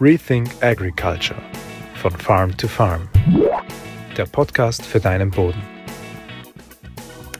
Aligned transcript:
Rethink 0.00 0.48
Agriculture 0.60 1.40
von 1.94 2.10
Farm 2.10 2.56
to 2.56 2.66
Farm. 2.66 3.08
Der 4.16 4.24
Podcast 4.26 4.84
für 4.84 4.98
deinen 4.98 5.30
Boden. 5.30 5.62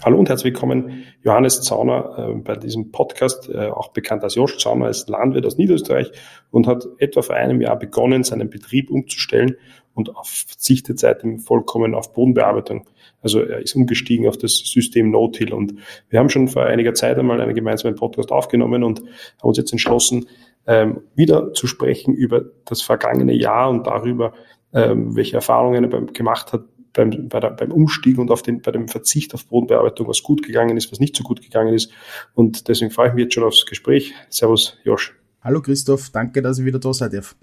Hallo 0.04 0.18
und 0.20 0.28
herzlich 0.28 0.52
willkommen, 0.52 1.04
Johannes 1.22 1.62
Zauner, 1.62 2.30
äh, 2.30 2.34
bei 2.36 2.54
diesem 2.54 2.92
Podcast, 2.92 3.48
äh, 3.48 3.66
auch 3.66 3.88
bekannt 3.88 4.22
als 4.22 4.36
Josch 4.36 4.58
Zauner, 4.58 4.88
ist 4.88 5.08
Landwirt 5.08 5.46
aus 5.46 5.56
Niederösterreich 5.56 6.12
und 6.52 6.68
hat 6.68 6.86
etwa 6.98 7.22
vor 7.22 7.34
einem 7.34 7.60
Jahr 7.60 7.76
begonnen, 7.76 8.22
seinen 8.22 8.50
Betrieb 8.50 8.88
umzustellen 8.88 9.56
und 9.94 10.10
verzichtet 10.22 11.00
seitdem 11.00 11.40
vollkommen 11.40 11.94
auf 11.94 12.12
Bodenbearbeitung. 12.12 12.88
Also 13.20 13.40
er 13.40 13.60
ist 13.60 13.74
umgestiegen 13.74 14.28
auf 14.28 14.36
das 14.36 14.58
System 14.58 15.10
No-Till 15.10 15.52
und 15.52 15.74
wir 16.08 16.18
haben 16.20 16.30
schon 16.30 16.46
vor 16.46 16.64
einiger 16.64 16.94
Zeit 16.94 17.18
einmal 17.18 17.40
einen 17.40 17.54
gemeinsamen 17.54 17.96
Podcast 17.96 18.30
aufgenommen 18.30 18.84
und 18.84 19.00
haben 19.00 19.48
uns 19.48 19.58
jetzt 19.58 19.72
entschlossen, 19.72 20.26
ähm, 20.66 21.02
wieder 21.14 21.52
zu 21.52 21.66
sprechen 21.66 22.14
über 22.14 22.44
das 22.64 22.82
vergangene 22.82 23.34
Jahr 23.34 23.70
und 23.70 23.86
darüber, 23.86 24.32
ähm, 24.72 25.14
welche 25.16 25.36
Erfahrungen 25.36 25.90
er 25.92 26.00
gemacht 26.06 26.52
hat 26.52 26.64
beim, 26.92 27.28
bei 27.28 27.40
der, 27.40 27.50
beim 27.50 27.72
Umstieg 27.72 28.18
und 28.18 28.30
auf 28.30 28.42
den, 28.42 28.62
bei 28.62 28.70
dem 28.70 28.88
Verzicht 28.88 29.34
auf 29.34 29.46
Bodenbearbeitung, 29.46 30.08
was 30.08 30.22
gut 30.22 30.42
gegangen 30.42 30.76
ist, 30.76 30.90
was 30.90 31.00
nicht 31.00 31.16
so 31.16 31.24
gut 31.24 31.42
gegangen 31.42 31.74
ist. 31.74 31.90
Und 32.34 32.68
deswegen 32.68 32.90
freue 32.90 33.08
ich 33.08 33.14
mich 33.14 33.24
jetzt 33.24 33.34
schon 33.34 33.44
aufs 33.44 33.66
Gespräch. 33.66 34.14
Servus, 34.30 34.78
Josch. 34.84 35.14
Hallo 35.42 35.60
Christoph, 35.60 36.10
danke, 36.10 36.40
dass 36.40 36.58
ich 36.58 36.64
wieder 36.64 36.78
da 36.78 36.92
sein 36.94 37.10
darf. 37.10 37.36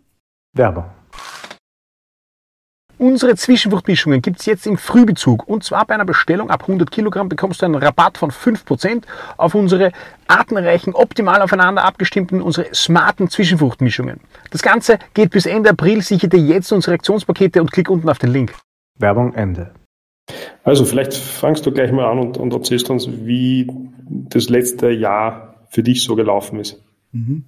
Werbung. 0.53 1.01
Unsere 3.02 3.36
Zwischenfruchtmischungen 3.36 4.22
gibt 4.22 4.41
es 4.41 4.46
jetzt 4.46 4.68
im 4.68 4.78
Frühbezug. 4.78 5.48
Und 5.48 5.64
zwar 5.64 5.88
bei 5.88 5.96
einer 5.96 6.05
Bestellung 6.05 6.52
ab 6.52 6.62
100 6.62 6.92
Kilogramm 6.92 7.30
bekommst 7.30 7.59
du 7.59 7.66
einen 7.66 7.73
Rabatt 7.73 8.20
von 8.20 8.30
5% 8.30 9.05
auf 9.38 9.55
unsere 9.55 9.92
artenreichen, 10.28 10.94
optimal 10.94 11.42
aufeinander 11.42 11.84
abgestimmten, 11.84 12.44
unsere 12.44 12.76
smarten 12.76 13.28
Zwischenfruchtmischungen. 13.28 14.20
Das 14.52 14.62
Ganze 14.62 15.00
geht 15.16 15.32
bis 15.32 15.48
Ende 15.48 15.72
April. 15.72 16.04
Sichere 16.04 16.30
dir 16.30 16.42
jetzt 16.42 16.72
unsere 16.72 16.94
Aktionspakete 16.94 17.59
und 17.59 17.72
klick 17.72 17.90
unten 17.90 18.08
auf 18.08 18.20
den 18.20 18.31
Link. 18.31 18.53
Werbung 19.00 19.34
Ende. 19.34 19.72
Also 20.64 20.86
vielleicht 20.86 21.16
fangst 21.16 21.66
du 21.66 21.72
gleich 21.72 21.92
mal 21.92 22.06
an 22.06 22.20
und, 22.20 22.38
und 22.38 22.53
erzählst 22.53 22.92
uns, 22.92 23.09
wie 23.09 23.68
das 24.30 24.47
letzte 24.47 24.92
Jahr 24.92 25.66
für 25.70 25.81
dich 25.81 26.03
so 26.03 26.16
gelaufen 26.16 26.59
ist. 26.59 26.80
Mhm. 27.14 27.45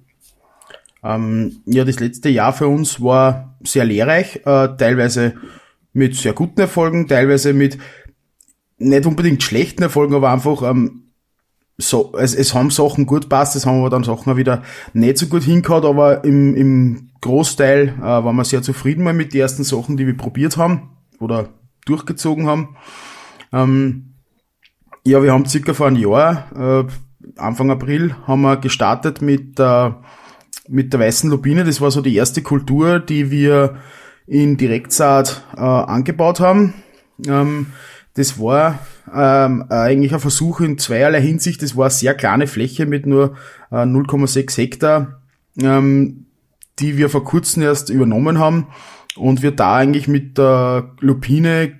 Ähm, 1.04 1.60
ja, 1.66 1.84
das 1.84 2.00
letzte 2.00 2.30
Jahr 2.30 2.52
für 2.52 2.66
uns 2.66 3.00
war 3.00 3.58
sehr 3.62 3.84
lehrreich, 3.84 4.36
äh, 4.46 4.68
teilweise 4.76 5.34
mit 5.92 6.16
sehr 6.16 6.32
guten 6.32 6.60
Erfolgen, 6.60 7.06
teilweise 7.06 7.52
mit 7.52 7.78
nicht 8.78 9.06
unbedingt 9.06 9.42
schlechten 9.42 9.82
Erfolgen, 9.82 10.14
aber 10.14 10.30
einfach 10.30 10.62
ähm, 10.68 11.12
so, 11.76 12.12
es, 12.16 12.34
es 12.34 12.54
haben 12.54 12.70
Sachen 12.70 13.06
gut 13.06 13.28
passt, 13.28 13.54
es 13.56 13.66
haben 13.66 13.80
aber 13.80 13.90
dann 13.90 14.04
Sachen 14.04 14.36
wieder 14.36 14.62
nicht 14.92 15.18
so 15.18 15.26
gut 15.26 15.42
hingehauen, 15.42 15.84
aber 15.84 16.24
im, 16.24 16.54
im 16.56 17.10
Großteil 17.20 17.94
äh, 17.98 18.00
waren 18.00 18.36
wir 18.36 18.44
sehr 18.44 18.62
zufrieden 18.62 19.04
mal 19.04 19.14
mit 19.14 19.34
den 19.34 19.40
ersten 19.40 19.64
Sachen, 19.64 19.96
die 19.96 20.06
wir 20.06 20.16
probiert 20.16 20.56
haben 20.56 20.90
oder 21.20 21.48
durchgezogen 21.84 22.46
haben. 22.46 22.76
Ähm, 23.52 24.14
ja, 25.04 25.22
wir 25.22 25.32
haben 25.32 25.46
circa 25.46 25.74
vor 25.74 25.88
einem 25.88 25.96
Jahr, 25.96 26.46
äh, 26.56 26.84
Anfang 27.36 27.70
April, 27.70 28.14
haben 28.26 28.42
wir 28.42 28.56
gestartet 28.56 29.20
mit, 29.20 29.58
äh, 29.58 29.90
mit 30.68 30.92
der 30.92 31.00
weißen 31.00 31.30
Lupine. 31.30 31.64
Das 31.64 31.80
war 31.80 31.90
so 31.90 32.00
die 32.00 32.16
erste 32.16 32.42
Kultur, 32.42 33.00
die 33.00 33.30
wir 33.30 33.76
in 34.26 34.56
Direktsaat 34.56 35.44
äh, 35.56 35.60
angebaut 35.60 36.40
haben. 36.40 36.74
Ähm, 37.26 37.66
das 38.14 38.38
war 38.40 38.78
ähm, 39.12 39.64
eigentlich 39.68 40.14
ein 40.14 40.20
Versuch 40.20 40.60
in 40.60 40.78
zweierlei 40.78 41.20
Hinsicht. 41.20 41.62
Das 41.62 41.76
war 41.76 41.86
eine 41.86 41.90
sehr 41.90 42.14
kleine 42.14 42.46
Fläche 42.46 42.86
mit 42.86 43.06
nur 43.06 43.36
äh, 43.70 43.76
0,6 43.76 44.56
Hektar, 44.56 45.20
ähm, 45.60 46.26
die 46.78 46.96
wir 46.96 47.10
vor 47.10 47.24
kurzem 47.24 47.62
erst 47.62 47.90
übernommen 47.90 48.38
haben 48.38 48.68
und 49.16 49.42
wir 49.42 49.50
da 49.50 49.76
eigentlich 49.76 50.08
mit 50.08 50.38
der 50.38 50.92
Lupine 51.00 51.72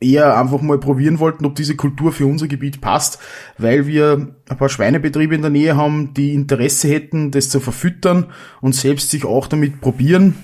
eher 0.00 0.38
einfach 0.38 0.60
mal 0.60 0.78
probieren 0.78 1.18
wollten, 1.18 1.44
ob 1.44 1.54
diese 1.54 1.76
Kultur 1.76 2.12
für 2.12 2.26
unser 2.26 2.46
Gebiet 2.46 2.80
passt, 2.80 3.18
weil 3.58 3.86
wir 3.86 4.34
ein 4.48 4.56
paar 4.56 4.68
Schweinebetriebe 4.68 5.34
in 5.34 5.42
der 5.42 5.50
Nähe 5.50 5.76
haben, 5.76 6.14
die 6.14 6.34
Interesse 6.34 6.88
hätten, 6.88 7.30
das 7.30 7.50
zu 7.50 7.60
verfüttern 7.60 8.26
und 8.60 8.74
selbst 8.74 9.10
sich 9.10 9.24
auch 9.24 9.48
damit 9.48 9.80
probieren. 9.80 10.36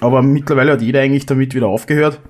Aber 0.00 0.22
mittlerweile 0.22 0.72
hat 0.72 0.82
jeder 0.82 1.00
eigentlich 1.00 1.26
damit 1.26 1.54
wieder 1.54 1.66
aufgehört. 1.66 2.20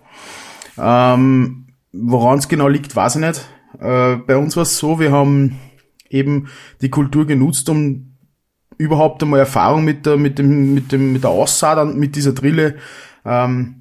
Ähm, 0.78 1.68
Woran 1.92 2.38
es 2.38 2.48
genau 2.48 2.68
liegt, 2.68 2.94
weiß 2.94 3.16
ich 3.16 3.22
nicht. 3.22 3.48
Äh, 3.80 4.16
bei 4.16 4.36
uns 4.36 4.56
war 4.56 4.62
es 4.62 4.78
so, 4.78 5.00
wir 5.00 5.10
haben 5.10 5.58
eben 6.10 6.48
die 6.82 6.90
Kultur 6.90 7.26
genutzt, 7.26 7.68
um 7.68 8.16
überhaupt 8.76 9.22
einmal 9.22 9.40
Erfahrung 9.40 9.84
mit 9.84 10.06
der, 10.06 10.16
mit 10.16 10.38
dem, 10.38 10.74
mit 10.74 10.92
dem, 10.92 11.12
mit 11.12 11.24
der 11.24 11.30
Aussaat 11.30 11.78
und 11.78 11.98
mit 11.98 12.14
dieser 12.14 12.32
Drille, 12.32 12.76
ähm, 13.24 13.77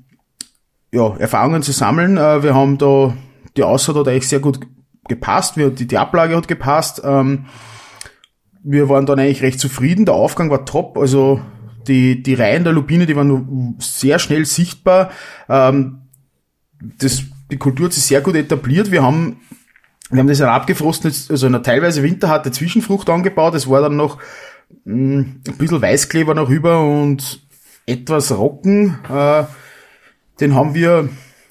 ja, 0.92 1.16
Erfahrungen 1.18 1.64
zu 1.64 1.72
sammeln. 1.72 2.18
Äh, 2.18 2.44
wir 2.44 2.56
haben 2.56 2.78
da, 2.78 3.16
die 3.56 3.64
Aussaat 3.64 3.96
hat 3.96 4.08
eigentlich 4.08 4.28
sehr 4.28 4.40
gut 4.40 4.60
gepasst, 5.08 5.58
wir, 5.58 5.70
die, 5.70 5.88
die 5.88 5.98
Ablage 5.98 6.36
hat 6.36 6.48
gepasst, 6.48 7.02
ähm, 7.04 7.46
wir 8.64 8.90
waren 8.90 9.06
dann 9.06 9.20
eigentlich 9.20 9.42
recht 9.42 9.60
zufrieden, 9.60 10.06
der 10.06 10.16
Aufgang 10.16 10.50
war 10.50 10.66
top, 10.66 10.98
also 10.98 11.40
die, 11.88 12.22
die 12.22 12.34
Reihen 12.34 12.66
der 12.66 12.74
Lupine, 12.74 13.06
die 13.06 13.16
waren 13.16 13.76
sehr 13.80 14.20
schnell 14.20 14.46
sichtbar, 14.46 15.12
ähm, 15.48 16.02
das, 16.82 17.24
die 17.50 17.58
Kultur 17.58 17.86
hat 17.86 17.94
sich 17.94 18.04
sehr 18.04 18.20
gut 18.20 18.36
etabliert, 18.36 18.92
wir 18.92 19.04
haben 19.04 19.38
wir 20.10 20.20
haben 20.20 20.28
das 20.28 20.38
dann 20.38 20.50
abgefrosten, 20.50 21.12
also 21.30 21.48
eine 21.48 21.62
teilweise 21.62 22.02
winterharte 22.02 22.52
Zwischenfrucht 22.52 23.10
angebaut. 23.10 23.56
Es 23.56 23.70
war 23.70 23.82
dann 23.82 23.98
noch 23.98 24.20
mh, 24.86 25.20
ein 25.20 25.58
bisschen 25.58 25.82
Weißkleber 25.82 26.34
noch 26.34 26.48
rüber 26.48 26.82
und 26.82 27.42
etwas 27.86 28.32
Rocken. 28.32 29.00
Äh, 29.10 29.44
den 30.40 30.56
haben 30.56 30.74
wir 30.74 31.10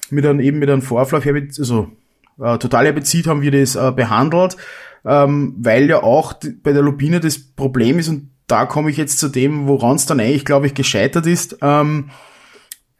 mit 0.09 0.25
einem, 0.25 0.39
eben 0.39 0.59
mit 0.59 0.69
einem 0.69 0.81
Vorflaufherbizid, 0.81 1.59
also 1.59 1.91
äh, 2.39 2.57
Totalherbizid 2.57 3.27
haben 3.27 3.41
wir 3.41 3.51
das 3.51 3.75
äh, 3.75 3.91
behandelt, 3.91 4.57
ähm, 5.05 5.55
weil 5.59 5.89
ja 5.89 6.03
auch 6.03 6.33
bei 6.63 6.73
der 6.73 6.81
Lupine 6.81 7.19
das 7.19 7.39
Problem 7.39 7.99
ist 7.99 8.09
und 8.09 8.29
da 8.47 8.65
komme 8.65 8.89
ich 8.89 8.97
jetzt 8.97 9.19
zu 9.19 9.27
dem, 9.27 9.67
woran 9.67 9.97
es 9.97 10.05
dann 10.05 10.19
eigentlich, 10.19 10.45
glaube 10.45 10.67
ich, 10.67 10.73
gescheitert 10.73 11.25
ist. 11.25 11.57
Ähm, 11.61 12.09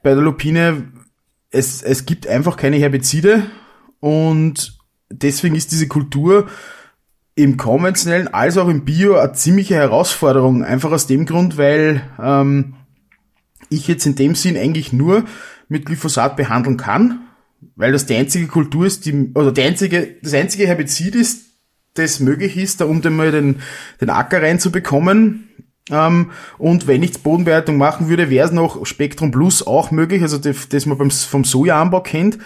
bei 0.03 0.13
der 0.13 0.21
Lupine, 0.21 0.91
es, 1.51 1.81
es 1.81 2.05
gibt 2.05 2.27
einfach 2.27 2.57
keine 2.57 2.77
Herbizide 2.77 3.43
und 4.01 4.77
deswegen 5.09 5.55
ist 5.55 5.71
diese 5.71 5.87
Kultur 5.87 6.47
im 7.35 7.55
konventionellen 7.55 8.27
als 8.27 8.57
auch 8.57 8.67
im 8.67 8.83
Bio 8.83 9.15
eine 9.15 9.33
ziemliche 9.33 9.75
Herausforderung. 9.75 10.63
Einfach 10.63 10.91
aus 10.91 11.07
dem 11.07 11.25
Grund, 11.25 11.57
weil 11.57 12.01
ähm, 12.21 12.73
ich 13.69 13.87
jetzt 13.87 14.05
in 14.05 14.15
dem 14.15 14.35
Sinn 14.35 14.57
eigentlich 14.57 14.91
nur 14.91 15.23
mit 15.67 15.85
Glyphosat 15.85 16.35
behandeln 16.35 16.77
kann, 16.77 17.21
weil 17.75 17.91
das 17.91 18.05
die 18.05 18.15
einzige 18.15 18.47
Kultur 18.47 18.85
ist, 18.85 19.05
die, 19.05 19.31
oder 19.33 19.51
die 19.51 19.61
einzige, 19.61 20.15
das 20.21 20.33
einzige 20.33 20.67
Herbizid 20.67 21.15
ist, 21.15 21.45
das 21.95 22.19
möglich 22.19 22.57
ist, 22.57 22.81
da 22.81 22.85
um 22.85 23.01
den 23.01 23.15
mal 23.15 23.31
den, 23.31 23.61
den 23.99 24.09
Acker 24.09 24.41
reinzubekommen. 24.41 25.49
Ähm, 25.89 26.31
und 26.57 26.87
wenn 26.87 27.03
ich 27.03 27.23
Bodenbearbeitung 27.23 27.77
machen 27.77 28.09
würde, 28.09 28.29
wäre 28.29 28.45
es 28.45 28.51
noch 28.51 28.85
Spektrum 28.85 29.31
Plus 29.31 29.65
auch 29.65 29.91
möglich, 29.91 30.21
also 30.21 30.37
das, 30.37 30.69
das 30.69 30.85
man 30.85 30.97
beim, 30.97 31.11
vom 31.11 31.43
Sojaanbau 31.43 32.01
kennt. 32.01 32.37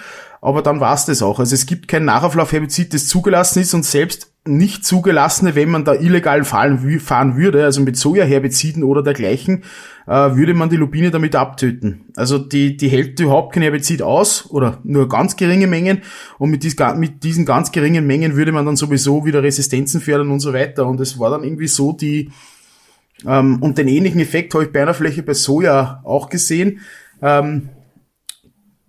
Aber 0.41 0.61
dann 0.63 0.79
war 0.79 0.95
es 0.95 1.05
das 1.05 1.21
auch. 1.21 1.39
Also 1.39 1.53
es 1.53 1.65
gibt 1.65 1.87
kein 1.87 2.05
Nachauflaufherbizid, 2.05 2.93
das 2.93 3.07
zugelassen 3.07 3.59
ist 3.59 3.73
und 3.73 3.85
selbst 3.85 4.30
nicht 4.47 4.83
zugelassene, 4.83 5.53
wenn 5.53 5.69
man 5.69 5.85
da 5.85 5.93
illegal 5.93 6.43
fahren, 6.43 6.99
fahren 6.99 7.37
würde, 7.37 7.63
also 7.63 7.81
mit 7.81 7.95
Sojaherbiziden 7.95 8.83
oder 8.83 9.03
dergleichen, 9.03 9.63
äh, 10.07 10.35
würde 10.35 10.55
man 10.55 10.69
die 10.69 10.77
Lupine 10.77 11.11
damit 11.11 11.35
abtöten. 11.35 12.05
Also 12.15 12.39
die, 12.39 12.75
die 12.75 12.89
hält 12.89 13.19
überhaupt 13.19 13.53
kein 13.53 13.61
Herbizid 13.61 14.01
aus 14.01 14.49
oder 14.49 14.79
nur 14.83 15.07
ganz 15.07 15.35
geringe 15.35 15.67
Mengen 15.67 16.01
und 16.39 16.49
mit, 16.49 16.63
dies, 16.63 16.75
mit 16.95 17.23
diesen 17.23 17.45
ganz 17.45 17.71
geringen 17.71 18.07
Mengen 18.07 18.35
würde 18.35 18.51
man 18.51 18.65
dann 18.65 18.75
sowieso 18.75 19.25
wieder 19.25 19.43
Resistenzen 19.43 20.01
fördern 20.01 20.31
und 20.31 20.39
so 20.39 20.53
weiter. 20.53 20.87
Und 20.87 20.99
es 20.99 21.19
war 21.19 21.29
dann 21.29 21.43
irgendwie 21.43 21.67
so 21.67 21.93
die, 21.93 22.31
ähm, 23.27 23.61
und 23.61 23.77
den 23.77 23.87
ähnlichen 23.87 24.19
Effekt 24.19 24.55
habe 24.55 24.63
ich 24.63 24.71
bei 24.71 24.81
einer 24.81 24.95
Fläche 24.95 25.21
bei 25.21 25.35
Soja 25.35 26.01
auch 26.03 26.29
gesehen, 26.29 26.79
ähm, 27.21 27.69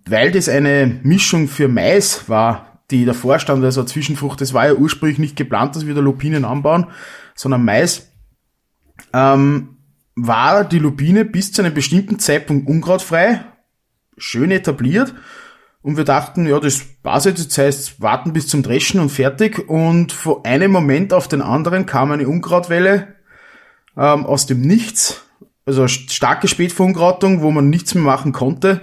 weil 0.07 0.31
das 0.31 0.49
eine 0.49 0.99
Mischung 1.03 1.47
für 1.47 1.67
Mais 1.67 2.27
war, 2.27 2.72
die 2.93 3.05
davor 3.05 3.39
stand, 3.39 3.63
also 3.63 3.83
Zwischenfrucht, 3.83 4.39
das 4.41 4.53
war 4.53 4.67
ja 4.67 4.73
ursprünglich 4.73 5.19
nicht 5.19 5.35
geplant, 5.35 5.75
dass 5.75 5.85
wir 5.85 5.93
da 5.93 6.01
Lupinen 6.01 6.45
anbauen, 6.45 6.87
sondern 7.35 7.65
Mais, 7.65 8.11
ähm, 9.13 9.77
war 10.15 10.63
die 10.63 10.79
Lupine 10.79 11.25
bis 11.25 11.51
zu 11.51 11.61
einem 11.61 11.73
bestimmten 11.73 12.19
Zeitpunkt 12.19 12.67
unkrautfrei, 12.67 13.43
schön 14.17 14.51
etabliert 14.51 15.13
und 15.81 15.97
wir 15.97 16.03
dachten, 16.03 16.45
ja, 16.45 16.59
das 16.59 16.81
passt 17.01 17.25
jetzt, 17.25 17.45
das 17.47 17.57
heißt, 17.57 18.01
warten 18.01 18.31
bis 18.31 18.47
zum 18.47 18.63
Dreschen 18.63 18.99
und 18.99 19.09
fertig 19.09 19.67
und 19.67 20.11
von 20.11 20.45
einem 20.45 20.71
Moment 20.71 21.13
auf 21.13 21.27
den 21.27 21.41
anderen 21.41 21.85
kam 21.85 22.11
eine 22.11 22.27
Unkrautwelle 22.27 23.15
ähm, 23.97 24.25
aus 24.25 24.45
dem 24.45 24.61
Nichts, 24.61 25.21
also 25.65 25.87
starke 25.87 26.47
Spätverunkrautung, 26.47 27.41
wo 27.41 27.49
man 27.49 27.69
nichts 27.69 27.95
mehr 27.95 28.03
machen 28.03 28.33
konnte 28.33 28.81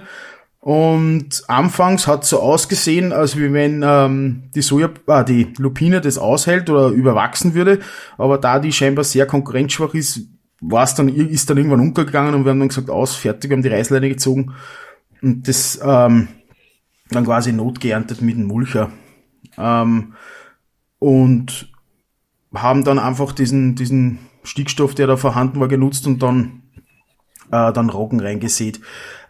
und 0.61 1.43
anfangs 1.47 2.05
hat 2.05 2.23
so 2.23 2.39
ausgesehen, 2.39 3.13
als 3.13 3.35
wie 3.35 3.51
wenn 3.51 3.83
ähm, 3.83 4.43
die 4.53 4.61
Soja, 4.61 4.91
äh, 5.07 5.25
die 5.25 5.51
Lupine 5.57 6.01
das 6.01 6.19
aushält 6.19 6.69
oder 6.69 6.89
überwachsen 6.89 7.55
würde. 7.55 7.79
Aber 8.19 8.37
da 8.37 8.59
die 8.59 8.71
scheinbar 8.71 9.03
sehr 9.03 9.25
konkurrenzschwach 9.25 9.95
ist, 9.95 10.27
war's 10.61 10.93
dann, 10.93 11.09
ist 11.09 11.49
dann 11.49 11.57
irgendwann 11.57 11.79
untergegangen 11.79 12.35
und 12.35 12.45
wir 12.45 12.51
haben 12.51 12.59
dann 12.59 12.67
gesagt, 12.67 12.91
aus, 12.91 13.15
fertig, 13.15 13.51
haben 13.51 13.63
die 13.63 13.69
Reißleine 13.69 14.07
gezogen 14.07 14.53
und 15.23 15.47
das 15.47 15.79
ähm, 15.83 16.27
dann 17.09 17.25
quasi 17.25 17.53
notgeerntet 17.53 18.21
mit 18.21 18.35
dem 18.35 18.45
Mulcher. 18.45 18.91
Ähm, 19.57 20.13
und 20.99 21.71
haben 22.53 22.83
dann 22.83 22.99
einfach 22.99 23.31
diesen, 23.31 23.73
diesen 23.73 24.19
Stickstoff, 24.43 24.93
der 24.93 25.07
da 25.07 25.17
vorhanden 25.17 25.59
war, 25.59 25.67
genutzt 25.67 26.05
und 26.05 26.21
dann, 26.21 26.61
äh, 27.51 27.73
dann 27.73 27.89
Roggen 27.89 28.19
reingesät. 28.19 28.79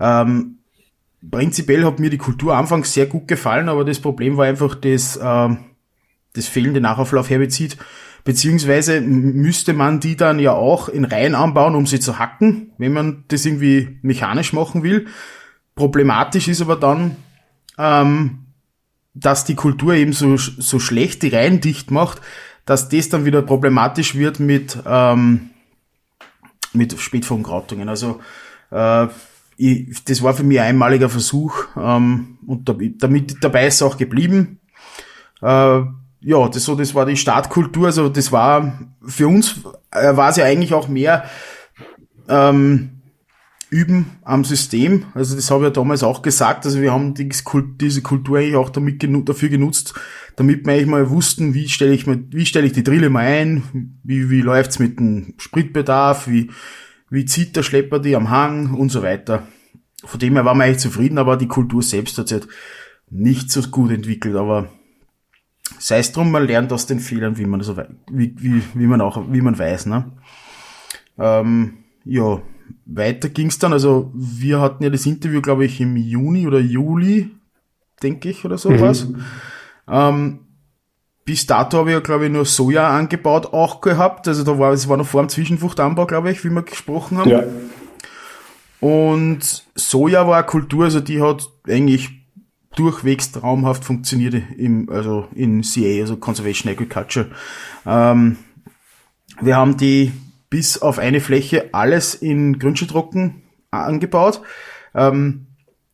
Ähm, 0.01 0.57
prinzipiell 1.29 1.85
hat 1.85 1.99
mir 1.99 2.09
die 2.09 2.17
Kultur 2.17 2.55
anfangs 2.55 2.93
sehr 2.93 3.05
gut 3.05 3.27
gefallen, 3.27 3.69
aber 3.69 3.85
das 3.85 3.99
Problem 3.99 4.37
war 4.37 4.45
einfach 4.45 4.75
das, 4.75 5.17
äh, 5.17 5.49
das 6.33 6.47
fehlende 6.47 6.81
Nachauflaufherbizid. 6.81 7.77
Beziehungsweise 8.23 9.01
müsste 9.01 9.73
man 9.73 9.99
die 9.99 10.15
dann 10.15 10.39
ja 10.39 10.53
auch 10.53 10.89
in 10.89 11.05
Reihen 11.05 11.33
anbauen, 11.33 11.75
um 11.75 11.87
sie 11.87 11.99
zu 11.99 12.19
hacken, 12.19 12.71
wenn 12.77 12.93
man 12.93 13.23
das 13.29 13.45
irgendwie 13.45 13.97
mechanisch 14.03 14.53
machen 14.53 14.83
will. 14.83 15.07
Problematisch 15.75 16.47
ist 16.47 16.61
aber 16.61 16.75
dann, 16.75 17.15
ähm, 17.79 18.45
dass 19.13 19.43
die 19.45 19.55
Kultur 19.55 19.95
eben 19.95 20.13
so, 20.13 20.37
so 20.37 20.79
schlecht 20.79 21.23
die 21.23 21.29
Reihen 21.29 21.61
dicht 21.61 21.89
macht, 21.89 22.21
dass 22.65 22.89
das 22.89 23.09
dann 23.09 23.25
wieder 23.25 23.41
problematisch 23.41 24.15
wird 24.15 24.39
mit, 24.39 24.77
ähm, 24.85 25.49
mit 26.73 26.99
Spätfolgenkrautungen. 26.99 27.89
Also 27.89 28.21
äh, 28.69 29.07
ich, 29.61 30.03
das 30.05 30.23
war 30.23 30.33
für 30.33 30.43
mich 30.43 30.59
ein 30.59 30.69
einmaliger 30.69 31.09
Versuch 31.09 31.65
ähm, 31.77 32.39
und 32.47 32.67
damit 32.99 33.43
dabei 33.43 33.67
ist 33.67 33.81
auch 33.83 33.97
geblieben. 33.97 34.59
Äh, 35.41 35.81
ja, 36.23 36.49
das 36.51 36.63
so, 36.63 36.75
das 36.75 36.95
war 36.95 37.05
die 37.05 37.17
Startkultur. 37.17 37.87
Also 37.87 38.09
das 38.09 38.31
war 38.31 38.79
für 39.05 39.27
uns 39.27 39.61
äh, 39.91 40.15
war 40.15 40.29
es 40.29 40.37
ja 40.37 40.45
eigentlich 40.45 40.73
auch 40.73 40.87
mehr 40.87 41.25
ähm, 42.27 43.01
Üben 43.69 44.17
am 44.23 44.43
System. 44.43 45.05
Also 45.13 45.35
das 45.35 45.51
habe 45.51 45.63
ich 45.63 45.69
ja 45.69 45.73
damals 45.73 46.03
auch 46.03 46.23
gesagt. 46.23 46.65
Also 46.65 46.81
wir 46.81 46.91
haben 46.91 47.13
die, 47.13 47.29
diese 47.79 48.01
Kultur 48.01 48.39
eigentlich 48.39 48.55
auch 48.55 48.69
damit 48.69 48.99
genu 48.99 49.21
dafür 49.21 49.49
genutzt, 49.49 49.93
damit 50.37 50.65
wir 50.65 50.73
eigentlich 50.73 50.87
mal 50.87 51.09
wussten, 51.11 51.53
wie 51.53 51.69
stelle 51.69 51.93
ich, 51.93 52.07
mal, 52.07 52.19
wie 52.31 52.45
stelle 52.47 52.65
ich 52.65 52.73
die 52.73 52.83
Drille 52.83 53.09
mal 53.09 53.25
ein, 53.25 53.99
wie, 54.03 54.29
wie 54.31 54.41
läuft's 54.41 54.79
mit 54.79 54.99
dem 54.99 55.35
Spritbedarf, 55.37 56.27
wie, 56.27 56.49
wie 57.11 57.25
zieht 57.25 57.55
der 57.55 57.61
Schlepper 57.61 57.99
die 57.99 58.15
am 58.15 58.31
Hang 58.31 58.73
und 58.73 58.89
so 58.89 59.03
weiter. 59.03 59.45
Von 60.03 60.19
dem 60.19 60.33
her 60.33 60.45
waren 60.45 60.57
wir 60.57 60.63
eigentlich 60.63 60.79
zufrieden, 60.79 61.19
aber 61.19 61.37
die 61.37 61.47
Kultur 61.47 61.83
selbst 61.83 62.17
hat 62.17 62.29
sich 62.29 62.39
halt 62.39 62.49
nicht 63.11 63.51
so 63.51 63.61
gut 63.61 63.91
entwickelt, 63.91 64.35
aber 64.35 64.69
sei 65.77 65.99
es 65.99 66.13
drum, 66.13 66.31
man 66.31 66.47
lernt 66.47 66.71
aus 66.71 66.87
den 66.87 66.99
Fehlern, 66.99 67.37
wie 67.37 67.45
man 67.45 67.61
so, 67.61 67.77
wie, 68.09 68.33
wie, 68.39 68.63
wie 68.73 68.87
man 68.87 69.01
auch, 69.01 69.31
wie 69.31 69.41
man 69.41 69.59
weiß, 69.59 69.85
ne? 69.87 70.11
Ähm, 71.19 71.83
ja, 72.05 72.41
weiter 72.85 73.29
ging's 73.29 73.59
dann, 73.59 73.73
also 73.73 74.11
wir 74.15 74.61
hatten 74.61 74.83
ja 74.83 74.89
das 74.89 75.05
Interview, 75.05 75.41
glaube 75.41 75.65
ich, 75.65 75.81
im 75.81 75.97
Juni 75.97 76.47
oder 76.47 76.59
Juli, 76.59 77.29
denke 78.01 78.29
ich, 78.29 78.45
oder 78.45 78.57
sowas. 78.57 79.09
Mhm. 79.09 79.23
Ähm, 79.87 80.39
bis 81.25 81.45
dato 81.45 81.77
habe 81.79 81.89
ich 81.89 81.93
ja, 81.93 81.99
glaube 81.99 82.25
ich, 82.25 82.31
nur 82.31 82.45
Soja 82.45 82.89
angebaut 82.89 83.53
auch 83.53 83.81
gehabt. 83.81 84.27
Also 84.27 84.43
da 84.43 84.57
war, 84.57 84.73
es 84.73 84.87
war 84.89 84.97
noch 84.97 85.07
vor 85.07 85.21
dem 85.21 85.29
Zwischenfruchtanbau, 85.29 86.05
glaube 86.05 86.31
ich, 86.31 86.43
wie 86.43 86.49
wir 86.49 86.63
gesprochen 86.63 87.17
haben. 87.17 87.29
Ja. 87.29 87.43
Und 88.79 89.65
Soja 89.75 90.27
war 90.27 90.37
eine 90.37 90.45
Kultur, 90.47 90.85
also 90.85 90.99
die 90.99 91.21
hat 91.21 91.47
eigentlich 91.67 92.09
durchwegs 92.75 93.31
traumhaft 93.31 93.85
funktioniert 93.85 94.33
im, 94.57 94.89
also 94.89 95.27
in 95.35 95.61
CA, 95.61 96.01
also 96.01 96.17
Conservation 96.17 96.71
Agriculture. 96.71 97.27
Ähm, 97.85 98.37
wir 99.39 99.55
haben 99.55 99.77
die 99.77 100.11
bis 100.49 100.81
auf 100.81 100.99
eine 100.99 101.21
Fläche 101.21 101.69
alles 101.73 102.15
in 102.15 102.59
Grünscheltrocken 102.59 103.43
angebaut. 103.71 104.41
Ähm, 104.95 105.47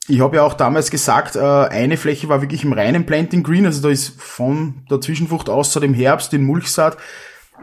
ich 0.07 0.21
habe 0.21 0.37
ja 0.37 0.43
auch 0.43 0.53
damals 0.53 0.89
gesagt, 0.89 1.35
äh, 1.35 1.39
eine 1.39 1.97
Fläche 1.97 2.29
war 2.29 2.41
wirklich 2.41 2.63
im 2.63 2.73
reinen 2.73 3.05
Planting 3.05 3.43
Green, 3.43 3.65
also 3.65 3.81
da 3.81 3.89
ist 3.89 4.21
von 4.21 4.85
der 4.89 5.01
Zwischenfrucht 5.01 5.49
Aussaat 5.49 5.83
im 5.83 5.93
Herbst 5.93 6.33
in 6.33 6.43
Mulchsaat 6.43 6.97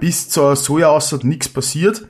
bis 0.00 0.28
zur 0.28 0.56
Soja-Aussaat 0.56 1.24
nichts 1.24 1.48
passiert, 1.48 2.06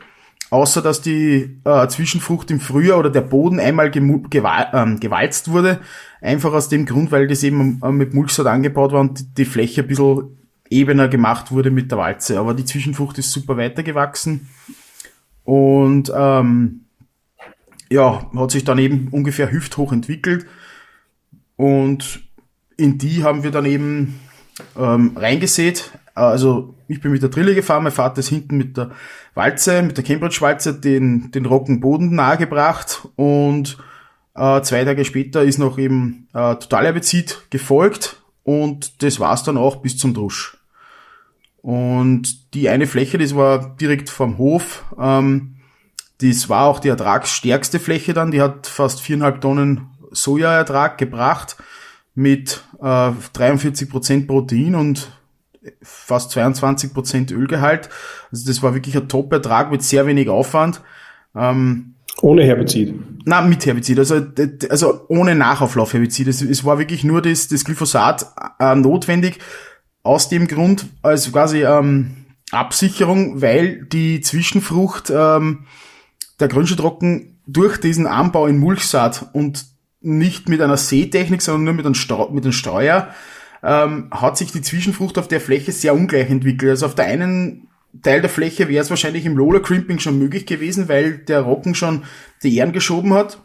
außer 0.50 0.82
dass 0.82 1.02
die 1.02 1.60
äh, 1.64 1.86
Zwischenfrucht 1.88 2.50
im 2.50 2.60
Frühjahr 2.60 2.98
oder 2.98 3.10
der 3.10 3.20
Boden 3.20 3.60
einmal 3.60 3.92
ähm, 3.94 5.00
gewalzt 5.00 5.50
wurde, 5.50 5.80
einfach 6.20 6.52
aus 6.52 6.68
dem 6.68 6.86
Grund, 6.86 7.12
weil 7.12 7.28
das 7.28 7.42
eben 7.42 7.80
äh, 7.82 7.92
mit 7.92 8.14
Mulchsaat 8.14 8.46
angebaut 8.46 8.92
war 8.92 9.00
und 9.00 9.20
die, 9.20 9.34
die 9.34 9.44
Fläche 9.44 9.82
ein 9.82 9.88
bisschen 9.88 10.38
ebener 10.70 11.08
gemacht 11.08 11.52
wurde 11.52 11.70
mit 11.70 11.90
der 11.90 11.98
Walze. 11.98 12.40
Aber 12.40 12.54
die 12.54 12.64
Zwischenfrucht 12.64 13.18
ist 13.18 13.30
super 13.30 13.56
weitergewachsen 13.56 14.48
und 15.44 16.10
ähm, 16.16 16.83
ja, 17.94 18.28
hat 18.34 18.50
sich 18.50 18.64
dann 18.64 18.78
eben 18.78 19.08
ungefähr 19.12 19.52
hüfthoch 19.52 19.92
entwickelt 19.92 20.46
und 21.56 22.24
in 22.76 22.98
die 22.98 23.22
haben 23.22 23.44
wir 23.44 23.52
dann 23.52 23.64
eben 23.64 24.18
ähm, 24.76 25.12
reingesät. 25.16 25.92
Also 26.12 26.74
ich 26.88 27.00
bin 27.00 27.12
mit 27.12 27.22
der 27.22 27.28
Drille 27.28 27.54
gefahren, 27.54 27.84
mein 27.84 27.92
Vater 27.92 28.18
ist 28.18 28.28
hinten 28.28 28.56
mit 28.56 28.76
der 28.76 28.90
Walze, 29.34 29.82
mit 29.82 29.96
der 29.96 30.04
Cambridge-Walze 30.04 30.74
den, 30.74 31.30
den 31.30 31.46
Roggenboden 31.46 32.14
nahegebracht 32.14 33.08
und 33.14 33.78
äh, 34.34 34.60
zwei 34.62 34.84
Tage 34.84 35.04
später 35.04 35.44
ist 35.44 35.58
noch 35.58 35.78
eben 35.78 36.26
äh, 36.34 36.56
Totalherbizid 36.56 37.46
gefolgt 37.50 38.22
und 38.42 39.04
das 39.04 39.20
war's 39.20 39.44
dann 39.44 39.56
auch 39.56 39.76
bis 39.76 39.96
zum 39.96 40.14
Drusch. 40.14 40.58
Und 41.62 42.54
die 42.54 42.68
eine 42.68 42.88
Fläche, 42.88 43.18
das 43.18 43.36
war 43.36 43.76
direkt 43.76 44.10
vom 44.10 44.36
Hof, 44.36 44.84
ähm, 45.00 45.53
das 46.20 46.48
war 46.48 46.66
auch 46.66 46.78
die 46.78 46.88
ertragsstärkste 46.88 47.80
Fläche 47.80 48.14
dann, 48.14 48.30
die 48.30 48.40
hat 48.40 48.66
fast 48.66 49.00
viereinhalb 49.00 49.40
Tonnen 49.40 49.88
Sojaertrag 50.10 50.98
gebracht 50.98 51.56
mit 52.14 52.62
äh, 52.80 53.10
43 53.32 53.90
Prozent 53.90 54.26
Protein 54.28 54.74
und 54.74 55.10
fast 55.82 56.30
22 56.32 56.92
Prozent 56.94 57.30
Ölgehalt. 57.30 57.88
Also 58.30 58.46
das 58.46 58.62
war 58.62 58.74
wirklich 58.74 58.96
ein 58.96 59.08
Top-Ertrag 59.08 59.70
mit 59.70 59.82
sehr 59.82 60.06
wenig 60.06 60.28
Aufwand. 60.28 60.80
Ähm, 61.34 61.94
ohne 62.20 62.44
Herbizid? 62.44 62.94
Na, 63.24 63.40
mit 63.40 63.66
Herbizid, 63.66 63.98
also, 63.98 64.22
also 64.70 65.04
ohne 65.08 65.34
Nachauflaufherbizid. 65.34 66.28
Es, 66.28 66.42
es 66.42 66.64
war 66.64 66.78
wirklich 66.78 67.02
nur 67.02 67.22
das, 67.22 67.48
das 67.48 67.64
Glyphosat 67.64 68.26
äh, 68.60 68.74
notwendig, 68.74 69.38
aus 70.02 70.28
dem 70.28 70.46
Grund, 70.46 70.86
als 71.02 71.32
quasi 71.32 71.64
ähm, 71.64 72.26
Absicherung, 72.52 73.40
weil 73.40 73.84
die 73.86 74.20
Zwischenfrucht 74.20 75.10
ähm, 75.10 75.64
der 76.40 76.48
Grünscheltrocken 76.48 77.40
durch 77.46 77.78
diesen 77.78 78.06
Anbau 78.06 78.46
in 78.46 78.58
Mulchsaat 78.58 79.30
und 79.32 79.66
nicht 80.00 80.48
mit 80.48 80.60
einer 80.60 80.76
Seetechnik, 80.76 81.42
sondern 81.42 81.64
nur 81.64 81.74
mit 81.74 81.86
einem, 81.86 81.94
Streu 81.94 82.28
mit 82.30 82.44
einem 82.44 82.52
Streuer, 82.52 83.08
ähm, 83.62 84.08
hat 84.10 84.36
sich 84.36 84.52
die 84.52 84.62
Zwischenfrucht 84.62 85.18
auf 85.18 85.28
der 85.28 85.40
Fläche 85.40 85.72
sehr 85.72 85.94
ungleich 85.94 86.28
entwickelt. 86.30 86.70
Also 86.70 86.86
auf 86.86 86.94
der 86.94 87.06
einen 87.06 87.68
Teil 88.02 88.20
der 88.20 88.30
Fläche 88.30 88.68
wäre 88.68 88.82
es 88.82 88.90
wahrscheinlich 88.90 89.24
im 89.24 89.36
Lola 89.36 89.60
Crimping 89.60 89.98
schon 89.98 90.18
möglich 90.18 90.46
gewesen, 90.46 90.88
weil 90.88 91.18
der 91.18 91.40
Rocken 91.40 91.74
schon 91.74 92.04
die 92.42 92.56
Ähren 92.56 92.72
geschoben 92.72 93.14
hat. 93.14 93.38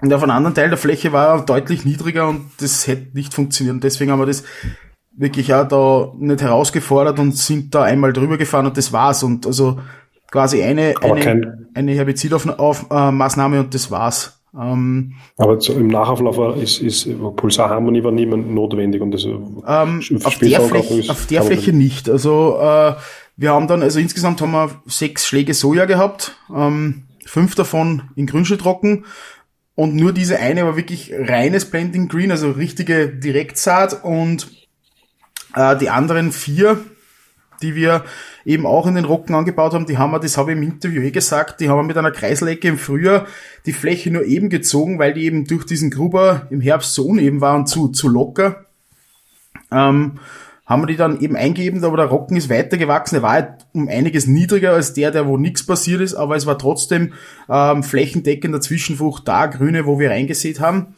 Und 0.00 0.12
auf 0.12 0.22
einem 0.22 0.32
anderen 0.32 0.54
Teil 0.54 0.68
der 0.68 0.76
Fläche 0.76 1.12
war 1.12 1.28
er 1.28 1.44
deutlich 1.44 1.84
niedriger 1.84 2.28
und 2.28 2.50
das 2.58 2.86
hätte 2.86 3.16
nicht 3.16 3.32
funktioniert. 3.32 3.74
Und 3.74 3.84
deswegen 3.84 4.10
haben 4.10 4.18
wir 4.18 4.26
das 4.26 4.44
wirklich 5.16 5.54
auch 5.54 5.66
da 5.68 6.12
nicht 6.18 6.42
herausgefordert 6.42 7.18
und 7.18 7.36
sind 7.36 7.74
da 7.74 7.84
einmal 7.84 8.12
drüber 8.12 8.36
gefahren 8.36 8.66
und 8.66 8.76
das 8.76 8.92
war's. 8.92 9.22
Und 9.22 9.46
also 9.46 9.80
quasi 10.34 10.64
eine, 10.64 10.94
eine, 11.00 11.68
eine 11.74 11.92
Herbizidaufmaßnahme 11.92 13.60
und 13.60 13.72
das 13.72 13.92
war's. 13.92 14.40
Ähm, 14.52 15.12
aber 15.36 15.60
so 15.60 15.74
im 15.74 15.86
Nachauflauf 15.86 16.56
ist, 16.56 16.80
ist 16.80 17.08
Pulsarharmonie 17.36 18.02
war 18.02 18.10
niemand 18.10 18.52
notwendig 18.52 19.00
und 19.00 19.12
das 19.12 19.22
ähm, 19.24 19.62
auf 19.64 20.38
der, 20.38 20.60
Fläche, 20.60 21.08
auf 21.12 21.26
der 21.26 21.42
Fläche 21.44 21.72
nicht. 21.72 22.10
Also 22.10 22.58
äh, 22.60 22.94
wir 23.36 23.52
haben 23.52 23.68
dann, 23.68 23.82
also 23.82 24.00
insgesamt 24.00 24.40
haben 24.40 24.50
wir 24.50 24.70
sechs 24.86 25.24
Schläge 25.24 25.54
Soja 25.54 25.84
gehabt, 25.84 26.36
ähm, 26.52 27.04
fünf 27.24 27.54
davon 27.54 28.02
in 28.16 28.26
Grünscheltrocken 28.26 29.04
und 29.76 29.94
nur 29.94 30.12
diese 30.12 30.40
eine 30.40 30.64
war 30.64 30.76
wirklich 30.76 31.12
reines 31.16 31.70
Blending 31.70 32.08
Green, 32.08 32.32
also 32.32 32.50
richtige 32.50 33.08
Direktsaat 33.08 34.02
und 34.02 34.48
äh, 35.54 35.76
die 35.76 35.90
anderen 35.90 36.32
vier 36.32 36.78
die 37.64 37.74
wir 37.74 38.04
eben 38.44 38.66
auch 38.66 38.86
in 38.86 38.94
den 38.94 39.06
Rocken 39.06 39.34
angebaut 39.34 39.72
haben, 39.72 39.86
die 39.86 39.98
haben 39.98 40.12
wir, 40.12 40.20
das 40.20 40.36
habe 40.36 40.52
ich 40.52 40.58
im 40.58 40.62
Interview 40.62 41.02
eh 41.02 41.10
gesagt, 41.10 41.60
die 41.60 41.68
haben 41.68 41.78
wir 41.78 41.82
mit 41.82 41.96
einer 41.96 42.10
Kreislecke 42.10 42.68
im 42.68 42.78
Frühjahr 42.78 43.26
die 43.66 43.72
Fläche 43.72 44.10
nur 44.10 44.24
eben 44.24 44.50
gezogen, 44.50 44.98
weil 44.98 45.14
die 45.14 45.24
eben 45.24 45.46
durch 45.46 45.64
diesen 45.64 45.90
Gruber 45.90 46.46
im 46.50 46.60
Herbst 46.60 46.94
so 46.94 47.06
uneben 47.06 47.40
war 47.40 47.56
und 47.56 47.66
zu, 47.66 47.88
zu 47.88 48.08
locker. 48.08 48.66
Ähm, 49.72 50.18
haben 50.66 50.82
wir 50.82 50.86
die 50.86 50.96
dann 50.96 51.20
eben 51.20 51.36
eingegeben, 51.36 51.84
aber 51.84 51.98
der 51.98 52.06
Rocken 52.06 52.36
ist 52.36 52.48
weiter 52.48 52.78
gewachsen. 52.78 53.16
Er 53.16 53.22
war 53.22 53.32
halt 53.32 53.66
um 53.72 53.88
einiges 53.88 54.26
niedriger 54.26 54.72
als 54.72 54.94
der, 54.94 55.10
der 55.10 55.26
wo 55.26 55.36
nichts 55.36 55.66
passiert 55.66 56.00
ist, 56.00 56.14
aber 56.14 56.36
es 56.36 56.46
war 56.46 56.58
trotzdem 56.58 57.12
ähm, 57.50 57.82
flächendeckender 57.82 58.60
Zwischenfrucht 58.60 59.28
da, 59.28 59.46
grüne, 59.46 59.84
wo 59.84 59.98
wir 59.98 60.10
reingesät 60.10 60.60
haben. 60.60 60.94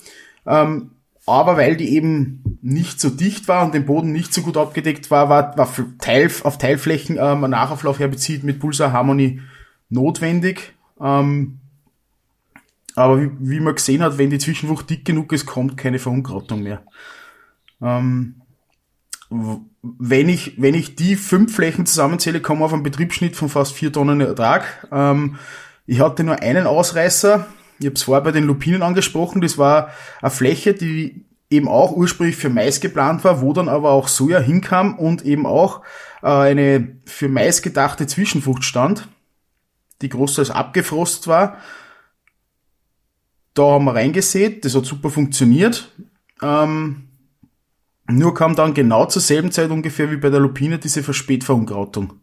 Ähm, 0.47 0.91
aber 1.27 1.57
weil 1.57 1.77
die 1.77 1.93
eben 1.95 2.59
nicht 2.63 3.01
so 3.01 3.11
dicht 3.11 3.49
war 3.49 3.65
und 3.65 3.75
den 3.75 3.85
Boden 3.85 4.13
nicht 4.13 4.33
so 4.33 4.43
gut 4.43 4.57
abgedeckt 4.57 5.11
war, 5.11 5.29
war, 5.29 5.57
war 5.59 5.69
Teil, 5.99 6.31
auf 6.45 6.59
Teilflächen 6.59 7.19
ähm, 7.19 7.45
ein 7.45 7.51
Nachauflaufherbizid 7.51 8.45
mit 8.45 8.61
Pulsar 8.61 8.93
Harmony 8.93 9.41
notwendig. 9.89 10.75
Ähm, 11.01 11.59
aber 12.95 13.21
wie, 13.21 13.31
wie 13.41 13.61
man 13.61 13.75
gesehen 13.75 14.03
hat, 14.03 14.19
wenn 14.19 14.31
die 14.31 14.39
Zwischenwucht 14.39 14.89
dick 14.89 15.05
genug 15.05 15.33
ist, 15.33 15.47
kommt 15.47 15.77
keine 15.77 15.99
Verunkrautung 15.99 16.63
mehr. 16.63 16.83
Ähm, 17.83 18.41
wenn 19.29 20.29
ich, 20.29 20.61
wenn 20.61 20.75
ich 20.75 20.95
die 20.95 21.17
fünf 21.17 21.55
Flächen 21.55 21.87
zusammenzähle, 21.87 22.41
komme 22.41 22.61
ich 22.61 22.65
auf 22.67 22.73
einen 22.73 22.83
Betriebsschnitt 22.85 23.37
von 23.37 23.49
fast 23.49 23.75
vier 23.75 23.93
Tonnen 23.93 24.21
Ertrag. 24.21 24.89
Ähm, 24.93 25.37
ich 25.87 26.01
hatte 26.01 26.25
nur 26.25 26.41
einen 26.41 26.67
Ausreißer. 26.67 27.47
Ich 27.79 27.87
habe 27.87 27.95
es 27.95 28.03
vorher 28.03 28.23
bei 28.23 28.33
den 28.33 28.45
Lupinen 28.45 28.83
angesprochen. 28.83 29.41
Das 29.41 29.59
war 29.59 29.91
eine 30.23 30.31
Fläche, 30.31 30.75
die 30.75 31.25
eben 31.51 31.69
auch 31.69 31.93
ursprünglich 31.93 32.37
für 32.37 32.49
Mais 32.51 32.81
geplant 32.81 33.25
war, 33.25 33.41
wo 33.41 33.53
dann 33.53 33.69
aber 33.69 33.91
auch 33.91 34.09
Soja 34.09 34.41
hinkam 34.41 34.99
und 34.99 35.25
eben 35.25 35.47
auch 35.47 35.83
äh, 36.23 36.29
eine 36.29 36.97
für 37.05 37.29
Mais 37.29 37.63
gedachte 37.63 38.07
Zwischenfrucht 38.07 38.65
stand, 38.65 39.09
die 40.03 40.09
großteils 40.09 40.51
abgefrost 40.51 41.29
war. 41.29 41.59
Da 43.55 43.63
haben 43.63 43.85
wir 43.85 43.95
reingesät, 43.95 44.65
das 44.65 44.75
hat 44.75 44.85
super 44.85 45.09
funktioniert. 45.09 45.93
Ähm, 46.43 47.09
nur 48.09 48.35
kam 48.35 48.55
dann 48.55 48.75
genau 48.75 49.07
zur 49.07 49.23
selben 49.23 49.51
Zeit 49.51 49.71
ungefähr 49.71 50.11
wie 50.11 50.17
bei 50.17 50.31
der 50.31 50.41
Lupine 50.41 50.79
diese 50.79 51.03
Verspätverunkrautung. 51.03 52.21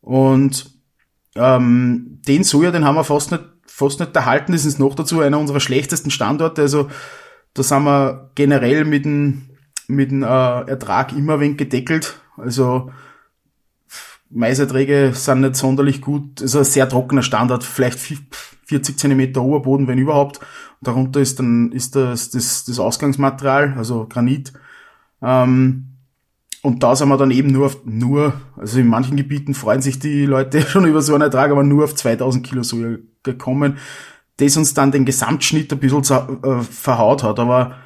Und 0.00 0.70
ähm, 1.36 2.20
den 2.26 2.44
Soja, 2.44 2.70
den 2.70 2.84
haben 2.84 2.96
wir 2.96 3.04
fast 3.04 3.32
nicht, 3.32 3.44
fast 3.74 3.98
nicht 3.98 4.14
erhalten. 4.14 4.52
Das 4.52 4.64
ist 4.64 4.78
noch 4.78 4.94
dazu 4.94 5.20
einer 5.20 5.38
unserer 5.38 5.58
schlechtesten 5.58 6.12
Standorte. 6.12 6.62
Also 6.62 6.88
da 7.54 7.62
sind 7.64 7.82
wir 7.82 8.30
generell 8.36 8.84
mit 8.84 9.04
dem, 9.04 9.50
mit 9.88 10.12
dem 10.12 10.22
äh, 10.22 10.26
Ertrag 10.26 11.12
immer 11.12 11.34
ein 11.34 11.40
wenig 11.40 11.58
gedeckelt. 11.58 12.20
Also 12.36 12.92
Maiserträge 14.30 15.10
sind 15.14 15.40
nicht 15.40 15.56
sonderlich 15.56 16.00
gut. 16.00 16.40
Also 16.40 16.58
ein 16.58 16.64
sehr 16.64 16.88
trockener 16.88 17.22
Standard, 17.22 17.64
vielleicht 17.64 17.98
40 17.98 18.96
Zentimeter 18.96 19.42
Oberboden, 19.42 19.88
wenn 19.88 19.98
überhaupt. 19.98 20.38
Und 20.38 20.46
darunter 20.88 21.20
ist 21.20 21.40
dann 21.40 21.72
ist 21.72 21.96
das, 21.96 22.30
das, 22.30 22.64
das 22.64 22.78
Ausgangsmaterial, 22.78 23.74
also 23.76 24.06
Granit. 24.08 24.52
Ähm, 25.20 25.96
und 26.62 26.82
da 26.84 26.94
sind 26.94 27.08
wir 27.08 27.16
dann 27.16 27.32
eben 27.32 27.50
nur 27.50 27.66
auf, 27.66 27.84
nur, 27.84 28.34
also 28.56 28.78
in 28.78 28.86
manchen 28.86 29.16
Gebieten 29.16 29.52
freuen 29.52 29.82
sich 29.82 29.98
die 29.98 30.26
Leute 30.26 30.62
schon 30.68 30.86
über 30.86 31.02
so 31.02 31.14
einen 31.14 31.22
Ertrag, 31.22 31.50
aber 31.50 31.64
nur 31.64 31.84
auf 31.84 31.96
2000 31.96 32.46
Kilo 32.46 32.62
Soja 32.62 32.98
gekommen, 33.24 33.78
das 34.36 34.56
uns 34.56 34.74
dann 34.74 34.92
den 34.92 35.04
Gesamtschnitt 35.04 35.72
ein 35.72 35.78
bisschen 35.78 36.02
äh, 36.42 36.62
verhaut 36.62 37.22
hat. 37.22 37.38
Aber 37.38 37.76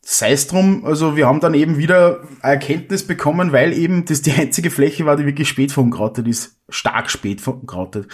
sei 0.00 0.32
es 0.32 0.46
drum, 0.46 0.84
also 0.84 1.16
wir 1.16 1.26
haben 1.26 1.40
dann 1.40 1.54
eben 1.54 1.78
wieder 1.78 2.20
Erkenntnis 2.42 3.06
bekommen, 3.06 3.52
weil 3.52 3.72
eben 3.72 4.04
das 4.04 4.22
die 4.22 4.32
einzige 4.32 4.70
Fläche 4.70 5.06
war, 5.06 5.16
die 5.16 5.26
wirklich 5.26 5.48
spät 5.48 5.72
verunkrautet 5.72 6.28
ist. 6.28 6.60
Stark 6.68 7.10
spät 7.10 7.40
verunkrautet. 7.40 8.08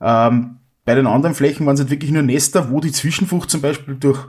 Ähm, 0.00 0.58
bei 0.84 0.94
den 0.94 1.06
anderen 1.06 1.34
Flächen 1.34 1.66
waren 1.66 1.74
es 1.74 1.80
halt 1.80 1.90
wirklich 1.90 2.10
nur 2.10 2.22
Nester, 2.22 2.70
wo 2.70 2.80
die 2.80 2.92
Zwischenfrucht 2.92 3.50
zum 3.50 3.60
Beispiel 3.60 3.96
durch 3.96 4.26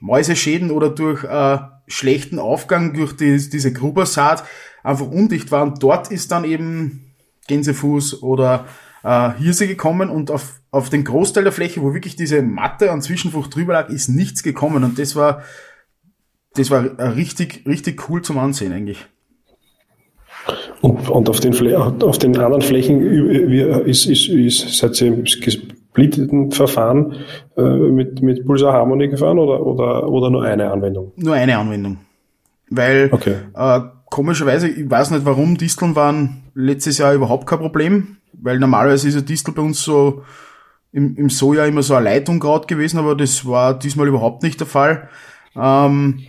Mäuseschäden 0.00 0.70
oder 0.70 0.90
durch 0.90 1.22
äh, 1.22 1.58
schlechten 1.86 2.38
Aufgang 2.38 2.94
durch 2.94 3.16
die, 3.16 3.36
diese 3.36 3.72
Grubersaat 3.72 4.44
einfach 4.82 5.06
undicht 5.06 5.50
war. 5.50 5.62
Und 5.62 5.82
dort 5.82 6.10
ist 6.10 6.32
dann 6.32 6.44
eben 6.44 7.14
Gänsefuß 7.46 8.22
oder 8.22 8.66
äh, 9.02 9.30
Hirse 9.38 9.66
gekommen 9.66 10.10
und 10.10 10.30
auf, 10.30 10.60
auf 10.70 10.90
den 10.90 11.04
Großteil 11.04 11.44
der 11.44 11.52
Fläche, 11.52 11.82
wo 11.82 11.94
wirklich 11.94 12.16
diese 12.16 12.42
Matte 12.42 12.90
an 12.90 13.02
Zwischenfrucht 13.02 13.54
drüber 13.54 13.74
lag, 13.74 13.88
ist 13.88 14.08
nichts 14.08 14.42
gekommen. 14.42 14.84
Und 14.84 14.98
das 14.98 15.16
war, 15.16 15.42
das 16.54 16.70
war 16.70 16.84
richtig, 17.16 17.64
richtig 17.66 18.08
cool 18.08 18.22
zum 18.22 18.38
Ansehen 18.38 18.72
eigentlich. 18.72 19.06
Und, 20.80 21.08
und 21.08 21.28
auf, 21.28 21.38
den, 21.38 21.74
auf 21.74 22.18
den 22.18 22.36
anderen 22.36 22.62
Flächen 22.62 23.00
ist, 23.86 24.06
ist, 24.06 24.28
ist, 24.28 24.76
seid 24.76 25.00
ihr 25.00 25.22
gesplitteten 25.22 26.50
Verfahren 26.50 27.14
äh, 27.56 27.62
mit, 27.62 28.20
mit 28.22 28.44
Pulsar 28.44 28.72
Harmony 28.72 29.08
gefahren 29.08 29.38
oder, 29.38 29.64
oder, 29.64 30.08
oder 30.08 30.30
nur 30.30 30.42
eine 30.42 30.70
Anwendung? 30.72 31.12
Nur 31.16 31.34
eine 31.34 31.56
Anwendung. 31.56 31.98
Weil 32.70 33.10
okay. 33.12 33.36
äh, 33.54 33.80
komischerweise, 34.06 34.68
ich 34.68 34.90
weiß 34.90 35.12
nicht 35.12 35.24
warum, 35.24 35.56
Disteln 35.56 35.94
waren 35.94 36.42
letztes 36.54 36.98
Jahr 36.98 37.14
überhaupt 37.14 37.46
kein 37.46 37.60
Problem, 37.60 38.16
weil 38.42 38.58
normalerweise 38.58 39.08
ist 39.08 39.14
ja 39.14 39.20
Distel 39.20 39.54
bei 39.54 39.62
uns 39.62 39.82
so 39.82 40.24
im, 40.92 41.16
im 41.16 41.30
Soja 41.30 41.64
immer 41.64 41.82
so 41.82 41.94
ein 41.94 42.04
Leitunkraut 42.04 42.68
gewesen, 42.68 42.98
aber 42.98 43.16
das 43.16 43.46
war 43.46 43.78
diesmal 43.78 44.08
überhaupt 44.08 44.42
nicht 44.42 44.60
der 44.60 44.66
Fall. 44.66 45.08
Ähm, 45.56 46.20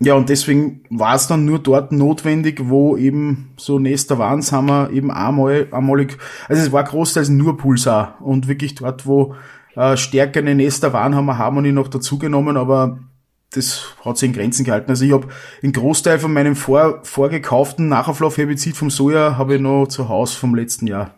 ja, 0.00 0.14
und 0.14 0.28
deswegen 0.28 0.84
war 0.90 1.16
es 1.16 1.26
dann 1.26 1.44
nur 1.44 1.58
dort 1.58 1.90
notwendig, 1.90 2.60
wo 2.64 2.96
eben 2.96 3.52
so 3.56 3.78
Nester 3.80 4.18
waren, 4.18 4.42
haben 4.42 4.66
wir 4.66 4.90
eben 4.90 5.10
einmal, 5.10 5.66
einmalig, 5.72 6.18
also 6.48 6.62
es 6.62 6.72
war 6.72 6.84
großteils 6.84 7.30
nur 7.30 7.56
Pulsar 7.56 8.16
und 8.20 8.46
wirklich 8.46 8.76
dort, 8.76 9.06
wo 9.06 9.34
äh, 9.74 9.96
stärkere 9.96 10.54
Nester 10.54 10.92
waren, 10.92 11.16
haben 11.16 11.26
wir 11.26 11.38
Harmony 11.38 11.72
noch 11.72 11.88
dazugenommen, 11.88 12.56
aber 12.56 13.00
das 13.50 13.94
hat 14.04 14.18
sich 14.18 14.28
in 14.28 14.34
Grenzen 14.34 14.64
gehalten. 14.64 14.90
Also 14.90 15.04
ich 15.04 15.12
habe 15.12 15.28
einen 15.62 15.72
Großteil 15.72 16.18
von 16.18 16.32
meinem 16.32 16.56
vor, 16.56 17.00
vorgekauften 17.04 17.88
Nachauflaufherbizid 17.88 18.76
vom 18.76 18.90
Soja 18.90 19.36
habe 19.38 19.56
ich 19.56 19.60
noch 19.60 19.86
zu 19.86 20.08
Hause 20.08 20.36
vom 20.36 20.54
letzten 20.54 20.86
Jahr. 20.86 21.17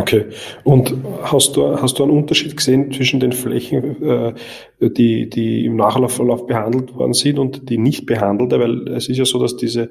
Okay. 0.00 0.26
Und 0.64 0.94
hast 1.22 1.56
du, 1.56 1.78
hast 1.80 1.98
du 1.98 2.04
einen 2.04 2.12
Unterschied 2.12 2.56
gesehen 2.56 2.90
zwischen 2.90 3.20
den 3.20 3.32
Flächen, 3.32 4.02
äh, 4.02 4.34
die, 4.80 5.28
die 5.28 5.66
im 5.66 5.76
Nachlaufverlauf 5.76 6.46
behandelt 6.46 6.94
worden 6.94 7.12
sind 7.12 7.38
und 7.38 7.68
die 7.68 7.76
nicht 7.76 8.06
behandelte? 8.06 8.58
Weil 8.58 8.88
es 8.88 9.10
ist 9.10 9.18
ja 9.18 9.26
so, 9.26 9.38
dass 9.38 9.56
diese, 9.56 9.90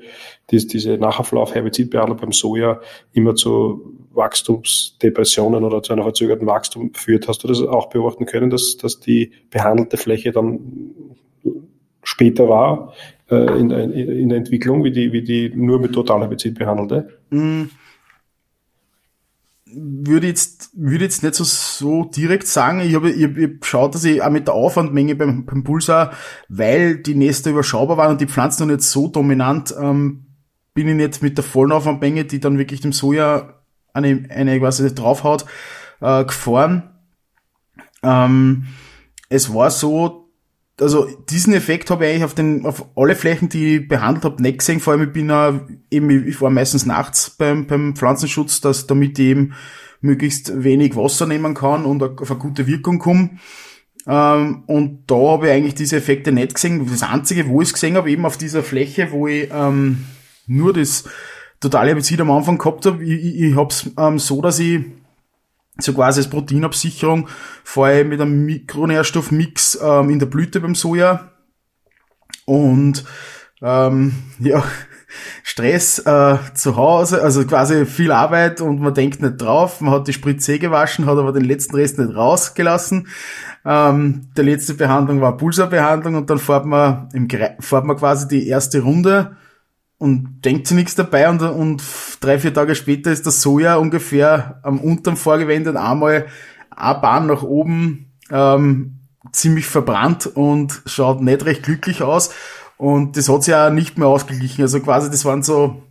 diese, 0.50 0.68
diese 0.68 0.98
Nachlaufverlauf-Herbizidbehandlung 0.98 2.18
beim 2.18 2.32
Soja 2.32 2.82
immer 3.14 3.36
zu 3.36 3.98
Wachstumsdepressionen 4.14 5.64
oder 5.64 5.84
zu 5.84 5.94
einer 5.94 6.04
verzögerten 6.04 6.48
Wachstum 6.48 6.92
führt. 6.96 7.28
Hast 7.28 7.44
du 7.44 7.48
das 7.48 7.62
auch 7.62 7.90
beobachten 7.90 8.26
können, 8.26 8.50
dass, 8.50 8.78
dass 8.78 9.00
die 9.00 9.32
behandelte 9.52 9.98
Fläche 9.98 10.32
dann 10.32 10.60
später 12.02 12.50
war 12.50 12.94
äh, 13.30 13.60
in, 13.60 13.70
in 13.70 14.30
der 14.30 14.40
Entwicklung, 14.40 14.84
wie 14.84 14.92
die, 14.92 15.14
wie 15.14 15.22
die 15.22 15.52
nur 15.54 15.80
mit 15.80 15.94
Totalherbizid 15.94 16.58
behandelte? 16.58 17.10
Mm 17.30 17.66
würde 19.74 20.28
jetzt, 20.28 20.72
würde 20.74 21.04
jetzt 21.04 21.24
nicht 21.24 21.36
so, 21.36 21.44
so 21.44 22.06
direkt 22.06 22.48
sagen. 22.48 22.80
Ich 22.80 22.96
habe 22.96 23.12
ich 23.12 23.24
hab, 23.24 23.38
ich 23.38 23.74
hab 23.74 23.92
dass 23.92 24.04
ich 24.04 24.22
auch 24.22 24.30
mit 24.30 24.48
der 24.48 24.54
Aufwandmenge 24.54 25.16
beim, 25.16 25.46
beim 25.46 25.64
Pulsar, 25.64 26.14
weil 26.48 26.98
die 26.98 27.16
Nester 27.16 27.52
überschaubar 27.52 27.98
waren 27.98 28.12
und 28.12 28.22
die 28.22 28.28
Pflanzen 28.28 28.68
noch 28.68 28.76
nicht 28.76 28.84
so 28.84 29.08
dominant, 29.08 29.74
ähm, 29.80 30.26
bin 30.74 30.88
ich 30.88 30.96
nicht 30.96 31.22
mit 31.22 31.38
der 31.38 31.44
vollen 31.44 31.72
Aufwandmenge, 31.72 32.26
die 32.26 32.40
dann 32.40 32.58
wirklich 32.58 32.82
dem 32.82 32.94
Soja 32.94 33.62
eine, 33.94 34.26
eine 34.30 34.60
quasi 34.60 34.94
draufhaut, 34.94 35.46
äh, 36.02 36.24
gefahren. 36.24 36.90
Ähm, 38.04 38.68
es 39.30 39.54
war 39.54 39.72
so, 39.72 40.29
also 40.82 41.08
diesen 41.30 41.54
Effekt 41.54 41.90
habe 41.90 42.06
ich 42.06 42.12
eigentlich 42.12 42.24
auf 42.24 42.34
den 42.34 42.66
auf 42.66 42.86
alle 42.96 43.16
Flächen, 43.16 43.50
die 43.50 43.78
ich 43.78 43.88
behandelt 43.88 44.26
habe, 44.26 44.42
nicht 44.42 44.60
gesehen. 44.60 44.80
Vor 44.80 44.94
allem 44.94 45.04
ich 45.04 45.14
bin 45.14 45.30
uh, 45.30 45.60
eben 45.92 46.10
ich 46.28 46.42
war 46.42 46.50
meistens 46.50 46.86
nachts 46.86 47.30
beim 47.30 47.68
beim 47.68 47.96
Pflanzenschutz, 47.96 48.62
dass 48.62 48.88
damit 48.88 49.20
ich 49.20 49.26
eben 49.26 49.54
möglichst 50.02 50.64
wenig 50.64 50.96
Wasser 50.96 51.26
nehmen 51.26 51.54
kann 51.54 51.86
und 51.86 52.02
auf 52.04 52.32
eine 52.32 52.40
gute 52.40 52.68
Wirkung 52.68 53.00
komme. 53.00 53.32
Ähm, 54.08 54.64
und 54.66 55.04
da 55.08 55.16
habe 55.16 55.48
ich 55.48 55.54
eigentlich 55.54 55.76
diese 55.76 55.98
Effekte 55.98 56.32
nicht 56.32 56.56
gesehen. 56.56 56.88
Das 56.90 57.04
einzige, 57.04 57.48
wo 57.48 57.62
ich 57.62 57.68
es 57.68 57.74
gesehen 57.74 57.96
habe, 57.96 58.10
eben 58.10 58.26
auf 58.26 58.38
dieser 58.38 58.64
Fläche, 58.64 59.12
wo 59.12 59.28
ich 59.28 59.50
ähm, 59.54 60.06
nur 60.48 60.74
das 60.74 61.04
totale 61.60 61.90
Herbizid 61.90 62.22
am 62.22 62.32
Anfang 62.32 62.58
gehabt 62.58 62.86
habe. 62.86 63.04
Ich, 63.04 63.24
ich, 63.24 63.42
ich 63.42 63.56
habe 63.56 63.70
es 63.70 63.92
ähm, 63.98 64.20
so, 64.20 64.42
dass 64.42 64.60
ich 64.60 64.82
so 65.80 65.94
quasi 65.94 66.20
als 66.20 66.30
Proteinabsicherung 66.30 67.28
fahre 67.64 68.02
ich 68.02 68.08
mit 68.08 68.22
einem 68.22 68.46
Mikronährstoffmix 68.46 69.80
ähm, 69.82 70.10
in 70.10 70.20
der 70.20 70.26
Blüte 70.26 70.60
beim 70.60 70.76
Soja. 70.76 71.32
Und 72.46 73.06
ähm, 73.62 74.14
ja, 74.40 74.64
Stress 75.44 76.00
äh, 76.00 76.38
zu 76.54 76.76
Hause, 76.76 77.24
also 77.24 77.46
quasi 77.46 77.86
viel 77.86 78.12
Arbeit 78.12 78.62
und 78.62 78.80
man 78.80 78.94
denkt 78.94 79.22
nicht 79.22 79.38
drauf. 79.38 79.82
Man 79.82 79.94
hat 79.94 80.08
die 80.08 80.14
Spritze 80.14 80.60
gewaschen, 80.60 81.06
hat 81.06 81.18
aber 81.18 81.34
den 81.34 81.46
letzten 81.46 81.76
Rest 81.76 81.98
nicht 81.98 82.16
rausgelassen. 82.16 83.08
Ähm, 83.66 84.28
die 84.38 84.42
letzte 84.42 84.76
Behandlung 84.76 85.22
war 85.22 85.38
Pulsarbehandlung 85.38 86.16
und 86.16 86.30
dann 86.30 86.40
fährt 86.40 86.66
man, 86.66 87.10
im, 87.14 87.28
fährt 87.60 87.86
man 87.86 87.98
quasi 87.98 88.28
die 88.28 88.48
erste 88.48 88.82
Runde 88.82 89.36
und 90.00 90.42
denkt 90.46 90.66
sich 90.66 90.76
nichts 90.76 90.96
dabei 90.96 91.30
und, 91.30 91.42
und 91.42 91.84
drei, 92.22 92.40
vier 92.40 92.54
Tage 92.54 92.74
später 92.74 93.12
ist 93.12 93.28
das 93.28 93.42
Soja 93.42 93.76
ungefähr 93.76 94.60
am 94.64 94.80
unteren 94.80 95.18
Vorgewende 95.18 95.80
einmal 95.80 96.28
eine 96.76 97.00
Bahn 97.00 97.28
nach 97.28 97.44
oben 97.44 98.14
ähm, 98.32 99.00
ziemlich 99.32 99.68
verbrannt 99.68 100.26
und 100.26 100.82
schaut 100.86 101.22
nicht 101.22 101.46
recht 101.46 101.64
glücklich 101.64 102.02
aus. 102.02 102.34
Und 102.78 103.18
das 103.18 103.28
hat 103.28 103.44
sich 103.44 103.52
ja 103.52 103.70
nicht 103.70 103.98
mehr 103.98 104.08
ausgeglichen. 104.08 104.62
Also 104.62 104.80
quasi, 104.80 105.12
das 105.12 105.26
waren 105.26 105.44
so 105.44 105.84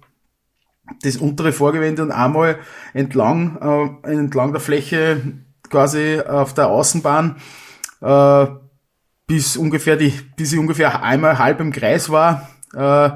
das 1.02 1.18
untere 1.18 1.52
Vorgewende 1.52 2.02
und 2.02 2.10
einmal 2.10 2.58
entlang, 2.94 4.00
äh, 4.04 4.10
entlang 4.10 4.52
der 4.52 4.60
Fläche 4.60 5.20
quasi 5.68 6.20
auf 6.20 6.54
der 6.54 6.68
Außenbahn 6.68 7.36
äh, 8.00 8.46
bis 9.26 9.58
ungefähr 9.58 9.96
die, 9.96 10.14
bis 10.36 10.54
ich 10.54 10.58
ungefähr 10.58 11.02
einmal 11.02 11.38
halb 11.38 11.60
im 11.60 11.72
Kreis 11.72 12.08
war, 12.08 12.48
äh, 12.74 13.10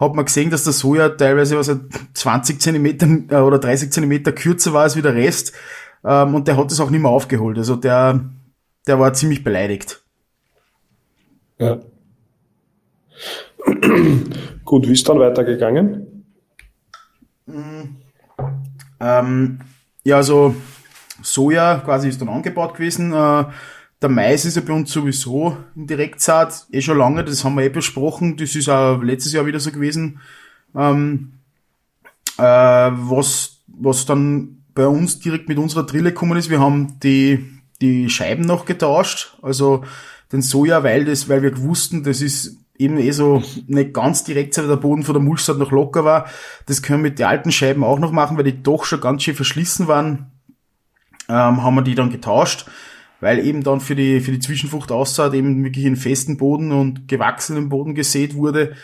hat 0.00 0.14
man 0.14 0.24
gesehen, 0.24 0.50
dass 0.50 0.64
der 0.64 0.72
Soja 0.72 1.10
teilweise 1.10 1.58
was 1.58 1.70
20 2.14 2.60
Zentimeter 2.60 3.06
äh, 3.28 3.36
oder 3.36 3.58
30 3.58 3.92
Zentimeter 3.92 4.32
kürzer 4.32 4.72
war 4.72 4.82
als 4.82 4.96
wie 4.96 5.02
der 5.02 5.14
Rest. 5.14 5.52
Ähm, 6.02 6.34
und 6.34 6.48
der 6.48 6.56
hat 6.56 6.72
es 6.72 6.80
auch 6.80 6.90
nicht 6.90 7.02
mehr 7.02 7.10
aufgeholt. 7.10 7.58
Also 7.58 7.76
der, 7.76 8.24
der 8.86 8.98
war 8.98 9.12
ziemlich 9.12 9.44
beleidigt. 9.44 10.02
Ja. 11.58 11.78
Gut, 14.64 14.88
wie 14.88 14.92
ist 14.92 15.06
dann 15.06 15.18
weitergegangen? 15.18 16.24
Ähm, 19.00 19.60
ja, 20.02 20.16
also 20.16 20.54
Soja 21.22 21.82
quasi 21.84 22.08
ist 22.08 22.20
dann 22.22 22.30
angebaut 22.30 22.74
gewesen. 22.74 23.12
Äh, 23.12 23.44
der 24.02 24.08
Mais 24.08 24.44
ist 24.44 24.56
ja 24.56 24.62
bei 24.62 24.72
uns 24.72 24.90
sowieso 24.90 25.56
in 25.76 25.86
Direktsaat 25.86 26.66
eh 26.72 26.80
schon 26.80 26.98
lange, 26.98 27.24
das 27.24 27.44
haben 27.44 27.56
wir 27.56 27.64
eh 27.64 27.68
besprochen. 27.68 28.36
Das 28.36 28.56
ist 28.56 28.68
auch 28.68 29.02
letztes 29.02 29.32
Jahr 29.32 29.46
wieder 29.46 29.60
so 29.60 29.70
gewesen. 29.70 30.20
Ähm, 30.74 31.32
äh, 32.38 32.42
was, 32.42 33.58
was 33.66 34.06
dann 34.06 34.62
bei 34.74 34.86
uns 34.86 35.20
direkt 35.20 35.48
mit 35.48 35.58
unserer 35.58 35.84
Drille 35.84 36.12
gekommen 36.12 36.38
ist, 36.38 36.48
wir 36.48 36.60
haben 36.60 36.98
die, 37.00 37.46
die 37.82 38.08
Scheiben 38.08 38.44
noch 38.44 38.64
getauscht. 38.64 39.36
Also 39.42 39.84
den 40.32 40.42
Soja, 40.42 40.82
weil 40.82 41.04
das, 41.04 41.28
weil 41.28 41.42
wir 41.42 41.60
wussten, 41.62 42.02
das 42.02 42.22
ist 42.22 42.56
eben 42.78 42.96
eh 42.96 43.10
so 43.10 43.42
nicht 43.66 43.92
ganz 43.92 44.24
direkt, 44.24 44.56
weil 44.56 44.68
der 44.68 44.76
Boden 44.76 45.02
von 45.02 45.12
der 45.12 45.22
Mulchsaat 45.22 45.58
noch 45.58 45.72
locker 45.72 46.04
war. 46.04 46.26
Das 46.64 46.80
können 46.80 47.02
wir 47.02 47.10
mit 47.10 47.18
den 47.18 47.26
alten 47.26 47.52
Scheiben 47.52 47.84
auch 47.84 47.98
noch 47.98 48.12
machen, 48.12 48.38
weil 48.38 48.44
die 48.44 48.62
doch 48.62 48.84
schon 48.84 49.00
ganz 49.02 49.22
schön 49.22 49.34
verschlissen 49.34 49.86
waren. 49.86 50.30
Ähm, 51.28 51.62
haben 51.62 51.74
wir 51.74 51.82
die 51.82 51.94
dann 51.94 52.10
getauscht, 52.10 52.64
weil 53.20 53.38
eben 53.38 53.62
dann 53.62 53.80
für 53.80 53.94
die, 53.94 54.20
für 54.20 54.32
die 54.32 54.38
Zwischenfrucht 54.38 54.90
Aussaat 54.90 55.34
eben 55.34 55.62
wirklich 55.64 55.84
in 55.84 55.96
festen 55.96 56.36
Boden 56.36 56.72
und 56.72 57.08
gewachsenen 57.08 57.68
Boden 57.68 57.94
gesät 57.94 58.34
wurde. 58.34 58.74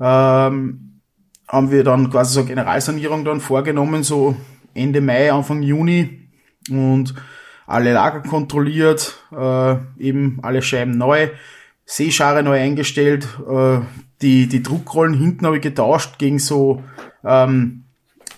Ähm, 0.00 1.00
haben 1.48 1.70
wir 1.70 1.84
dann 1.84 2.10
quasi 2.10 2.34
so 2.34 2.40
eine 2.40 2.48
Generalsanierung 2.48 3.24
dann 3.24 3.40
vorgenommen, 3.40 4.02
so 4.02 4.36
Ende 4.74 5.00
Mai, 5.00 5.30
Anfang 5.30 5.62
Juni 5.62 6.28
und 6.70 7.14
alle 7.66 7.92
Lager 7.92 8.20
kontrolliert, 8.20 9.22
äh, 9.30 9.76
eben 9.98 10.38
alle 10.42 10.62
Scheiben 10.62 10.96
neu 10.96 11.28
Seeschare 11.84 12.42
neu 12.42 12.58
eingestellt, 12.58 13.28
äh, 13.48 13.80
die, 14.22 14.46
die 14.46 14.62
Druckrollen 14.62 15.14
hinten 15.14 15.46
habe 15.46 15.56
ich 15.56 15.62
getauscht 15.62 16.18
gegen 16.18 16.38
so 16.38 16.82
ähm, 17.24 17.84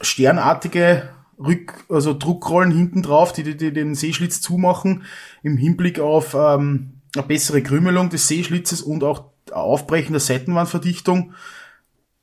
sternartige 0.01 1.11
Rück, 1.39 1.85
also 1.89 2.15
Druckrollen 2.15 2.71
hinten 2.71 3.03
drauf, 3.03 3.33
die, 3.33 3.43
die, 3.43 3.57
die 3.57 3.73
den 3.73 3.95
Seeschlitz 3.95 4.41
zumachen, 4.41 5.05
im 5.43 5.57
Hinblick 5.57 6.01
auf 6.01 6.35
ähm, 6.35 7.01
eine 7.15 7.27
bessere 7.27 7.63
Krümelung 7.63 8.11
des 8.11 8.29
Seeschlitzes 8.29 8.83
und 8.83 9.05
auch 9.05 9.25
Aufbrechen 9.53 10.13
der 10.13 10.21
Seitenwandverdichtung. 10.21 11.33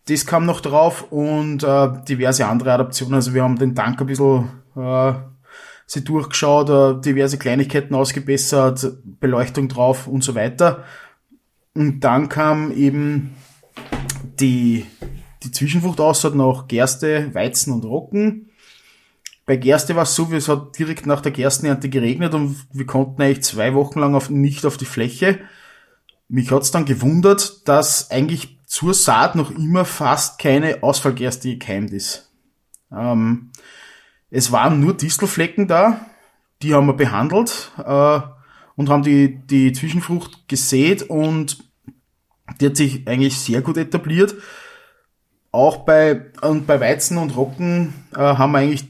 Das 0.08 0.26
kam 0.26 0.46
noch 0.46 0.62
drauf 0.62 1.12
und 1.12 1.64
äh, 1.64 1.90
diverse 2.08 2.48
andere 2.48 2.74
Adaptionen. 2.74 3.16
Also 3.16 3.34
wir 3.34 3.44
haben 3.44 3.58
den 3.58 3.76
Tank 3.76 4.02
ein 4.02 4.08
bisschen 4.08 4.50
äh, 4.76 5.14
sie 5.92 6.04
durchgeschaut, 6.04 6.70
äh, 6.70 7.02
diverse 7.02 7.38
Kleinigkeiten 7.38 7.94
ausgebessert, 7.96 8.94
Beleuchtung 9.04 9.68
drauf 9.68 10.08
und 10.08 10.24
so 10.24 10.36
weiter. 10.36 10.86
Und 11.74 12.02
dann 12.02 12.30
kam 12.30 12.72
eben 12.72 13.36
die, 14.40 14.86
die 15.44 15.52
Zwischenfrucht 15.52 16.00
aus, 16.00 16.24
hat 16.24 16.36
noch 16.36 16.68
Gerste, 16.68 17.34
Weizen 17.34 17.74
und 17.74 17.84
Rocken. 17.84 18.51
Bei 19.46 19.58
Gerste 19.58 19.96
war 19.96 20.04
es 20.04 20.16
so, 20.16 20.32
es 20.32 20.48
hat 20.48 20.78
direkt 20.78 21.06
nach 21.06 21.22
der 21.22 21.32
Gerstenernte 21.32 21.90
geregnet 21.90 22.34
und 22.34 22.56
wir 22.72 22.86
konnten 22.86 23.22
eigentlich 23.22 23.44
zwei 23.44 23.74
Wochen 23.74 24.00
lang 24.00 24.16
auf, 24.16 24.30
nicht 24.30 24.66
auf 24.66 24.78
die 24.78 24.86
Fläche. 24.86 25.40
Mich 26.28 26.52
hat's 26.52 26.72
dann 26.72 26.86
gewundert, 26.86 27.68
dass 27.68 28.12
eigentlich 28.12 28.60
zur 28.66 28.94
Saat 28.94 29.36
noch 29.36 29.52
immer 29.52 29.84
fast 29.84 30.40
keine 30.40 30.84
Ausfallgerste 30.84 31.50
gekeimt 31.50 31.92
ist. 31.92 32.32
Ähm, 32.92 33.52
es 34.30 34.52
waren 34.52 34.80
nur 34.80 34.96
Distelflecken 34.96 35.68
da, 35.68 36.06
die 36.62 36.74
haben 36.74 36.88
wir 36.88 36.94
behandelt. 36.94 37.72
Äh, 37.84 38.22
und 38.76 38.90
haben 38.90 39.04
die, 39.04 39.36
die 39.46 39.74
Zwischenfrucht 39.74 40.48
gesät 40.48 41.04
und 41.04 41.64
die 42.60 42.66
hat 42.66 42.78
sich 42.78 43.08
eigentlich 43.08 43.40
sehr 43.40 43.62
gut 43.62 43.78
etabliert. 43.78 44.36
Auch 45.52 45.86
bei, 45.86 46.32
und 46.42 46.68
bei 46.68 46.80
Weizen 46.80 47.18
und 47.18 47.36
Rocken 47.36 47.94
äh, 48.14 48.20
haben 48.20 48.54
wir 48.54 48.60
eigentlich 48.60 48.88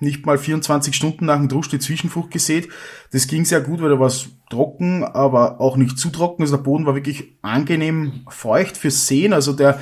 nicht 0.00 0.26
mal 0.26 0.38
24 0.38 0.94
Stunden 0.94 1.26
nach 1.26 1.36
dem 1.36 1.48
Drusch 1.48 1.68
die 1.68 1.78
Zwischenfrucht 1.78 2.30
gesät. 2.30 2.68
Das 3.12 3.26
ging 3.26 3.44
sehr 3.44 3.60
gut, 3.60 3.80
weil 3.80 3.90
da 3.90 3.98
war 3.98 4.06
es 4.06 4.28
trocken, 4.50 5.04
aber 5.04 5.60
auch 5.60 5.76
nicht 5.76 5.98
zu 5.98 6.10
trocken. 6.10 6.42
Also 6.42 6.56
der 6.56 6.64
Boden 6.64 6.86
war 6.86 6.94
wirklich 6.94 7.38
angenehm 7.42 8.24
feucht 8.28 8.76
fürs 8.76 9.06
Sehen. 9.06 9.32
Also 9.32 9.52
der, 9.52 9.80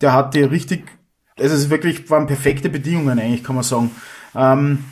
der 0.00 0.12
hatte 0.12 0.50
richtig, 0.50 0.84
also 1.38 1.54
es 1.54 1.70
wirklich 1.70 2.08
waren 2.10 2.26
perfekte 2.26 2.68
Bedingungen 2.68 3.18
eigentlich, 3.18 3.44
kann 3.44 3.56
man 3.56 3.64
sagen. 3.64 3.90
Ähm, 4.34 4.84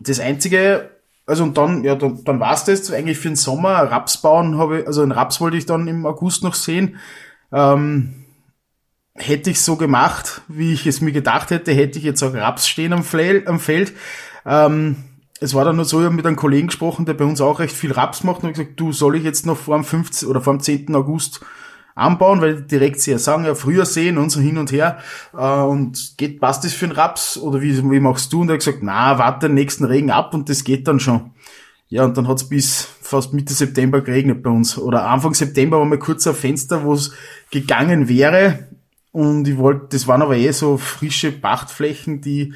das 0.00 0.20
einzige, 0.20 0.90
also 1.26 1.44
und 1.44 1.56
dann, 1.56 1.84
ja, 1.84 1.94
dann, 1.94 2.24
dann 2.24 2.40
war's 2.40 2.64
das 2.64 2.90
eigentlich 2.90 3.18
für 3.18 3.28
den 3.28 3.36
Sommer. 3.36 3.74
Raps 3.74 4.20
bauen 4.20 4.58
habe 4.58 4.80
ich, 4.80 4.86
also 4.86 5.02
einen 5.02 5.12
Raps 5.12 5.40
wollte 5.40 5.56
ich 5.56 5.66
dann 5.66 5.86
im 5.88 6.04
August 6.06 6.42
noch 6.42 6.54
sehen. 6.54 6.96
Ähm, 7.52 8.23
hätte 9.14 9.50
ich 9.50 9.60
so 9.60 9.76
gemacht, 9.76 10.42
wie 10.48 10.72
ich 10.72 10.86
es 10.86 11.00
mir 11.00 11.12
gedacht 11.12 11.50
hätte, 11.50 11.72
hätte 11.72 11.98
ich 11.98 12.04
jetzt 12.04 12.22
auch 12.22 12.34
Raps 12.34 12.66
stehen 12.66 12.92
am, 12.92 13.04
Fle 13.04 13.44
am 13.46 13.60
Feld. 13.60 13.92
Ähm, 14.44 14.96
es 15.40 15.54
war 15.54 15.64
dann 15.64 15.76
nur 15.76 15.84
so, 15.84 16.00
ich 16.00 16.06
habe 16.06 16.14
mit 16.14 16.26
einem 16.26 16.36
Kollegen 16.36 16.68
gesprochen, 16.68 17.06
der 17.06 17.14
bei 17.14 17.24
uns 17.24 17.40
auch 17.40 17.60
recht 17.60 17.74
viel 17.74 17.92
Raps 17.92 18.24
macht 18.24 18.42
und 18.42 18.52
gesagt, 18.52 18.78
du 18.78 18.92
soll 18.92 19.16
ich 19.16 19.24
jetzt 19.24 19.46
noch 19.46 19.56
vor 19.56 19.76
dem 19.76 19.84
15. 19.84 20.28
oder 20.28 20.40
vor 20.40 20.54
dem 20.54 20.60
10. 20.60 20.94
August 20.94 21.44
anbauen, 21.94 22.40
weil 22.40 22.62
direkt 22.62 23.00
sehr 23.00 23.18
sagen, 23.18 23.44
ja, 23.44 23.54
früher 23.54 23.86
sehen 23.86 24.18
und 24.18 24.30
so 24.30 24.40
hin 24.40 24.58
und 24.58 24.72
her. 24.72 24.98
Äh, 25.32 25.62
und 25.62 26.14
geht, 26.16 26.40
passt 26.40 26.64
das 26.64 26.72
für 26.72 26.86
einen 26.86 26.94
Raps? 26.94 27.36
Oder 27.38 27.60
wie, 27.62 27.90
wie 27.90 28.00
machst 28.00 28.32
du? 28.32 28.40
Und 28.40 28.48
er 28.48 28.54
hat 28.54 28.60
gesagt, 28.60 28.82
na, 28.82 29.18
warte 29.18 29.46
den 29.46 29.54
nächsten 29.54 29.84
Regen 29.84 30.10
ab 30.10 30.34
und 30.34 30.48
das 30.48 30.64
geht 30.64 30.88
dann 30.88 30.98
schon. 30.98 31.30
Ja, 31.88 32.04
und 32.04 32.16
dann 32.16 32.26
hat's 32.26 32.48
bis 32.48 32.88
fast 33.02 33.32
Mitte 33.32 33.54
September 33.54 34.00
geregnet 34.00 34.42
bei 34.42 34.50
uns. 34.50 34.78
Oder 34.78 35.06
Anfang 35.06 35.34
September 35.34 35.78
war 35.78 35.84
mal 35.84 35.98
kurz 35.98 36.26
ein 36.26 36.34
Fenster, 36.34 36.82
wo 36.82 36.94
es 36.94 37.12
gegangen 37.50 38.08
wäre. 38.08 38.66
Und 39.14 39.46
ich 39.46 39.56
wollte, 39.58 39.86
das 39.90 40.08
waren 40.08 40.22
aber 40.22 40.36
eh 40.36 40.50
so 40.50 40.76
frische 40.76 41.30
Pachtflächen, 41.30 42.20
die 42.20 42.52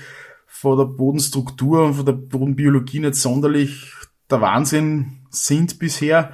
von 0.49 0.77
der 0.77 0.87
Bodenstruktur 0.87 1.85
und 1.85 1.95
von 1.95 2.05
der 2.05 2.15
Bodenbiologie 2.15 2.99
nicht 2.99 3.15
sonderlich 3.15 3.93
der 4.29 4.41
Wahnsinn 4.41 5.21
sind 5.31 5.79
bisher. 5.79 6.33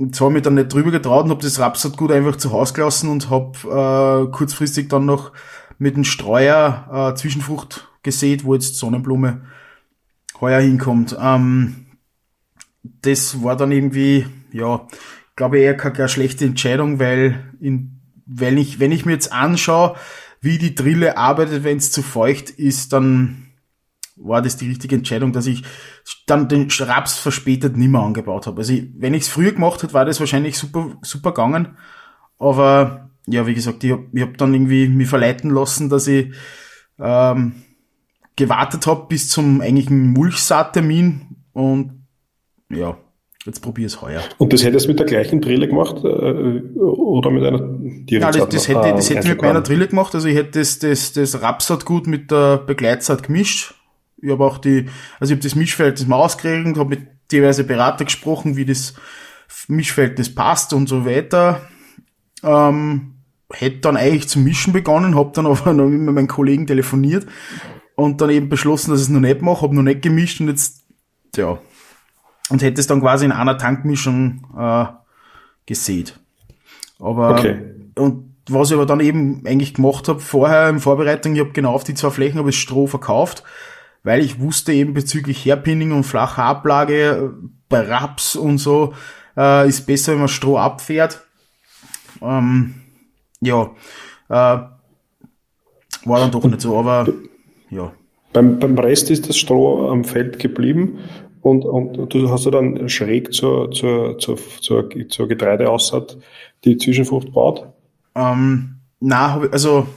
Habe 0.00 0.10
ich 0.10 0.20
mich 0.20 0.42
dann 0.42 0.54
nicht 0.54 0.72
drüber 0.72 0.90
getraut 0.90 1.26
und 1.26 1.30
habe 1.30 1.40
das 1.40 1.60
Rapsat 1.60 1.96
gut 1.96 2.10
einfach 2.10 2.34
zu 2.34 2.50
Hause 2.50 2.74
gelassen 2.74 3.10
und 3.10 3.30
habe 3.30 4.26
äh, 4.26 4.32
kurzfristig 4.32 4.88
dann 4.88 5.06
noch 5.06 5.30
mit 5.78 5.94
dem 5.94 6.02
Streuer 6.02 7.12
äh, 7.12 7.16
Zwischenfrucht 7.16 7.88
gesät, 8.02 8.42
wo 8.42 8.54
jetzt 8.54 8.74
Sonnenblume 8.74 9.42
heuer 10.40 10.60
hinkommt. 10.60 11.16
Ähm, 11.20 11.86
das 12.82 13.40
war 13.44 13.54
dann 13.54 13.70
irgendwie, 13.70 14.26
ja, 14.50 14.84
glaube 15.36 15.58
ich 15.58 15.64
eher 15.64 15.76
keine, 15.76 15.94
keine 15.94 16.08
schlechte 16.08 16.44
Entscheidung, 16.44 16.98
weil 16.98 17.54
in, 17.60 18.01
wenn 18.34 18.58
ich, 18.58 18.80
wenn 18.80 18.92
ich 18.92 19.04
mir 19.04 19.12
jetzt 19.12 19.32
anschaue, 19.32 19.96
wie 20.40 20.58
die 20.58 20.74
Drille 20.74 21.16
arbeitet, 21.16 21.64
wenn 21.64 21.78
es 21.78 21.92
zu 21.92 22.02
feucht 22.02 22.50
ist, 22.50 22.92
dann 22.92 23.52
war 24.16 24.42
das 24.42 24.56
die 24.56 24.68
richtige 24.68 24.96
Entscheidung, 24.96 25.32
dass 25.32 25.46
ich 25.46 25.62
dann 26.26 26.48
den 26.48 26.68
Raps 26.70 27.18
verspätet 27.18 27.76
nimmer 27.76 28.02
angebaut 28.02 28.46
habe. 28.46 28.58
Also 28.58 28.72
ich, 28.72 28.88
wenn 28.96 29.14
ich 29.14 29.22
es 29.22 29.28
früher 29.28 29.52
gemacht 29.52 29.82
hätte, 29.82 29.94
war 29.94 30.04
das 30.04 30.20
wahrscheinlich 30.20 30.58
super, 30.58 30.96
super 31.02 31.30
gegangen. 31.30 31.76
Aber 32.38 33.10
ja, 33.26 33.46
wie 33.46 33.54
gesagt, 33.54 33.84
ich 33.84 33.92
habe 33.92 34.06
ich 34.12 34.22
hab 34.22 34.36
dann 34.36 34.52
irgendwie 34.52 34.88
mich 34.88 35.08
verleiten 35.08 35.50
lassen, 35.50 35.88
dass 35.88 36.06
ich 36.06 36.34
ähm, 36.98 37.54
gewartet 38.36 38.86
habe 38.86 39.06
bis 39.08 39.28
zum 39.28 39.60
eigentlichen 39.60 40.08
Mulchsaattermin 40.08 41.36
und 41.52 42.06
ja, 42.68 42.96
jetzt 43.44 43.60
probiere 43.60 43.86
es 43.86 44.00
heuer. 44.00 44.22
Und 44.38 44.52
das 44.52 44.64
hättest 44.64 44.86
du 44.86 44.90
mit 44.90 44.98
der 44.98 45.06
gleichen 45.06 45.40
Drille 45.40 45.68
gemacht 45.68 46.04
äh, 46.04 46.08
oder 46.78 47.30
mit 47.30 47.44
einer 47.44 47.58
Direktsaat? 47.58 48.34
Ja, 48.34 48.46
das, 48.46 48.48
das 48.54 48.68
hätte, 48.68 48.94
das 48.94 49.10
hätte 49.10 49.20
ich 49.20 49.28
mit 49.28 49.42
meiner 49.42 49.62
Drille 49.62 49.88
gemacht. 49.88 50.14
Also 50.14 50.28
ich 50.28 50.36
hätte 50.36 50.60
das, 50.60 50.78
das, 50.78 51.12
das 51.12 51.42
Rapsat 51.42 51.84
gut 51.84 52.06
mit 52.06 52.30
der 52.30 52.58
Begleitsaat 52.58 53.22
gemischt 53.24 53.74
ich 54.22 54.30
habe 54.30 54.44
auch 54.44 54.58
die, 54.58 54.86
also 55.18 55.32
ich 55.32 55.38
habe 55.38 55.42
das 55.42 55.56
Mischverhältnis 55.56 56.06
mal 56.06 56.16
ausgeregelt, 56.16 56.78
habe 56.78 56.90
mit 56.90 57.08
diverse 57.32 57.64
Berater 57.64 58.04
gesprochen, 58.04 58.56
wie 58.56 58.64
das 58.64 58.94
Mischverhältnis 59.66 60.34
passt 60.34 60.72
und 60.72 60.88
so 60.88 61.04
weiter. 61.04 61.60
Ähm, 62.42 63.14
hätte 63.52 63.80
dann 63.80 63.96
eigentlich 63.96 64.28
zum 64.28 64.44
Mischen 64.44 64.72
begonnen, 64.72 65.16
habe 65.16 65.32
dann 65.34 65.46
aber 65.46 65.72
noch 65.74 65.88
mit 65.88 66.14
meinen 66.14 66.28
Kollegen 66.28 66.66
telefoniert 66.66 67.26
und 67.96 68.20
dann 68.20 68.30
eben 68.30 68.48
beschlossen, 68.48 68.92
dass 68.92 69.00
ich 69.00 69.08
es 69.08 69.12
noch 69.12 69.20
nicht 69.20 69.42
mache, 69.42 69.62
habe 69.62 69.74
noch 69.74 69.82
nicht 69.82 70.02
gemischt 70.02 70.40
und 70.40 70.48
jetzt, 70.48 70.84
ja, 71.36 71.58
und 72.50 72.62
hätte 72.62 72.80
es 72.80 72.86
dann 72.86 73.00
quasi 73.00 73.24
in 73.24 73.32
einer 73.32 73.58
Tankmischung 73.58 74.46
äh, 74.58 74.86
gesät. 75.66 76.18
Aber 76.98 77.30
okay. 77.30 77.60
und 77.96 78.32
was 78.48 78.70
ich 78.70 78.74
aber 78.74 78.86
dann 78.86 79.00
eben 79.00 79.46
eigentlich 79.46 79.74
gemacht 79.74 80.08
habe 80.08 80.20
vorher 80.20 80.68
in 80.68 80.80
Vorbereitung, 80.80 81.34
ich 81.34 81.40
habe 81.40 81.52
genau 81.52 81.72
auf 81.72 81.84
die 81.84 81.94
zwei 81.94 82.10
Flächen 82.10 82.38
habe 82.38 82.50
ich 82.50 82.58
Stroh 82.58 82.86
verkauft 82.86 83.44
weil 84.04 84.24
ich 84.24 84.40
wusste 84.40 84.72
eben 84.72 84.94
bezüglich 84.94 85.44
Hairpinning 85.44 85.92
und 85.92 86.04
flacher 86.04 86.42
Ablage 86.42 87.34
bei 87.68 87.80
Raps 87.80 88.36
und 88.36 88.58
so 88.58 88.94
äh, 89.36 89.68
ist 89.68 89.86
besser, 89.86 90.12
wenn 90.12 90.20
man 90.20 90.28
Stroh 90.28 90.58
abfährt. 90.58 91.24
Ähm, 92.20 92.74
ja, 93.40 93.70
äh, 94.28 94.58
war 96.04 96.20
dann 96.20 96.30
doch 96.30 96.44
nicht 96.44 96.60
so, 96.60 96.78
aber 96.78 97.06
ja. 97.70 97.92
Beim, 98.32 98.58
beim 98.58 98.78
Rest 98.78 99.10
ist 99.10 99.28
das 99.28 99.36
Stroh 99.36 99.90
am 99.90 100.04
Feld 100.04 100.38
geblieben 100.38 100.98
und, 101.42 101.64
und 101.64 102.14
du 102.14 102.30
hast 102.30 102.44
ja 102.44 102.50
dann 102.50 102.88
schräg 102.88 103.32
zur, 103.34 103.70
zur, 103.70 104.18
zur, 104.18 104.38
zur, 104.60 104.88
zur 105.08 105.28
Getreideaussaat 105.28 106.16
die 106.64 106.76
Zwischenfrucht 106.78 107.32
baut? 107.32 107.66
Ähm, 108.14 108.76
na, 109.00 109.40
also 109.50 109.88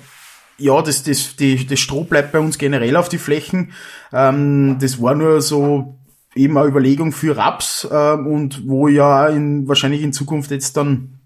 ja, 0.58 0.82
das, 0.82 1.04
das, 1.04 1.36
die, 1.36 1.66
das 1.66 1.80
Stroh 1.80 2.04
bleibt 2.04 2.32
bei 2.32 2.40
uns 2.40 2.58
generell 2.58 2.96
auf 2.96 3.10
die 3.10 3.18
Flächen. 3.18 3.74
Ähm, 4.12 4.78
das 4.80 5.02
war 5.02 5.16
nur 5.16 5.42
so 5.42 6.00
eben 6.34 6.58
eine 6.58 6.68
Überlegung 6.68 7.12
für 7.12 7.38
Raps 7.38 7.88
ähm, 7.92 8.28
und 8.28 8.68
wo 8.68 8.88
ja 8.88 9.28
in, 9.28 9.68
wahrscheinlich 9.68 10.02
in 10.02 10.14
Zukunft 10.14 10.52
jetzt 10.52 10.76
dann 10.78 11.20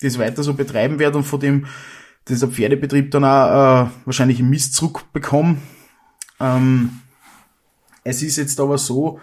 das 0.00 0.18
weiter 0.18 0.42
so 0.42 0.54
betreiben 0.54 0.98
werde 0.98 1.18
und 1.18 1.24
von 1.24 1.40
dem 1.40 1.66
dieser 2.28 2.48
Pferdebetrieb 2.48 3.10
dann 3.10 3.24
auch 3.24 3.86
äh, 3.86 3.90
wahrscheinlich 4.04 4.40
Mist 4.42 4.74
zurückbekommen. 4.74 5.62
Ähm, 6.40 7.00
es 8.04 8.22
ist 8.22 8.36
jetzt 8.36 8.60
aber 8.60 8.78
so, 8.78 9.20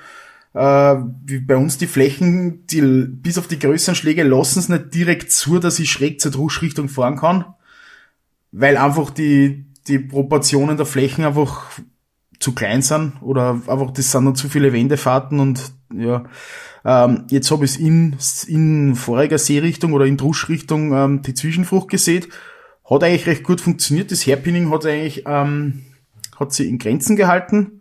äh, 0.53 0.95
wie 1.25 1.39
bei 1.39 1.55
uns 1.55 1.77
die 1.77 1.87
Flächen, 1.87 2.65
die 2.67 2.81
bis 2.81 3.37
auf 3.37 3.47
die 3.47 3.59
größeren 3.59 3.95
Schläge 3.95 4.23
lassen 4.23 4.59
es 4.59 4.69
nicht 4.69 4.93
direkt 4.93 5.31
zu, 5.31 5.59
dass 5.59 5.79
ich 5.79 5.91
schräg 5.91 6.19
zur 6.21 6.31
Druschrichtung 6.31 6.89
fahren 6.89 7.17
kann, 7.17 7.45
weil 8.51 8.77
einfach 8.77 9.11
die, 9.11 9.65
die 9.87 9.99
Proportionen 9.99 10.77
der 10.77 10.85
Flächen 10.85 11.25
einfach 11.25 11.69
zu 12.39 12.53
klein 12.53 12.81
sind 12.81 13.13
oder 13.21 13.61
einfach 13.67 13.91
das 13.91 14.11
sind 14.11 14.25
dann 14.25 14.35
zu 14.35 14.49
viele 14.49 14.73
Wendefahrten 14.73 15.39
und 15.39 15.73
ja, 15.93 16.23
ähm, 16.85 17.25
jetzt 17.29 17.51
habe 17.51 17.65
ich 17.65 17.79
in, 17.79 18.15
in 18.47 18.95
voriger 18.95 19.37
Seerichtung 19.37 19.93
oder 19.93 20.05
in 20.05 20.17
Druschrichtung 20.17 20.93
ähm, 20.93 21.21
die 21.21 21.33
Zwischenfrucht 21.33 21.89
gesät. 21.89 22.29
Hat 22.89 23.03
eigentlich 23.03 23.27
recht 23.27 23.43
gut 23.43 23.61
funktioniert. 23.61 24.11
Das 24.11 24.25
Hairpinning 24.25 24.71
hat 24.71 24.85
eigentlich 24.85 25.23
ähm, 25.25 25.85
hat 26.39 26.53
sie 26.53 26.69
in 26.69 26.77
Grenzen 26.77 27.15
gehalten. 27.15 27.78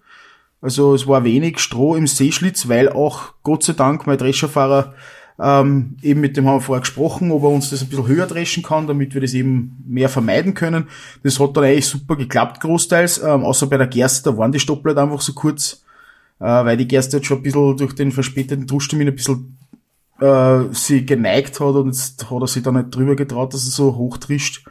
Also 0.60 0.94
es 0.94 1.06
war 1.06 1.24
wenig 1.24 1.60
Stroh 1.60 1.94
im 1.94 2.06
Seeschlitz, 2.06 2.68
weil 2.68 2.88
auch 2.88 3.34
Gott 3.42 3.62
sei 3.62 3.74
Dank 3.74 4.06
mein 4.06 4.18
Drescherfahrer 4.18 4.94
ähm, 5.40 5.96
eben 6.02 6.20
mit 6.20 6.36
dem 6.36 6.48
haben 6.48 6.56
wir 6.56 6.60
vorher 6.60 6.80
gesprochen, 6.80 7.30
ob 7.30 7.44
er 7.44 7.50
uns 7.50 7.70
das 7.70 7.82
ein 7.82 7.88
bisschen 7.88 8.08
höher 8.08 8.26
dreschen 8.26 8.64
kann, 8.64 8.88
damit 8.88 9.14
wir 9.14 9.20
das 9.20 9.34
eben 9.34 9.76
mehr 9.86 10.08
vermeiden 10.08 10.54
können. 10.54 10.88
Das 11.22 11.38
hat 11.38 11.56
dann 11.56 11.64
eigentlich 11.64 11.86
super 11.86 12.16
geklappt, 12.16 12.60
großteils, 12.60 13.22
ähm, 13.22 13.44
außer 13.44 13.68
bei 13.68 13.76
der 13.76 13.86
Gerste, 13.86 14.32
da 14.32 14.36
waren 14.36 14.50
die 14.50 14.58
Stoppler 14.58 14.96
halt 14.96 14.98
einfach 14.98 15.20
so 15.20 15.34
kurz, 15.34 15.84
äh, 16.40 16.44
weil 16.44 16.76
die 16.76 16.88
Gerste 16.88 17.18
jetzt 17.18 17.26
schon 17.26 17.38
ein 17.38 17.42
bisschen 17.44 17.76
durch 17.76 17.94
den 17.94 18.10
verspäteten 18.10 18.66
Druschtermin 18.66 19.08
ein 19.08 19.14
bisschen 19.14 19.56
äh, 20.20 20.64
sie 20.72 21.06
geneigt 21.06 21.60
hat 21.60 21.74
und 21.76 21.86
jetzt 21.86 22.28
hat 22.28 22.40
er 22.40 22.48
sich 22.48 22.64
da 22.64 22.72
nicht 22.72 22.92
drüber 22.92 23.14
getraut, 23.14 23.54
dass 23.54 23.64
er 23.64 23.70
so 23.70 23.94
hoch 23.94 24.18
trischt. 24.18 24.66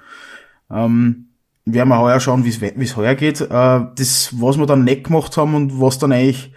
Ähm, 0.70 1.28
werden 1.74 1.90
wir 1.90 2.00
heuer 2.00 2.20
schauen, 2.20 2.46
wie 2.46 2.84
es 2.84 2.96
heuer 2.96 3.16
geht. 3.16 3.42
Äh, 3.42 3.48
das, 3.50 4.30
was 4.34 4.58
wir 4.58 4.66
dann 4.66 4.84
nicht 4.84 5.06
gemacht 5.06 5.36
haben 5.38 5.56
und 5.56 5.82
was 5.82 6.00
dann 6.00 6.12
eigentlich 6.12 6.52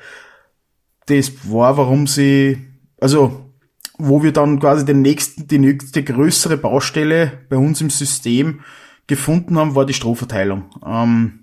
das 1.06 1.32
war, 1.50 1.76
warum 1.76 2.06
sie, 2.06 2.58
also 3.00 3.50
wo 3.98 4.22
wir 4.22 4.32
dann 4.32 4.60
quasi 4.60 4.84
den 4.84 5.02
nächsten, 5.02 5.46
die 5.46 5.58
nächste 5.58 6.02
größere 6.02 6.56
Baustelle 6.56 7.32
bei 7.48 7.56
uns 7.56 7.80
im 7.80 7.90
System 7.90 8.60
gefunden 9.06 9.58
haben, 9.58 9.74
war 9.74 9.84
die 9.84 9.94
Strohverteilung. 9.94 10.70
Ähm, 10.86 11.40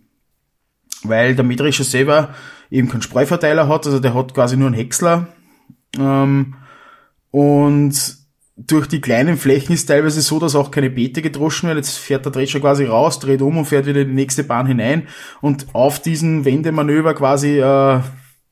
weil 1.04 1.36
der 1.36 1.44
Mähdrescher 1.44 1.84
selber 1.84 2.34
eben 2.72 2.90
keinen 2.90 3.02
Spreuverteiler 3.02 3.68
hat, 3.68 3.86
also 3.86 4.00
der 4.00 4.14
hat 4.14 4.34
quasi 4.34 4.58
nur 4.58 4.68
einen 4.68 4.76
Häcksler. 4.76 5.28
Ähm, 5.98 6.56
und 7.32 8.18
durch 8.58 8.88
die 8.88 9.02
kleinen 9.02 9.38
Flächen 9.38 9.74
ist 9.74 9.86
teilweise 9.86 10.22
so, 10.22 10.40
dass 10.40 10.56
auch 10.56 10.72
keine 10.72 10.90
Beete 10.90 11.22
gedroschen 11.22 11.68
werden. 11.68 11.78
Jetzt 11.78 11.98
fährt 11.98 12.26
der 12.26 12.32
Drescher 12.32 12.60
quasi 12.60 12.86
raus, 12.86 13.20
dreht 13.20 13.42
um 13.42 13.58
und 13.58 13.66
fährt 13.66 13.86
wieder 13.86 14.02
in 14.02 14.10
die 14.10 14.14
nächste 14.16 14.44
Bahn 14.44 14.66
hinein. 14.66 15.08
Und 15.42 15.68
auf 15.74 16.02
diesen 16.02 16.44
Wendemanöver 16.44 17.14
quasi 17.14 17.60
äh, 17.60 18.00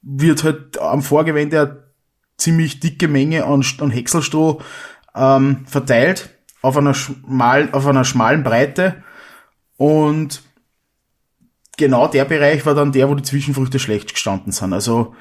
wird 0.03 0.43
halt 0.43 0.77
am 0.79 1.01
Vorgewende 1.01 1.91
ziemlich 2.37 2.79
dicke 2.79 3.07
Menge 3.07 3.45
an, 3.45 3.65
an 3.79 3.89
Häckselstroh 3.89 4.61
ähm, 5.15 5.65
verteilt 5.65 6.29
auf 6.61 6.77
einer, 6.77 6.93
schmal, 6.93 7.69
auf 7.71 7.87
einer 7.87 8.05
schmalen 8.05 8.43
Breite 8.43 9.03
und 9.77 10.41
genau 11.77 12.07
der 12.07 12.25
Bereich 12.25 12.65
war 12.65 12.73
dann 12.73 12.91
der, 12.91 13.09
wo 13.09 13.15
die 13.15 13.23
Zwischenfrüchte 13.23 13.79
schlecht 13.79 14.13
gestanden 14.13 14.51
sind. 14.51 14.73
Also 14.73 15.15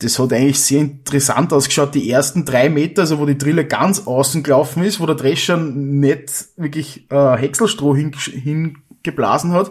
das 0.00 0.18
hat 0.18 0.32
eigentlich 0.32 0.60
sehr 0.60 0.80
interessant 0.80 1.52
ausgeschaut. 1.52 1.94
Die 1.94 2.10
ersten 2.10 2.44
drei 2.44 2.68
Meter, 2.68 3.02
also 3.02 3.18
wo 3.18 3.26
die 3.26 3.38
Drille 3.38 3.66
ganz 3.66 4.06
außen 4.06 4.42
gelaufen 4.42 4.82
ist, 4.82 4.98
wo 4.98 5.06
der 5.06 5.14
Drescher 5.14 5.56
nicht 5.56 6.46
wirklich 6.56 7.10
äh, 7.10 7.36
Häckselstroh 7.36 7.94
hingeblasen 7.94 9.52
hat, 9.52 9.70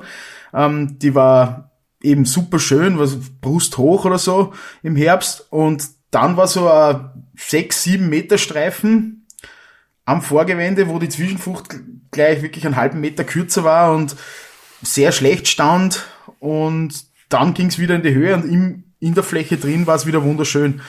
ähm, 0.54 1.00
die 1.00 1.16
war 1.16 1.72
eben 2.02 2.26
super 2.26 2.60
schön, 2.60 3.00
was 3.00 3.18
Brust 3.42 3.78
hoch 3.78 4.06
oder 4.06 4.18
so 4.18 4.54
im 4.84 4.96
Herbst 4.96 5.48
und 5.50 5.84
dann 6.12 6.38
war 6.38 6.48
so 6.48 6.70
ein 6.70 7.10
6, 7.36 7.84
7 7.84 8.10
Meter 8.10 8.38
Streifen 8.38 9.28
am 10.06 10.22
Vorgewende, 10.22 10.88
wo 10.88 10.98
die 10.98 11.10
Zwischenfrucht 11.10 11.76
gleich 12.12 12.42
wirklich 12.42 12.66
einen 12.66 12.76
halben 12.76 13.00
Meter 13.00 13.24
kürzer 13.24 13.64
war 13.64 13.94
und 13.94 14.16
sehr 14.82 15.12
schlecht 15.12 15.48
stand. 15.48 16.08
Und 16.40 17.06
dann 17.30 17.54
ging 17.54 17.68
es 17.68 17.78
wieder 17.78 17.96
in 17.96 18.02
die 18.02 18.14
Höhe 18.14 18.34
und 18.34 18.52
im, 18.52 18.84
in 19.00 19.14
der 19.14 19.24
Fläche 19.24 19.58
drin 19.58 19.88
war 19.88 19.96
es 19.96 20.06
wieder 20.06 20.24
wunderschön. 20.24 20.82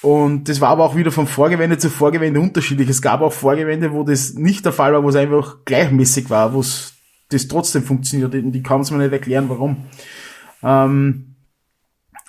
Und 0.00 0.48
das 0.48 0.60
war 0.60 0.68
aber 0.70 0.84
auch 0.84 0.96
wieder 0.96 1.10
vom 1.10 1.26
Vorgewende 1.26 1.78
zu 1.78 1.90
Vorgewende 1.90 2.40
unterschiedlich. 2.40 2.88
Es 2.88 3.02
gab 3.02 3.20
auch 3.20 3.32
Vorgewende, 3.32 3.92
wo 3.92 4.04
das 4.04 4.34
nicht 4.34 4.64
der 4.64 4.72
Fall 4.72 4.92
war, 4.92 5.02
wo 5.02 5.08
es 5.08 5.16
einfach 5.16 5.64
gleichmäßig 5.64 6.30
war, 6.30 6.54
wo 6.54 6.60
es 6.60 6.94
das 7.30 7.48
trotzdem 7.48 7.82
funktioniert. 7.82 8.34
Und 8.34 8.52
die 8.52 8.62
kann 8.62 8.80
es 8.80 8.90
mir 8.90 8.98
nicht 8.98 9.12
erklären, 9.12 9.48
warum. 9.48 9.88
Ähm, 10.62 11.36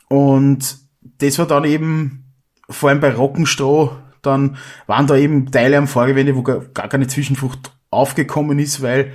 und 0.08 0.78
das 1.20 1.38
war 1.38 1.46
dann 1.46 1.64
eben, 1.64 2.34
vor 2.70 2.90
allem 2.90 3.00
bei 3.00 3.14
Rockenstroh, 3.14 3.92
dann 4.22 4.58
waren 4.88 5.08
da 5.08 5.16
eben 5.16 5.52
Teile 5.52 5.78
am 5.78 5.88
Vorgewende, 5.88 6.36
wo 6.36 6.44
gar 6.44 6.66
keine 6.90 7.08
Zwischenfrucht 7.08 7.72
aufgekommen 7.92 8.60
ist, 8.60 8.82
weil 8.82 9.14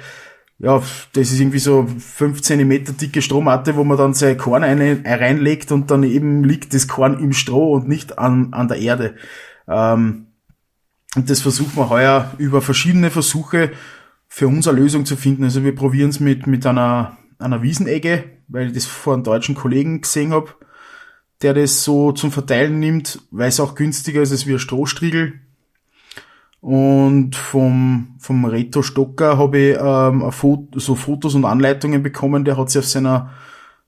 ja, 0.59 0.83
das 1.13 1.33
ist 1.33 1.41
irgendwie 1.41 1.59
so 1.59 1.87
fünf 1.99 2.43
Zentimeter 2.43 2.93
dicke 2.93 3.23
Strohmatte, 3.23 3.77
wo 3.77 3.85
man 3.85 3.99
dann 3.99 4.15
sein 4.15 4.39
Korn 4.39 4.65
eine, 4.65 5.03
reinlegt 5.05 5.73
und 5.73 5.91
dann 5.91 6.05
eben 6.05 6.45
liegt 6.45 6.75
das 6.75 6.89
Korn 6.89 7.19
im 7.19 7.33
Stroh 7.33 7.75
und 7.75 7.89
nicht 7.89 8.19
an, 8.19 8.53
an 8.53 8.69
der 8.69 8.79
Erde. 8.79 9.17
Ähm, 9.69 10.27
und 11.17 11.31
das 11.31 11.41
versuchen 11.41 11.77
wir 11.77 11.91
heuer 11.91 12.33
über 12.39 12.61
verschiedene 12.63 13.11
Versuche 13.11 13.73
für 14.29 14.49
uns 14.49 14.67
eine 14.67 14.79
Lösung 14.79 15.07
zu 15.07 15.17
finden. 15.17 15.45
Also 15.45 15.63
wir 15.65 15.75
probieren 15.75 16.11
es 16.11 16.21
mit, 16.21 16.47
mit 16.47 16.67
einer, 16.67 17.19
einer 17.39 17.63
Wiesenegge, 17.63 18.25
weil 18.49 18.69
ich 18.69 18.73
das 18.73 18.87
vor 18.87 19.15
einem 19.15 19.25
deutschen 19.25 19.55
Kollegen 19.55 20.01
gesehen 20.01 20.33
habe 20.33 20.55
der 21.43 21.55
das 21.55 21.85
so 21.85 22.13
zum 22.13 22.33
Verteilen 22.33 22.79
nimmt, 22.81 23.21
weil 23.31 23.49
es 23.49 23.61
auch 23.61 23.75
günstiger 23.75 24.23
ist 24.23 24.33
als 24.33 24.47
wie 24.47 24.55
ein 24.55 24.59
Strohstriegel. 24.59 25.41
Und 26.65 27.37
vom, 27.37 28.15
vom 28.19 28.47
Reto 28.47 28.81
Stocker 28.81 29.37
habe 29.37 29.59
ich 29.59 29.77
ähm, 29.79 30.33
Foto, 30.33 30.79
so 30.79 30.95
Fotos 30.95 31.35
und 31.35 31.45
Anleitungen 31.45 32.03
bekommen. 32.03 32.47
Der 32.47 32.57
hat 32.57 32.71
sich 32.71 32.79
auf 32.79 32.87
seiner, 32.87 33.33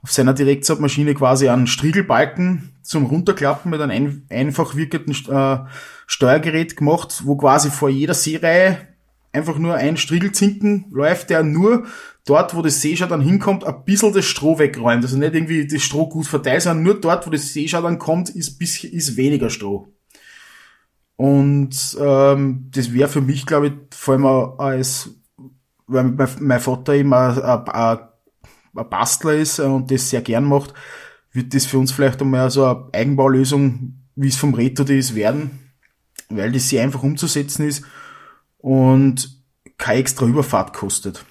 auf 0.02 0.12
seiner 0.12 0.34
Direktsaatmaschine 0.34 1.14
quasi 1.14 1.48
einen 1.48 1.68
Striegelbalken 1.68 2.74
zum 2.82 3.06
Runterklappen 3.06 3.70
mit 3.70 3.80
einem 3.80 4.24
ein, 4.28 4.38
einfach 4.38 4.76
wirkenden 4.76 5.16
äh, 5.34 5.58
Steuergerät 6.06 6.76
gemacht, 6.76 7.22
wo 7.24 7.38
quasi 7.38 7.70
vor 7.70 7.88
jeder 7.88 8.12
Seereihe 8.12 8.76
einfach 9.32 9.56
nur 9.56 9.76
ein 9.76 9.96
Striegelzinken 9.96 10.84
läuft, 10.90 11.30
der 11.30 11.44
nur 11.44 11.86
dort, 12.26 12.54
wo 12.54 12.60
das 12.60 12.82
Seeschau 12.82 13.06
dann 13.06 13.22
hinkommt, 13.22 13.64
ein 13.64 13.84
bisschen 13.86 14.12
das 14.12 14.26
Stroh 14.26 14.58
wegräumt. 14.58 15.02
Also 15.02 15.16
nicht 15.16 15.34
irgendwie 15.34 15.66
das 15.66 15.80
Stroh 15.80 16.10
gut 16.10 16.26
verteilt, 16.26 16.60
sondern 16.60 16.84
nur 16.84 17.00
dort, 17.00 17.26
wo 17.26 17.30
das 17.30 17.54
Seeschau 17.54 17.80
dann 17.80 17.98
kommt, 17.98 18.28
ist, 18.28 18.58
bisschen, 18.58 18.92
ist 18.92 19.16
weniger 19.16 19.48
Stroh. 19.48 19.95
Und 21.16 21.96
ähm, 21.98 22.68
das 22.70 22.92
wäre 22.92 23.08
für 23.08 23.22
mich, 23.22 23.46
glaube 23.46 23.68
ich, 23.68 23.72
vor 23.90 24.14
allem 24.14 24.26
als, 24.60 25.10
weil 25.86 26.04
mein, 26.04 26.28
mein 26.40 26.60
Vater 26.60 26.94
eben 26.94 27.12
ein, 27.14 27.38
ein, 27.38 27.98
ein 28.74 28.88
Bastler 28.90 29.34
ist 29.34 29.58
und 29.60 29.90
das 29.90 30.10
sehr 30.10 30.20
gern 30.20 30.44
macht, 30.44 30.74
wird 31.32 31.54
das 31.54 31.66
für 31.66 31.78
uns 31.78 31.92
vielleicht 31.92 32.20
einmal 32.20 32.50
so 32.50 32.64
eine 32.64 32.88
Eigenbaulösung, 32.92 33.94
wie 34.14 34.28
es 34.28 34.36
vom 34.36 34.54
Reto 34.54 34.84
ist, 34.84 35.14
werden, 35.14 35.72
weil 36.28 36.52
das 36.52 36.68
sehr 36.68 36.82
einfach 36.82 37.02
umzusetzen 37.02 37.66
ist 37.66 37.84
und 38.58 39.42
keine 39.78 40.00
extra 40.00 40.26
Überfahrt 40.26 40.72
kostet. 40.72 41.24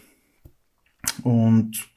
Und 1.23 1.87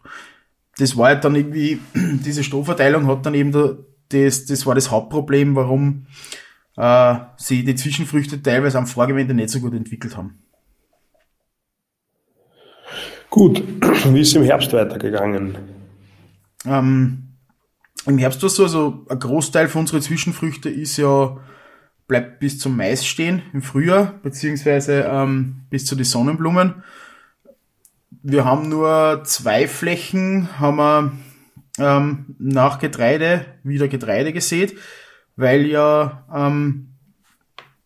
das 0.77 0.97
war 0.97 1.09
halt 1.09 1.25
dann 1.25 1.37
irgendwie, 1.37 1.81
diese 1.95 2.45
Strohverteilung 2.45 3.07
hat 3.07 3.25
dann 3.25 3.35
eben 3.35 3.53
da, 3.53 3.77
das, 4.11 4.47
das 4.47 4.67
war 4.67 4.75
das 4.75 4.91
Hauptproblem, 4.91 5.55
warum 5.55 6.07
äh, 6.79 7.17
sie 7.37 7.65
die 7.65 7.75
Zwischenfrüchte 7.75 8.43
teilweise 8.43 8.79
am 8.79 8.87
Vorgewende 8.87 9.35
nicht 9.35 9.51
so 9.51 9.61
gut 9.61 9.75
entwickelt 9.75 10.17
haben. 10.17 10.39
Gut, 13.29 13.63
wie 14.13 14.21
ist 14.21 14.29
es 14.29 14.35
im 14.35 14.45
Herbst 14.45 14.73
weitergegangen? 14.73 15.59
Ähm, 16.65 17.25
Im 18.07 18.19
Herbst 18.19 18.43
war 18.43 18.47
es 18.47 18.55
so, 18.55 18.63
also 18.63 19.07
ein 19.09 19.19
Großteil 19.19 19.69
von 19.69 19.83
unseren 19.83 20.01
Zwischenfrüchte 20.01 20.71
ist 20.71 20.97
ja, 20.97 21.37
bleibt 22.07 22.41
bis 22.41 22.59
zum 22.59 22.77
Mais 22.77 23.07
stehen 23.07 23.43
im 23.53 23.61
Frühjahr, 23.61 24.15
beziehungsweise 24.23 25.03
ähm, 25.11 25.67
bis 25.69 25.85
zu 25.85 25.95
den 25.95 26.05
Sonnenblumen 26.05 26.83
wir 28.23 28.45
haben 28.45 28.69
nur 28.69 29.23
zwei 29.25 29.69
Flächen, 29.69 30.59
haben 30.59 30.77
wir 30.77 31.13
ähm, 31.79 32.37
nach 32.39 32.79
Getreide 32.79 33.47
wieder 33.63 33.89
Getreide 33.89 34.33
gesät, 34.33 34.77
weil 35.39 35.67
ja, 35.67 36.25
ähm, 36.35 36.89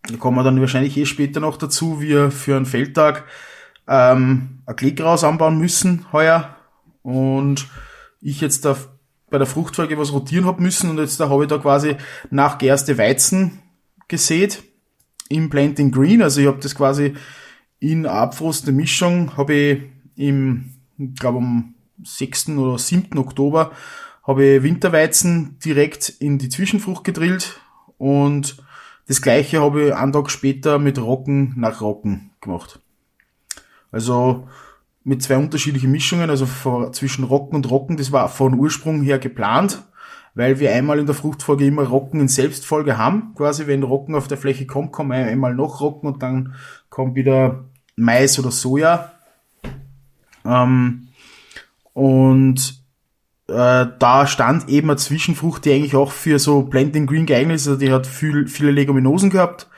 da 0.08 0.16
kommen 0.16 0.38
wir 0.38 0.42
dann 0.42 0.58
wahrscheinlich 0.58 0.96
eh 0.96 1.04
später 1.04 1.38
noch 1.38 1.58
dazu, 1.58 2.00
wir 2.00 2.30
für 2.30 2.56
einen 2.56 2.66
Feldtag 2.66 3.24
ähm, 3.86 4.62
ein 4.64 4.76
Kleckraus 4.76 5.22
anbauen 5.22 5.58
müssen 5.58 6.06
heuer 6.12 6.56
und 7.02 7.68
ich 8.22 8.40
jetzt 8.40 8.64
da 8.64 8.76
bei 9.30 9.36
der 9.36 9.46
Fruchtfolge 9.46 9.98
was 9.98 10.12
rotieren 10.12 10.46
hab 10.46 10.60
müssen 10.60 10.88
und 10.88 10.98
jetzt 10.98 11.20
da 11.20 11.28
habe 11.28 11.44
ich 11.44 11.50
da 11.50 11.58
quasi 11.58 11.96
nach 12.30 12.56
Gerste 12.56 12.96
Weizen 12.96 13.60
gesät 14.08 14.62
im 15.28 15.50
Planting 15.50 15.90
Green, 15.90 16.22
also 16.22 16.40
ich 16.40 16.46
habe 16.46 16.58
das 16.60 16.74
quasi 16.74 17.14
in 17.80 18.06
abfrostende 18.06 18.72
Mischung, 18.72 19.36
habe 19.36 19.54
ich 19.54 19.82
im, 20.16 20.72
ich 20.96 21.16
glaube 21.16 21.38
am 21.38 21.74
6. 22.02 22.50
oder 22.50 22.78
7. 22.78 23.18
Oktober 23.18 23.72
habe 24.22 24.44
ich 24.44 24.62
Winterweizen 24.62 25.58
direkt 25.64 26.08
in 26.08 26.38
die 26.38 26.48
Zwischenfrucht 26.48 27.04
gedrillt 27.04 27.60
und 27.98 28.62
das 29.08 29.20
gleiche 29.20 29.60
habe 29.60 29.88
ich 29.88 29.94
einen 29.94 30.12
Tag 30.12 30.30
später 30.30 30.78
mit 30.78 30.98
Rocken 30.98 31.54
nach 31.56 31.80
Rocken 31.80 32.30
gemacht. 32.40 32.80
Also 33.90 34.48
mit 35.04 35.22
zwei 35.22 35.36
unterschiedlichen 35.36 35.90
Mischungen, 35.90 36.30
also 36.30 36.46
zwischen 36.92 37.24
Rocken 37.24 37.56
und 37.56 37.70
Rocken, 37.70 37.96
das 37.96 38.12
war 38.12 38.28
von 38.28 38.54
Ursprung 38.54 39.02
her 39.02 39.18
geplant, 39.18 39.82
weil 40.34 40.60
wir 40.60 40.72
einmal 40.72 40.98
in 40.98 41.06
der 41.06 41.14
Fruchtfolge 41.14 41.66
immer 41.66 41.82
Rocken 41.82 42.20
in 42.20 42.28
Selbstfolge 42.28 42.96
haben. 42.96 43.34
Quasi, 43.34 43.66
wenn 43.66 43.82
Rocken 43.82 44.14
auf 44.14 44.28
der 44.28 44.38
Fläche 44.38 44.66
kommt, 44.66 44.92
kommen 44.92 45.12
einmal 45.12 45.54
noch 45.54 45.80
Rocken 45.80 46.08
und 46.08 46.22
dann 46.22 46.54
kommt 46.88 47.16
wieder 47.16 47.64
Mais 47.96 48.38
oder 48.38 48.50
Soja. 48.50 49.12
Ähm, 50.44 51.08
und 51.92 52.81
äh, 53.48 53.86
da 53.98 54.26
stand 54.26 54.68
eben 54.68 54.90
eine 54.90 54.96
Zwischenfrucht, 54.96 55.64
die 55.64 55.72
eigentlich 55.72 55.96
auch 55.96 56.12
für 56.12 56.38
so 56.38 56.62
Blending 56.62 57.06
Green 57.06 57.26
geeignet 57.26 57.56
ist. 57.56 57.68
Also 57.68 57.78
die 57.78 57.92
hat 57.92 58.06
viel, 58.06 58.46
viele 58.46 58.70
Leguminosen 58.70 59.30
gehabt, 59.30 59.68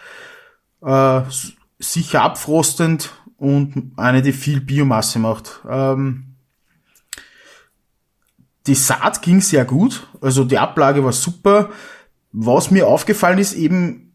äh, 0.82 1.22
sicher 1.78 2.22
abfrostend 2.22 3.10
und 3.36 3.92
eine, 3.96 4.22
die 4.22 4.32
viel 4.32 4.60
Biomasse 4.60 5.18
macht. 5.18 5.60
Ähm, 5.68 6.36
die 8.66 8.74
Saat 8.74 9.20
ging 9.22 9.40
sehr 9.40 9.64
gut, 9.64 10.06
also 10.20 10.44
die 10.44 10.58
Ablage 10.58 11.04
war 11.04 11.12
super. 11.12 11.70
Was 12.32 12.70
mir 12.70 12.86
aufgefallen 12.86 13.38
ist, 13.38 13.52
eben 13.52 14.14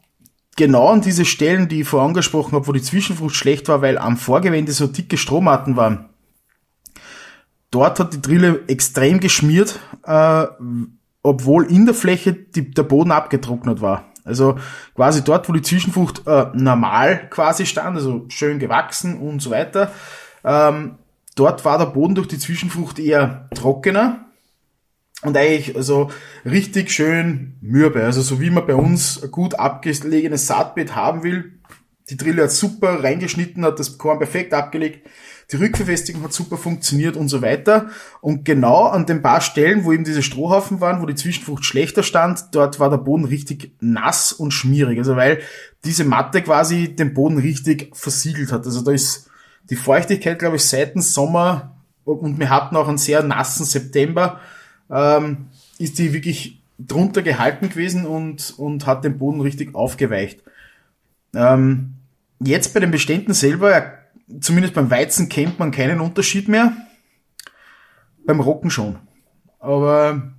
genau 0.55 0.89
an 0.89 1.01
diese 1.01 1.23
Stellen, 1.23 1.69
die 1.69 1.81
ich 1.81 1.87
vorher 1.87 2.07
angesprochen 2.07 2.53
habe, 2.53 2.67
wo 2.67 2.73
die 2.73 2.81
Zwischenfrucht 2.81 3.35
schlecht 3.35 3.69
war, 3.69 3.81
weil 3.81 3.97
am 3.97 4.17
Vorgewende 4.17 4.71
so 4.71 4.87
dicke 4.87 5.17
Strohmatten 5.17 5.75
waren. 5.75 6.08
Dort 7.71 7.99
hat 7.99 8.13
die 8.13 8.21
Drille 8.21 8.63
extrem 8.67 9.19
geschmiert, 9.19 9.79
äh, 10.03 10.45
obwohl 11.21 11.71
in 11.71 11.85
der 11.85 11.93
Fläche 11.93 12.33
die, 12.33 12.71
der 12.71 12.83
Boden 12.83 13.11
abgetrocknet 13.11 13.81
war. 13.81 14.05
Also 14.25 14.57
quasi 14.95 15.23
dort, 15.23 15.49
wo 15.49 15.53
die 15.53 15.61
Zwischenfrucht 15.61 16.27
äh, 16.27 16.47
normal 16.53 17.29
quasi 17.29 17.65
stand, 17.65 17.97
also 17.97 18.25
schön 18.29 18.59
gewachsen 18.59 19.19
und 19.19 19.41
so 19.41 19.51
weiter, 19.51 19.91
ähm, 20.43 20.97
dort 21.35 21.65
war 21.65 21.77
der 21.77 21.85
Boden 21.85 22.15
durch 22.15 22.27
die 22.27 22.39
Zwischenfrucht 22.39 22.99
eher 22.99 23.49
trockener 23.55 24.25
und 25.23 25.35
eigentlich 25.35 25.75
also 25.75 26.09
richtig 26.45 26.91
schön 26.91 27.57
mürbe. 27.61 28.03
Also 28.03 28.21
so 28.21 28.39
wie 28.39 28.49
man 28.49 28.65
bei 28.65 28.75
uns 28.75 29.21
ein 29.21 29.31
gut 29.31 29.55
abgelegenes 29.55 30.47
Saatbeet 30.47 30.95
haben 30.95 31.23
will. 31.23 31.59
Die 32.09 32.17
Drille 32.17 32.43
hat 32.43 32.51
super 32.51 33.03
reingeschnitten, 33.03 33.65
hat 33.65 33.79
das 33.79 33.97
Korn 33.97 34.17
perfekt 34.17 34.53
abgelegt 34.53 35.07
die 35.51 35.55
Rückverfestigung 35.55 36.23
hat 36.23 36.33
super 36.33 36.57
funktioniert 36.57 37.17
und 37.17 37.27
so 37.27 37.41
weiter. 37.41 37.89
Und 38.21 38.45
genau 38.45 38.85
an 38.85 39.07
den 39.07 39.21
paar 39.21 39.41
Stellen, 39.41 39.83
wo 39.83 39.91
eben 39.91 40.03
diese 40.03 40.21
Strohhaufen 40.21 40.79
waren, 40.79 41.01
wo 41.01 41.07
die 41.07 41.15
Zwischenfrucht 41.15 41.65
schlechter 41.65 42.03
stand, 42.03 42.49
dort 42.51 42.79
war 42.79 42.89
der 42.89 42.97
Boden 42.97 43.25
richtig 43.25 43.71
nass 43.79 44.31
und 44.31 44.51
schmierig. 44.51 44.99
Also 44.99 45.15
weil 45.15 45.39
diese 45.83 46.03
Matte 46.03 46.43
quasi 46.43 46.95
den 46.95 47.13
Boden 47.13 47.39
richtig 47.39 47.89
versiegelt 47.93 48.51
hat. 48.51 48.65
Also 48.65 48.81
da 48.81 48.91
ist 48.91 49.29
die 49.69 49.75
Feuchtigkeit, 49.75 50.37
glaube 50.37 50.57
ich, 50.57 50.65
seit 50.65 50.93
dem 50.93 51.01
Sommer 51.01 51.75
und 52.03 52.39
wir 52.39 52.49
hatten 52.49 52.75
auch 52.75 52.87
einen 52.87 52.97
sehr 52.97 53.23
nassen 53.23 53.65
September, 53.65 54.39
ähm, 54.89 55.47
ist 55.77 55.97
die 55.99 56.13
wirklich 56.13 56.61
drunter 56.79 57.21
gehalten 57.21 57.69
gewesen 57.69 58.05
und, 58.05 58.53
und 58.57 58.85
hat 58.85 59.03
den 59.03 59.17
Boden 59.17 59.41
richtig 59.41 59.75
aufgeweicht. 59.75 60.41
Ähm, 61.35 61.95
jetzt 62.39 62.73
bei 62.73 62.79
den 62.79 62.91
Beständen 62.91 63.33
selber 63.33 63.98
zumindest 64.39 64.73
beim 64.73 64.91
Weizen 64.91 65.29
kennt 65.29 65.59
man 65.59 65.71
keinen 65.71 65.99
Unterschied 65.99 66.47
mehr. 66.47 66.73
Beim 68.25 68.39
Rocken 68.39 68.69
schon. 68.69 68.97
Aber 69.59 70.33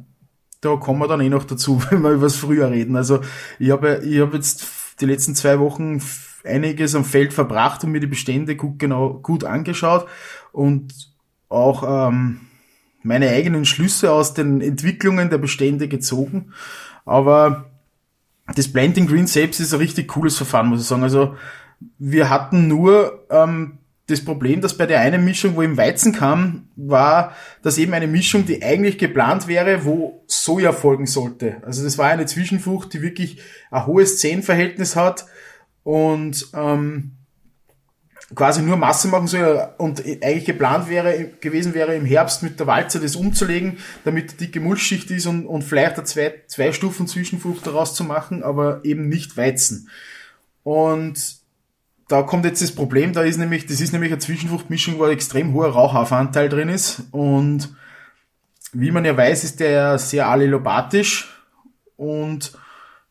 da 0.61 0.76
kommen 0.76 1.00
wir 1.00 1.09
dann 1.09 1.20
eh 1.20 1.29
noch 1.29 1.44
dazu, 1.44 1.83
wenn 1.90 2.03
wir 2.03 2.12
über 2.12 2.26
das 2.26 2.37
Frühjahr 2.37 2.70
reden. 2.70 2.96
Also 2.96 3.20
ich 3.59 3.70
habe 3.70 4.03
ich 4.05 4.20
hab 4.20 4.35
jetzt 4.35 4.66
die 5.00 5.07
letzten 5.07 5.35
zwei 5.35 5.59
Wochen 5.59 6.00
einiges 6.44 6.94
am 6.94 7.05
Feld 7.05 7.33
verbracht 7.33 7.85
und 7.85 7.90
mir 7.90 8.00
die 8.00 8.07
Bestände 8.07 8.57
gut 8.57 8.79
genau 8.79 9.14
gut 9.14 9.44
angeschaut 9.44 10.07
und 10.53 10.94
auch 11.48 12.09
ähm, 12.09 12.40
meine 13.03 13.29
eigenen 13.29 13.64
Schlüsse 13.64 14.12
aus 14.12 14.35
den 14.35 14.61
Entwicklungen 14.61 15.31
der 15.31 15.38
Bestände 15.38 15.88
gezogen. 15.88 16.53
Aber 17.05 17.66
das 18.55 18.72
Blending 18.72 19.07
Green 19.07 19.26
selbst 19.26 19.61
ist 19.61 19.72
ein 19.72 19.81
richtig 19.81 20.09
cooles 20.09 20.37
Verfahren, 20.37 20.68
muss 20.68 20.81
ich 20.81 20.87
sagen. 20.87 21.03
Also 21.03 21.37
wir 21.98 22.31
hatten 22.31 22.68
nur 22.68 23.26
ähm, 23.31 23.79
das 24.11 24.25
Problem, 24.25 24.61
dass 24.61 24.77
bei 24.77 24.87
der 24.87 25.01
einen 25.01 25.25
Mischung, 25.25 25.57
wo 25.57 25.62
im 25.62 25.77
Weizen 25.77 26.12
kam, 26.12 26.68
war, 26.77 27.35
dass 27.62 27.79
eben 27.79 27.94
eine 27.94 28.07
Mischung, 28.07 28.46
die 28.46 28.62
eigentlich 28.62 28.99
geplant 28.99 29.46
wäre, 29.46 29.85
wo 29.85 30.25
Soja 30.27 30.73
folgen 30.73 31.07
sollte. 31.07 31.62
Also 31.64 31.83
das 31.85 31.99
war 31.99 32.09
eine 32.09 32.27
Zwischenfrucht, 32.27 32.92
die 32.92 33.03
wirklich 33.03 33.40
ein 33.70 33.87
hohes 33.87 34.18
Zehenverhältnis 34.18 34.96
hat 34.96 35.27
und 35.83 36.49
ähm, 36.55 37.12
quasi 38.35 38.62
nur 38.62 38.77
Masse 38.77 39.09
machen 39.09 39.27
soll 39.27 39.68
und 39.79 40.01
eigentlich 40.01 40.44
geplant 40.44 40.88
wäre, 40.88 41.31
gewesen 41.40 41.75
wäre, 41.75 41.94
im 41.94 42.05
Herbst 42.05 42.42
mit 42.42 42.61
der 42.61 42.66
Walze 42.66 43.01
das 43.01 43.16
umzulegen, 43.16 43.79
damit 44.05 44.33
die 44.33 44.46
dicke 44.46 44.61
Mulchschicht 44.61 45.11
ist 45.11 45.27
und, 45.27 45.46
und 45.46 45.62
vielleicht 45.62 45.96
eine 45.96 46.05
zwei, 46.05 46.35
zwei 46.46 46.73
Stufen 46.73 47.07
Zwischenfrucht 47.07 47.66
daraus 47.66 47.94
zu 47.94 48.05
machen, 48.05 48.42
aber 48.42 48.81
eben 48.85 49.09
nicht 49.09 49.37
Weizen. 49.37 49.88
Und 50.62 51.39
da 52.11 52.23
kommt 52.23 52.44
jetzt 52.44 52.61
das 52.61 52.73
Problem, 52.73 53.12
da 53.12 53.23
ist 53.23 53.38
nämlich, 53.38 53.66
das 53.66 53.81
ist 53.81 53.92
nämlich 53.92 54.11
eine 54.11 54.18
Zwischenfruchtmischung, 54.18 54.99
wo 54.99 55.05
ein 55.05 55.12
extrem 55.12 55.55
hoher 55.55 55.70
Rauchhafenanteil 55.70 56.49
drin 56.49 56.68
ist. 56.68 57.05
Und 57.12 57.73
wie 58.73 58.90
man 58.90 59.05
ja 59.05 59.16
weiß, 59.16 59.44
ist 59.44 59.61
der 59.61 59.96
sehr 59.99 60.27
allelobatisch. 60.27 61.33
Und 61.96 62.53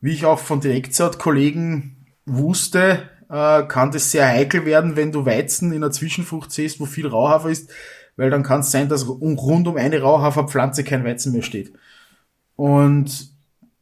wie 0.02 0.12
ich 0.12 0.26
auch 0.26 0.38
von 0.38 0.60
Direktsaat-Kollegen 0.60 1.96
wusste, 2.26 3.08
äh, 3.30 3.62
kann 3.62 3.90
das 3.90 4.10
sehr 4.10 4.28
heikel 4.28 4.66
werden, 4.66 4.96
wenn 4.96 5.12
du 5.12 5.24
Weizen 5.24 5.72
in 5.72 5.82
einer 5.82 5.92
Zwischenfrucht 5.92 6.52
siehst, 6.52 6.78
wo 6.78 6.84
viel 6.84 7.06
Rauhafer 7.06 7.48
ist, 7.48 7.70
weil 8.16 8.28
dann 8.28 8.42
kann 8.42 8.60
es 8.60 8.70
sein, 8.70 8.90
dass 8.90 9.08
rund 9.08 9.66
um 9.66 9.76
eine 9.76 10.02
Rauhaferpflanze 10.02 10.84
kein 10.84 11.04
Weizen 11.04 11.32
mehr 11.32 11.42
steht. 11.42 11.72
Und 12.56 13.29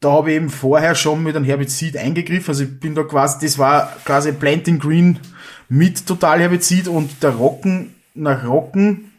da 0.00 0.12
habe 0.12 0.30
ich 0.30 0.36
eben 0.36 0.50
vorher 0.50 0.94
schon 0.94 1.22
mit 1.22 1.34
einem 1.34 1.44
Herbizid 1.44 1.96
eingegriffen. 1.96 2.48
Also 2.48 2.64
ich 2.64 2.80
bin 2.80 2.94
da 2.94 3.02
quasi, 3.02 3.44
das 3.44 3.58
war 3.58 3.96
quasi 4.04 4.32
Planting 4.32 4.78
Green 4.78 5.18
mit 5.68 6.06
Totalherbizid 6.06 6.88
und 6.88 7.22
der 7.22 7.30
Rocken 7.30 7.94
nach 8.14 8.46
Rocken 8.46 9.12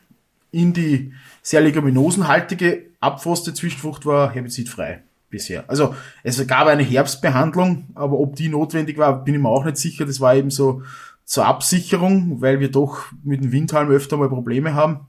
in 0.52 0.74
die 0.74 1.14
sehr 1.42 1.62
leguminosenhaltige 1.62 2.86
Abfroste 3.02 3.54
Zwischenfrucht 3.54 4.06
war 4.06 4.34
herbizidfrei 4.34 5.04
bisher. 5.30 5.64
Also 5.68 5.96
es 6.24 6.46
gab 6.48 6.68
eine 6.68 6.84
Herbstbehandlung, 6.84 7.86
aber 7.96 8.20
ob 8.20 8.36
die 8.36 8.50
notwendig 8.50 8.98
war, 8.98 9.24
bin 9.24 9.36
ich 9.36 9.42
mir 9.42 9.50
auch 9.50 9.64
nicht 9.64 9.78
sicher. 9.78 10.06
Das 10.06 10.20
war 10.20 10.36
eben 10.36 10.50
so 10.50 10.82
zur 11.24 11.46
Absicherung, 11.46 12.42
weil 12.42 12.60
wir 12.60 12.72
doch 12.72 13.06
mit 13.24 13.44
dem 13.44 13.52
Windhalm 13.52 13.90
öfter 13.90 14.18
mal 14.18 14.28
Probleme 14.28 14.74
haben. 14.74 15.08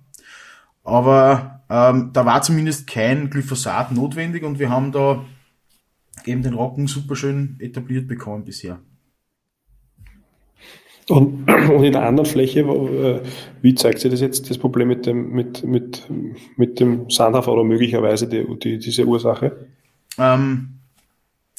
Aber 0.85 1.63
ähm, 1.69 2.11
da 2.13 2.27
war 2.27 2.43
zumindest 2.43 2.87
kein 2.87 3.31
Glyphosat 3.31 3.93
notwendig 3.93 4.45
und 4.45 4.59
wir 4.59 4.71
haben 4.71 4.93
da 4.93 5.25
eben 6.27 6.43
den 6.43 6.55
Rocken 6.55 6.87
super 6.87 7.17
schön 7.17 7.57
etabliert 7.59 8.09
bekommen 8.09 8.45
bisher. 8.45 8.81
Und, 11.09 11.49
und 11.71 11.85
in 11.85 11.93
der 11.93 12.03
anderen 12.07 12.29
Fläche, 12.29 12.61
äh, 12.61 13.21
wie 13.63 13.75
zeigt 13.75 13.99
sich 13.99 14.11
das 14.11 14.21
jetzt, 14.21 14.49
das 14.49 14.59
Problem 14.59 14.89
mit 14.89 15.07
dem, 15.07 15.31
mit, 15.33 15.65
mit, 15.65 16.09
mit 16.57 16.81
dem 16.81 17.11
Sandhafer 17.11 17.53
oder 17.53 17.65
möglicherweise 17.65 18.29
die, 18.29 18.47
die, 18.59 18.79
diese 18.79 19.05
Ursache? 19.05 19.67
Ähm, 20.19 20.81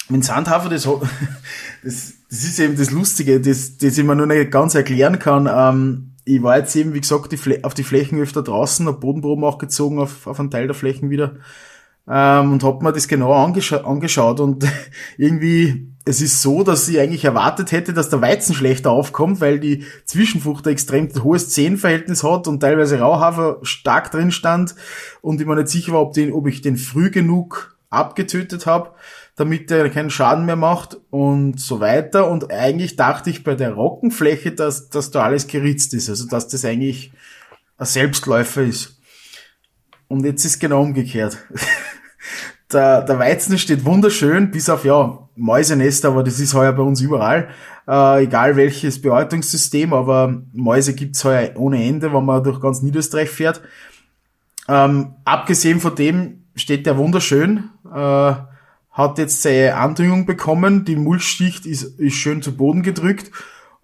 mit 0.10 0.24
Sandhafer, 0.24 0.70
das, 0.70 0.84
das, 1.84 2.14
das 2.30 2.44
ist 2.44 2.60
eben 2.60 2.78
das 2.78 2.92
Lustige, 2.92 3.42
das, 3.42 3.78
das 3.78 3.98
ich 3.98 4.04
mir 4.04 4.16
nur 4.16 4.28
nicht 4.28 4.52
ganz 4.52 4.76
erklären 4.76 5.20
kann. 5.20 5.50
Ähm, 5.52 6.12
ich 6.24 6.42
war 6.44 6.58
jetzt 6.58 6.76
eben, 6.76 6.94
wie 6.94 7.02
gesagt, 7.02 7.32
die 7.32 7.64
auf 7.64 7.74
die 7.74 7.84
Flächen 7.84 8.22
öfter 8.22 8.44
draußen, 8.44 8.88
habe 8.88 9.00
Bodenproben 9.00 9.44
auch 9.44 9.58
gezogen 9.58 10.00
auf, 10.00 10.28
auf 10.28 10.40
einen 10.40 10.52
Teil 10.52 10.68
der 10.68 10.76
Flächen 10.76 11.10
wieder. 11.10 11.38
Ähm, 12.08 12.54
und 12.54 12.64
hab 12.64 12.82
mir 12.82 12.92
das 12.92 13.08
genau 13.08 13.34
angescha 13.34 13.78
angeschaut 13.78 14.40
und 14.40 14.66
irgendwie 15.18 15.92
es 16.04 16.22
ist 16.22 16.42
so, 16.42 16.64
dass 16.64 16.88
ich 16.88 17.00
eigentlich 17.00 17.26
erwartet 17.26 17.72
hätte, 17.72 17.94
dass 17.94 18.10
der 18.10 18.22
Weizen 18.22 18.56
schlechter 18.56 18.90
aufkommt, 18.90 19.40
weil 19.40 19.60
die 19.60 19.86
Zwischenfrucht 20.06 20.66
ein 20.66 20.74
extrem 20.74 21.10
hohes 21.24 21.50
Zehenverhältnis 21.50 22.24
hat 22.24 22.48
und 22.48 22.60
teilweise 22.60 23.00
Rauhafer 23.00 23.60
stark 23.62 24.12
drin 24.12 24.32
stand 24.32 24.76
und 25.22 25.40
ich 25.40 25.48
mir 25.48 25.56
nicht 25.56 25.68
sicher 25.68 25.94
war, 25.94 26.02
ob, 26.02 26.14
den, 26.14 26.34
ob 26.34 26.48
ich 26.48 26.62
den 26.62 26.78
früh 26.78 27.12
genug 27.12 27.78
abgetötet 27.92 28.66
habe, 28.66 28.92
damit 29.36 29.70
er 29.70 29.90
keinen 29.90 30.10
Schaden 30.10 30.46
mehr 30.46 30.56
macht 30.56 30.98
und 31.12 31.60
so 31.60 31.80
weiter. 31.80 32.30
Und 32.30 32.52
eigentlich 32.52 32.96
dachte 32.96 33.30
ich 33.30 33.44
bei 33.44 33.54
der 33.54 33.74
Rockenfläche, 33.74 34.54
dass, 34.54 34.90
dass 34.90 35.12
da 35.12 35.24
alles 35.24 35.48
geritzt 35.48 35.94
ist, 35.94 36.10
also 36.10 36.28
dass 36.28 36.48
das 36.48 36.66
eigentlich 36.66 37.12
ein 37.78 37.86
Selbstläufer 37.86 38.64
ist. 38.64 38.98
Und 40.08 40.26
jetzt 40.26 40.46
ist 40.46 40.60
genau 40.60 40.82
umgekehrt. 40.82 41.38
der, 42.72 43.02
der 43.02 43.20
Weizen 43.20 43.58
steht 43.58 43.86
wunderschön, 43.86 44.52
bis 44.52 44.70
auf 44.70 44.86
ja 44.86 45.28
Mäusenester, 45.36 46.10
aber 46.10 46.24
das 46.24 46.40
ist 46.40 46.54
heuer 46.54 46.74
bei 46.74 46.84
uns 46.84 47.02
überall. 47.02 47.50
Äh, 47.88 48.24
egal 48.24 48.56
welches 48.56 49.02
Beortungssystem, 49.02 49.94
aber 49.94 50.42
Mäuse 50.54 50.94
gibt's 50.94 51.24
heuer 51.24 51.52
ohne 51.56 51.84
Ende, 51.84 52.14
wenn 52.14 52.26
man 52.26 52.44
durch 52.44 52.62
ganz 52.62 52.82
Niederösterreich 52.82 53.30
fährt. 53.30 53.62
Ähm, 54.68 55.16
abgesehen 55.26 55.80
von 55.80 55.96
dem 55.96 56.44
steht 56.56 56.86
der 56.86 56.98
wunderschön, 56.98 57.70
äh, 57.94 58.34
hat 58.92 59.18
jetzt 59.18 59.42
seine 59.42 59.76
Andüngung 59.76 60.26
bekommen, 60.26 60.86
die 60.86 60.96
Mulchschicht 60.96 61.66
ist, 61.66 62.00
ist 62.00 62.16
schön 62.16 62.42
zu 62.42 62.56
Boden 62.56 62.84
gedrückt 62.84 63.32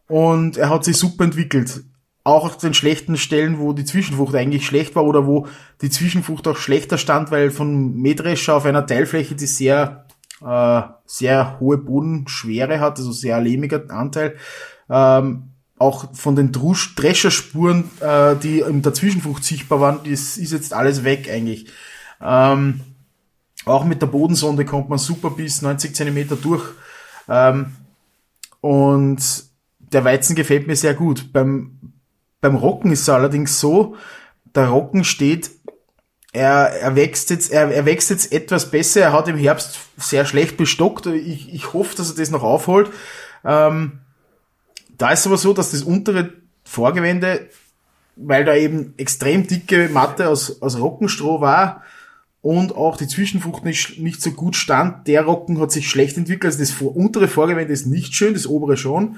und 0.07 0.57
er 0.57 0.69
hat 0.69 0.83
sich 0.83 0.97
super 0.97 1.23
entwickelt 1.23 1.81
auch 2.27 2.45
auf 2.45 2.57
den 2.57 2.73
schlechten 2.73 3.15
Stellen, 3.15 3.57
wo 3.57 3.71
die 3.71 3.85
Zwischenfrucht 3.85 4.35
eigentlich 4.35 4.65
schlecht 4.65 4.97
war 4.97 5.05
oder 5.05 5.25
wo 5.25 5.47
die 5.81 5.89
Zwischenfrucht 5.89 6.45
auch 6.49 6.57
schlechter 6.57 6.97
stand, 6.97 7.31
weil 7.31 7.51
von 7.51 7.95
Mähdrescher 7.95 8.55
auf 8.55 8.65
einer 8.65 8.85
Teilfläche, 8.85 9.33
die 9.33 9.45
sehr, 9.45 10.05
äh, 10.45 10.81
sehr 11.05 11.57
hohe 11.61 11.77
Bodenschwere 11.77 12.81
hat, 12.81 12.97
also 12.97 13.13
sehr 13.13 13.39
lehmiger 13.39 13.89
Anteil, 13.89 14.35
ähm, 14.89 15.51
auch 15.77 16.13
von 16.13 16.35
den 16.35 16.51
Drescherspuren, 16.51 17.89
äh, 18.01 18.35
die 18.35 18.59
in 18.59 18.81
der 18.81 18.93
Zwischenfrucht 18.93 19.45
sichtbar 19.45 19.79
waren, 19.79 19.99
das 20.03 20.37
ist 20.37 20.51
jetzt 20.51 20.73
alles 20.73 21.05
weg 21.05 21.29
eigentlich. 21.31 21.67
Ähm, 22.21 22.81
auch 23.63 23.85
mit 23.85 24.01
der 24.01 24.07
Bodensonde 24.07 24.65
kommt 24.65 24.89
man 24.89 24.99
super 24.99 25.29
bis 25.29 25.61
90 25.61 25.95
Zentimeter 25.95 26.35
durch. 26.35 26.65
Ähm, 27.29 27.77
und 28.59 29.45
der 29.79 30.03
Weizen 30.03 30.35
gefällt 30.35 30.67
mir 30.67 30.75
sehr 30.75 30.93
gut. 30.93 31.31
Beim, 31.31 31.93
beim 32.41 32.55
Rocken 32.55 32.91
ist 32.91 33.01
es 33.01 33.09
allerdings 33.09 33.59
so, 33.59 33.95
der 34.55 34.67
Rocken 34.67 35.03
steht, 35.03 35.51
er, 36.33 36.69
er 36.81 36.95
wächst 36.95 37.29
jetzt, 37.29 37.51
er, 37.51 37.71
er 37.71 37.85
wächst 37.85 38.09
jetzt 38.09 38.31
etwas 38.31 38.69
besser. 38.69 39.01
Er 39.01 39.13
hat 39.13 39.27
im 39.27 39.37
Herbst 39.37 39.79
sehr 39.97 40.25
schlecht 40.25 40.57
bestockt. 40.57 41.05
Ich, 41.07 41.53
ich 41.53 41.73
hoffe, 41.73 41.95
dass 41.95 42.11
er 42.11 42.17
das 42.17 42.31
noch 42.31 42.43
aufholt. 42.43 42.91
Ähm, 43.43 43.99
da 44.97 45.11
ist 45.11 45.25
aber 45.25 45.37
so, 45.37 45.53
dass 45.53 45.71
das 45.71 45.83
untere 45.83 46.33
Vorgewende, 46.63 47.49
weil 48.15 48.45
da 48.45 48.55
eben 48.55 48.93
extrem 48.97 49.47
dicke 49.47 49.89
Matte 49.89 50.27
aus, 50.27 50.61
aus 50.61 50.79
Rockenstroh 50.79 51.39
war 51.39 51.83
und 52.41 52.75
auch 52.75 52.97
die 52.97 53.07
Zwischenfrucht 53.07 53.63
nicht, 53.63 53.99
nicht 53.99 54.21
so 54.21 54.31
gut 54.31 54.55
stand, 54.55 55.07
der 55.07 55.23
Rocken 55.23 55.59
hat 55.59 55.71
sich 55.71 55.89
schlecht 55.89 56.17
entwickelt. 56.17 56.53
Also 56.53 56.59
das 56.59 56.81
untere 56.81 57.27
Vorgewende 57.27 57.73
ist 57.73 57.87
nicht 57.87 58.13
schön, 58.15 58.33
das 58.33 58.47
obere 58.47 58.77
schon. 58.77 59.17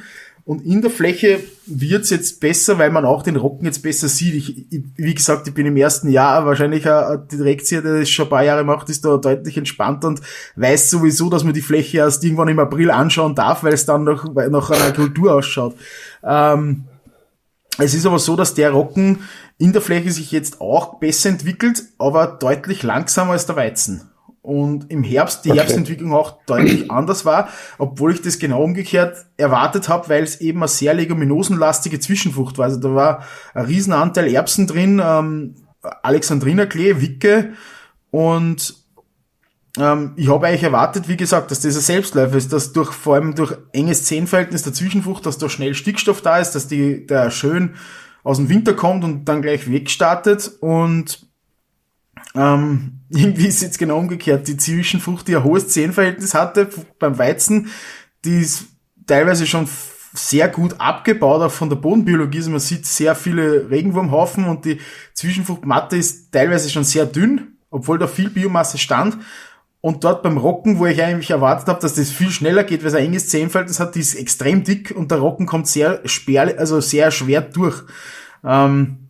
Und 0.50 0.66
in 0.66 0.82
der 0.82 0.90
Fläche 0.90 1.42
wird's 1.68 2.10
jetzt 2.10 2.40
besser, 2.40 2.80
weil 2.80 2.90
man 2.90 3.06
auch 3.06 3.22
den 3.22 3.36
Rocken 3.36 3.68
jetzt 3.68 3.84
besser 3.84 4.08
sieht. 4.08 4.34
Ich, 4.34 4.74
ich, 4.74 4.82
wie 4.96 5.14
gesagt, 5.14 5.48
ich 5.48 5.54
bin 5.54 5.68
im 5.68 5.78
ersten 5.78 6.10
Jahr 6.10 6.44
wahrscheinlich 6.48 6.90
ein 6.90 7.28
Direktzieher, 7.32 7.84
der 7.84 8.00
das 8.00 8.10
schon 8.10 8.26
ein 8.26 8.30
paar 8.32 8.44
Jahre 8.44 8.64
macht, 8.64 8.90
ist 8.90 9.06
da 9.06 9.18
deutlich 9.18 9.58
entspannter 9.58 10.08
und 10.08 10.22
weiß 10.56 10.90
sowieso, 10.90 11.30
dass 11.30 11.44
man 11.44 11.54
die 11.54 11.62
Fläche 11.62 12.00
erst 12.00 12.24
irgendwann 12.24 12.48
im 12.48 12.58
April 12.58 12.90
anschauen 12.90 13.36
darf, 13.36 13.64
weil 13.64 13.74
es 13.74 13.86
dann 13.86 14.06
noch 14.06 14.34
nach 14.34 14.72
einer 14.72 14.92
Kultur 14.92 15.36
ausschaut. 15.36 15.76
Ähm, 16.24 16.86
es 17.78 17.94
ist 17.94 18.08
aber 18.08 18.18
so, 18.18 18.36
dass 18.36 18.56
der 18.56 18.72
Rocken 18.72 19.20
in 19.60 19.72
der 19.72 19.84
Fläche 19.84 20.10
sich 20.10 20.32
jetzt 20.32 20.62
auch 20.62 21.00
besser 21.00 21.30
entwickelt, 21.30 21.84
aber 22.00 22.26
deutlich 22.26 22.82
langsamer 22.82 23.34
als 23.34 23.46
der 23.46 23.56
Weizen 23.56 24.09
und 24.41 24.91
im 24.91 25.04
Herbst 25.04 25.45
die 25.45 25.52
okay. 25.52 25.60
Herbstentwicklung 25.60 26.13
auch 26.13 26.43
deutlich 26.45 26.89
anders 26.91 27.25
war, 27.25 27.49
obwohl 27.78 28.13
ich 28.13 28.21
das 28.21 28.39
genau 28.39 28.63
umgekehrt 28.63 29.25
erwartet 29.38 29.89
habe, 29.89 30.10
weil 30.10 30.23
es 30.23 30.41
eben 30.41 30.60
eine 30.60 30.67
sehr 30.67 30.93
leguminosenlastige 30.93 31.99
Zwischenfrucht 31.99 32.58
war. 32.58 32.65
Also 32.65 32.80
da 32.80 32.95
war 32.95 33.23
ein 33.54 33.65
Riesenanteil 33.65 34.34
Erbsen 34.34 34.67
drin, 34.67 35.02
ähm, 35.04 35.56
Alexandrinerklee, 36.04 37.02
Wicke 37.02 37.54
und 38.12 38.75
ähm, 39.78 40.13
ich 40.15 40.30
habe 40.30 40.47
eigentlich 40.47 40.63
erwartet, 40.63 41.08
wie 41.08 41.17
gesagt, 41.17 41.52
dass 41.52 41.62
das 41.62 41.75
ein 41.75 41.82
Selbstläufer 41.82 42.36
ist, 42.36 42.52
dass 42.52 42.73
durch 42.73 42.91
vor 42.91 43.15
allem 43.15 43.36
durch 43.36 43.56
enges 43.71 44.06
Zehenverhältnis 44.06 44.63
der 44.63 44.73
Zwischenfrucht, 44.73 45.25
dass 45.25 45.38
da 45.38 45.47
schnell 45.47 45.73
Stickstoff 45.75 46.21
da 46.21 46.39
ist, 46.39 46.52
dass 46.52 46.67
die 46.67 47.06
der 47.06 47.30
schön 47.32 47.75
aus 48.23 48.38
dem 48.38 48.49
Winter 48.49 48.73
kommt 48.73 49.04
und 49.04 49.25
dann 49.25 49.41
gleich 49.41 49.71
wegstartet 49.71 50.52
und 50.60 51.28
ähm, 52.36 52.99
irgendwie 53.10 53.48
ist 53.48 53.62
jetzt 53.62 53.80
genau 53.80 53.98
umgekehrt. 53.98 54.48
Die 54.48 54.58
Zwischenfrucht, 54.58 55.28
die 55.28 55.36
ein 55.36 55.43
hohes 55.43 55.69
Zehenverhältnis 55.69 56.34
hatte 56.34 56.69
beim 57.00 57.17
Weizen, 57.17 57.69
die 58.24 58.39
ist 58.39 58.65
teilweise 59.08 59.48
schon 59.48 59.67
sehr 60.13 60.48
gut 60.48 60.76
abgebaut, 60.80 61.41
auch 61.41 61.52
von 61.52 61.69
der 61.69 61.78
Bodenbiologie. 61.78 62.39
Also 62.39 62.52
man 62.52 62.60
sieht 62.60 62.86
sehr 62.86 63.15
viele 63.15 63.69
Regenwurmhaufen 63.69 64.45
und 64.45 64.65
die 64.65 64.80
Zwischenfruchtmatte 65.13 65.98
ist 65.98 66.32
teilweise 66.32 66.69
schon 66.69 66.84
sehr 66.84 67.06
dünn, 67.06 67.58
obwohl 67.69 67.98
da 67.98 68.08
viel 68.08 68.30
Biomasse 68.30 68.78
stand. 68.78 69.17
Und 69.82 70.04
dort 70.04 70.24
beim 70.24 70.38
Rocken, 70.38 70.78
wo 70.78 70.86
ich 70.88 71.02
eigentlich 71.02 71.32
erwartet 71.32 71.69
habe, 71.69 71.80
dass 71.80 71.93
das 71.93 72.12
viel 72.12 72.32
schneller 72.32 72.65
geht, 72.65 72.82
weil 72.82 72.89
es 72.89 72.95
ein 72.95 73.06
enges 73.06 73.30
Zehenverhältnis 73.30 73.80
hat, 73.80 73.95
die 73.95 74.02
ist 74.02 74.15
extrem 74.15 74.63
dick 74.63 74.93
und 74.95 75.10
der 75.10 75.19
Rocken 75.19 75.45
kommt 75.45 75.67
sehr 75.67 76.02
schwer, 76.06 76.56
also 76.60 76.82
sehr 76.82 77.12
schwer 77.12 77.41
durch. 77.41 77.84
Ähm, 78.43 79.09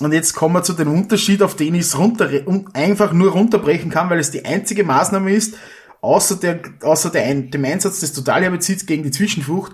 und 0.00 0.12
jetzt 0.12 0.34
kommen 0.34 0.54
wir 0.54 0.62
zu 0.62 0.72
dem 0.72 0.92
Unterschied, 0.92 1.42
auf 1.42 1.54
den 1.54 1.74
ich 1.74 1.82
es 1.82 1.98
runter, 1.98 2.28
einfach 2.72 3.12
nur 3.12 3.32
runterbrechen 3.32 3.90
kann, 3.90 4.10
weil 4.10 4.18
es 4.18 4.30
die 4.30 4.44
einzige 4.44 4.82
Maßnahme 4.82 5.32
ist, 5.32 5.56
außer, 6.00 6.36
der, 6.36 6.60
außer 6.82 7.10
der, 7.10 7.32
dem 7.34 7.64
Einsatz 7.64 8.00
des 8.00 8.12
Totalherbizids 8.12 8.86
gegen 8.86 9.04
die 9.04 9.12
Zwischenfrucht, 9.12 9.72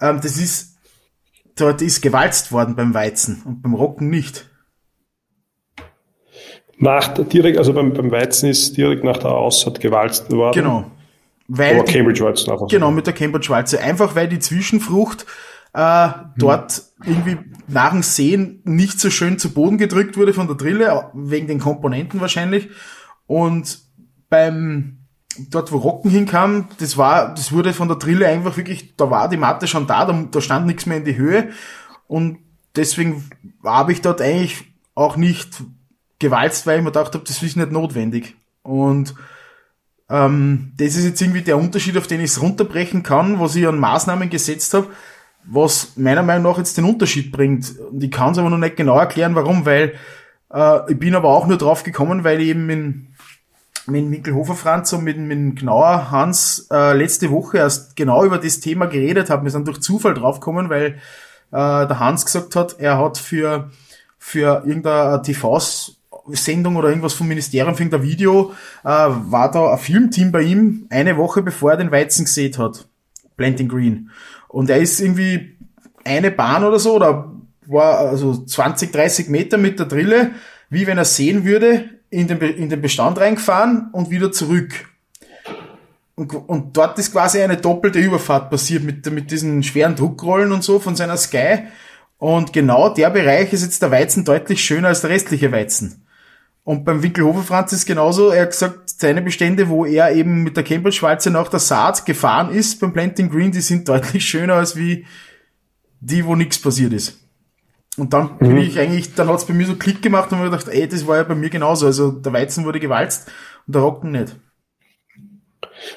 ähm, 0.00 0.20
das 0.22 0.36
ist, 0.36 0.76
dort 1.56 1.80
ist 1.82 2.02
gewalzt 2.02 2.52
worden 2.52 2.76
beim 2.76 2.92
Weizen 2.94 3.42
und 3.44 3.62
beim 3.62 3.74
Rocken 3.74 4.10
nicht. 4.10 4.48
Nach 6.76 7.08
direkt, 7.08 7.58
also 7.58 7.72
beim, 7.72 7.92
beim 7.92 8.12
Weizen 8.12 8.50
ist 8.50 8.76
direkt 8.76 9.02
nach 9.02 9.16
der 9.16 9.32
Aussaat 9.32 9.80
gewalzt 9.80 10.30
worden. 10.30 10.62
Genau. 10.62 10.90
Weil 11.48 11.76
Aber 11.76 11.84
Cambridge 11.84 12.24
einfach. 12.26 12.68
Genau, 12.68 12.90
mit 12.90 13.06
der 13.06 13.14
Cambridge 13.14 13.48
Walze. 13.48 13.80
Einfach 13.80 14.14
weil 14.14 14.28
die 14.28 14.38
Zwischenfrucht 14.38 15.24
äh, 15.72 16.08
dort 16.36 16.72
hm. 16.72 16.82
Irgendwie 17.04 17.38
nach 17.68 17.92
dem 17.92 18.02
Sehen 18.02 18.60
nicht 18.64 18.98
so 19.00 19.10
schön 19.10 19.38
zu 19.38 19.52
Boden 19.52 19.78
gedrückt 19.78 20.16
wurde 20.16 20.34
von 20.34 20.46
der 20.46 20.56
Drille, 20.56 21.10
wegen 21.14 21.46
den 21.46 21.60
Komponenten 21.60 22.20
wahrscheinlich. 22.20 22.68
Und 23.26 23.80
beim 24.28 24.98
dort, 25.50 25.70
wo 25.70 25.76
Rocken 25.76 26.10
hinkam, 26.10 26.68
das 26.78 26.96
war, 26.96 27.34
das 27.34 27.52
wurde 27.52 27.72
von 27.72 27.88
der 27.88 27.98
Drille 27.98 28.26
einfach 28.26 28.56
wirklich, 28.56 28.96
da 28.96 29.10
war 29.10 29.28
die 29.28 29.36
Matte 29.36 29.68
schon 29.68 29.86
da, 29.86 30.04
da, 30.04 30.26
da 30.30 30.40
stand 30.40 30.66
nichts 30.66 30.86
mehr 30.86 30.98
in 30.98 31.04
die 31.04 31.16
Höhe. 31.16 31.50
Und 32.08 32.38
deswegen 32.74 33.28
habe 33.64 33.92
ich 33.92 34.00
dort 34.00 34.20
eigentlich 34.20 34.64
auch 34.94 35.16
nicht 35.16 35.62
gewalzt, 36.18 36.66
weil 36.66 36.78
ich 36.78 36.84
mir 36.84 36.90
gedacht 36.90 37.14
habe, 37.14 37.24
das 37.24 37.42
ist 37.42 37.56
nicht 37.56 37.72
notwendig. 37.72 38.34
Und 38.62 39.14
ähm, 40.10 40.72
das 40.76 40.96
ist 40.96 41.04
jetzt 41.04 41.20
irgendwie 41.20 41.42
der 41.42 41.58
Unterschied, 41.58 41.96
auf 41.96 42.06
den 42.06 42.20
ich 42.20 42.30
es 42.30 42.42
runterbrechen 42.42 43.02
kann, 43.04 43.38
was 43.38 43.54
ich 43.54 43.68
an 43.68 43.78
Maßnahmen 43.78 44.30
gesetzt 44.30 44.74
habe 44.74 44.88
was 45.50 45.96
meiner 45.96 46.22
Meinung 46.22 46.50
nach 46.50 46.58
jetzt 46.58 46.76
den 46.76 46.84
Unterschied 46.84 47.32
bringt. 47.32 47.78
Und 47.78 48.02
ich 48.02 48.10
kann 48.10 48.32
es 48.32 48.38
aber 48.38 48.50
noch 48.50 48.58
nicht 48.58 48.76
genau 48.76 48.98
erklären, 48.98 49.34
warum, 49.34 49.64
weil 49.64 49.94
äh, 50.52 50.92
ich 50.92 50.98
bin 50.98 51.14
aber 51.14 51.28
auch 51.28 51.46
nur 51.46 51.58
drauf 51.58 51.82
gekommen, 51.82 52.24
weil 52.24 52.40
ich 52.40 52.48
eben 52.48 52.66
mit, 52.66 52.94
mit 53.86 54.06
Mikkelhofer 54.06 54.54
Franz 54.54 54.92
und 54.92 55.04
mit, 55.04 55.18
mit 55.18 55.56
Gnauer 55.56 56.10
Hans 56.10 56.68
äh, 56.70 56.92
letzte 56.92 57.30
Woche 57.30 57.58
erst 57.58 57.96
genau 57.96 58.24
über 58.24 58.38
das 58.38 58.60
Thema 58.60 58.86
geredet 58.86 59.30
habe. 59.30 59.44
Wir 59.44 59.50
sind 59.50 59.66
durch 59.66 59.80
Zufall 59.80 60.14
draufgekommen, 60.14 60.68
weil 60.68 60.98
äh, 61.50 61.86
der 61.86 61.98
Hans 61.98 62.26
gesagt 62.26 62.54
hat, 62.54 62.78
er 62.78 62.98
hat 62.98 63.16
für, 63.16 63.70
für 64.18 64.64
irgendeine 64.66 65.22
TV 65.22 65.58
Sendung 66.30 66.76
oder 66.76 66.88
irgendwas 66.88 67.14
vom 67.14 67.26
Ministerium 67.26 67.74
für 67.74 67.84
ein 67.84 68.02
Video, 68.02 68.52
äh, 68.84 68.88
war 68.88 69.50
da 69.50 69.72
ein 69.72 69.78
Filmteam 69.78 70.30
bei 70.30 70.42
ihm 70.42 70.86
eine 70.90 71.16
Woche 71.16 71.42
bevor 71.42 71.70
er 71.70 71.76
den 71.78 71.90
Weizen 71.90 72.26
gesehen 72.26 72.56
hat. 72.58 72.86
Planting 73.38 73.68
Green. 73.68 74.10
Und 74.48 74.70
er 74.70 74.78
ist 74.78 75.00
irgendwie 75.00 75.56
eine 76.04 76.30
Bahn 76.30 76.64
oder 76.64 76.78
so, 76.78 76.94
oder 76.94 77.32
war 77.66 77.98
also 77.98 78.44
20, 78.44 78.92
30 78.92 79.28
Meter 79.28 79.58
mit 79.58 79.78
der 79.78 79.86
Drille, 79.86 80.32
wie 80.70 80.86
wenn 80.86 80.98
er 80.98 81.04
sehen 81.04 81.44
würde, 81.44 81.84
in 82.10 82.26
den, 82.26 82.40
in 82.40 82.68
den 82.70 82.80
Bestand 82.80 83.18
reingefahren 83.18 83.88
und 83.92 84.10
wieder 84.10 84.32
zurück. 84.32 84.72
Und, 86.14 86.34
und 86.34 86.76
dort 86.76 86.98
ist 86.98 87.12
quasi 87.12 87.40
eine 87.40 87.58
doppelte 87.58 87.98
Überfahrt 87.98 88.50
passiert 88.50 88.82
mit, 88.82 89.08
mit 89.12 89.30
diesen 89.30 89.62
schweren 89.62 89.94
Druckrollen 89.94 90.50
und 90.50 90.64
so 90.64 90.80
von 90.80 90.96
seiner 90.96 91.16
Sky. 91.16 91.64
Und 92.16 92.52
genau 92.52 92.88
der 92.88 93.10
Bereich 93.10 93.52
ist 93.52 93.62
jetzt 93.62 93.82
der 93.82 93.90
Weizen 93.90 94.24
deutlich 94.24 94.64
schöner 94.64 94.88
als 94.88 95.02
der 95.02 95.10
restliche 95.10 95.52
Weizen. 95.52 96.04
Und 96.68 96.84
beim 96.84 97.02
Winkelhofer 97.02 97.44
Franz 97.44 97.72
ist 97.72 97.86
genauso. 97.86 98.28
Er 98.28 98.42
hat 98.42 98.50
gesagt, 98.50 98.90
seine 98.90 99.22
Bestände, 99.22 99.70
wo 99.70 99.86
er 99.86 100.12
eben 100.12 100.42
mit 100.42 100.54
der 100.54 100.64
Cambridge-Walze 100.64 101.30
nach 101.30 101.48
der 101.48 101.60
Saat 101.60 102.04
gefahren 102.04 102.50
ist 102.50 102.78
beim 102.78 102.92
Planting 102.92 103.30
Green, 103.30 103.50
die 103.50 103.62
sind 103.62 103.88
deutlich 103.88 104.28
schöner 104.28 104.56
als 104.56 104.76
wie 104.76 105.06
die, 106.00 106.26
wo 106.26 106.36
nichts 106.36 106.58
passiert 106.60 106.92
ist. 106.92 107.20
Und 107.96 108.12
dann 108.12 108.32
mhm. 108.38 108.48
bin 108.48 108.56
ich 108.58 108.78
eigentlich, 108.78 109.14
dann 109.14 109.28
hat's 109.28 109.46
bei 109.46 109.54
mir 109.54 109.66
so 109.66 109.76
Klick 109.76 110.02
gemacht 110.02 110.30
und 110.30 110.40
mir 110.40 110.50
gedacht, 110.50 110.68
ey, 110.68 110.86
das 110.86 111.06
war 111.06 111.16
ja 111.16 111.22
bei 111.22 111.34
mir 111.34 111.48
genauso. 111.48 111.86
Also 111.86 112.10
der 112.10 112.34
Weizen 112.34 112.66
wurde 112.66 112.80
gewalzt 112.80 113.30
und 113.66 113.74
der 113.74 113.80
Rocken 113.80 114.10
nicht. 114.10 114.36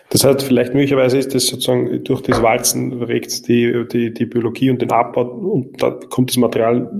Das 0.09 0.23
heißt, 0.23 0.43
vielleicht 0.43 0.73
möglicherweise 0.73 1.17
ist 1.17 1.33
das 1.33 1.47
sozusagen 1.47 2.03
durch 2.03 2.21
das 2.21 2.41
Walzen 2.41 3.01
regt 3.01 3.47
die, 3.47 3.85
die, 3.91 4.13
die 4.13 4.25
Biologie 4.25 4.69
und 4.69 4.81
den 4.81 4.91
Abbau 4.91 5.23
und 5.23 5.81
da 5.81 5.91
kommt 5.91 6.29
das 6.29 6.37
Material 6.37 6.91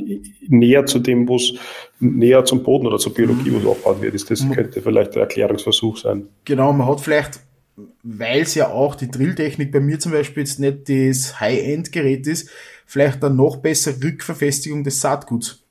näher 0.48 0.86
zu 0.86 1.00
dem, 1.00 1.28
wo 1.28 1.36
es 1.36 1.54
näher 2.00 2.46
zum 2.46 2.64
Boden 2.64 2.88
oder 2.88 2.98
zur 2.98 3.14
Biologie, 3.14 3.52
wo 3.54 3.58
es 3.58 3.66
aufgebaut 3.66 4.02
wird. 4.02 4.30
Das 4.30 4.42
mhm. 4.42 4.52
könnte 4.52 4.82
vielleicht 4.82 5.14
ein 5.14 5.20
Erklärungsversuch 5.20 5.98
sein. 5.98 6.28
Genau, 6.46 6.74
man 6.74 6.88
hat 6.88 7.02
vielleicht, 7.02 7.40
weil 8.04 8.42
es 8.42 8.56
ja 8.56 8.70
auch 8.70 8.96
die 8.96 9.12
Drilltechnik 9.12 9.72
bei 9.72 9.80
mir 9.80 10.00
zum 10.00 10.12
Beispiel 10.12 10.44
jetzt 10.44 10.60
nicht 10.60 10.90
das 10.90 11.40
High-End-Gerät 11.40 12.28
ist, 12.28 12.50
vielleicht 12.86 13.24
eine 13.24 13.36
noch 13.36 13.58
bessere 13.58 14.04
Rückverfestigung 14.04 14.84
des 14.84 15.00
Saatguts. 15.00 15.64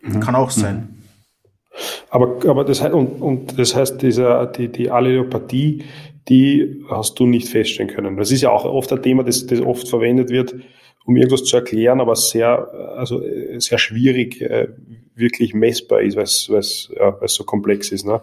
Mhm. 0.00 0.20
Kann 0.20 0.34
auch 0.34 0.50
sein. 0.50 0.76
Mhm. 0.76 0.97
Aber, 2.10 2.38
aber 2.48 2.64
das, 2.64 2.80
und, 2.80 3.22
und 3.22 3.58
das 3.58 3.74
heißt, 3.74 4.02
dieser, 4.02 4.46
die, 4.46 4.68
die 4.68 4.90
Allelopathie, 4.90 5.84
die 6.28 6.84
hast 6.90 7.18
du 7.18 7.26
nicht 7.26 7.48
feststellen 7.48 7.90
können. 7.90 8.16
Das 8.16 8.30
ist 8.30 8.42
ja 8.42 8.50
auch 8.50 8.64
oft 8.64 8.92
ein 8.92 9.02
Thema, 9.02 9.24
das, 9.24 9.46
das 9.46 9.60
oft 9.60 9.88
verwendet 9.88 10.30
wird, 10.30 10.54
um 11.04 11.16
irgendwas 11.16 11.44
zu 11.44 11.56
erklären, 11.56 12.00
aber 12.00 12.16
sehr, 12.16 12.68
also 12.96 13.22
sehr 13.58 13.78
schwierig 13.78 14.40
äh, 14.42 14.68
wirklich 15.14 15.54
messbar 15.54 16.02
ist, 16.02 16.16
weil 16.16 16.58
es 16.58 16.92
ja, 16.94 17.16
so 17.26 17.44
komplex 17.44 17.90
ist. 17.92 18.04
Ne? 18.04 18.20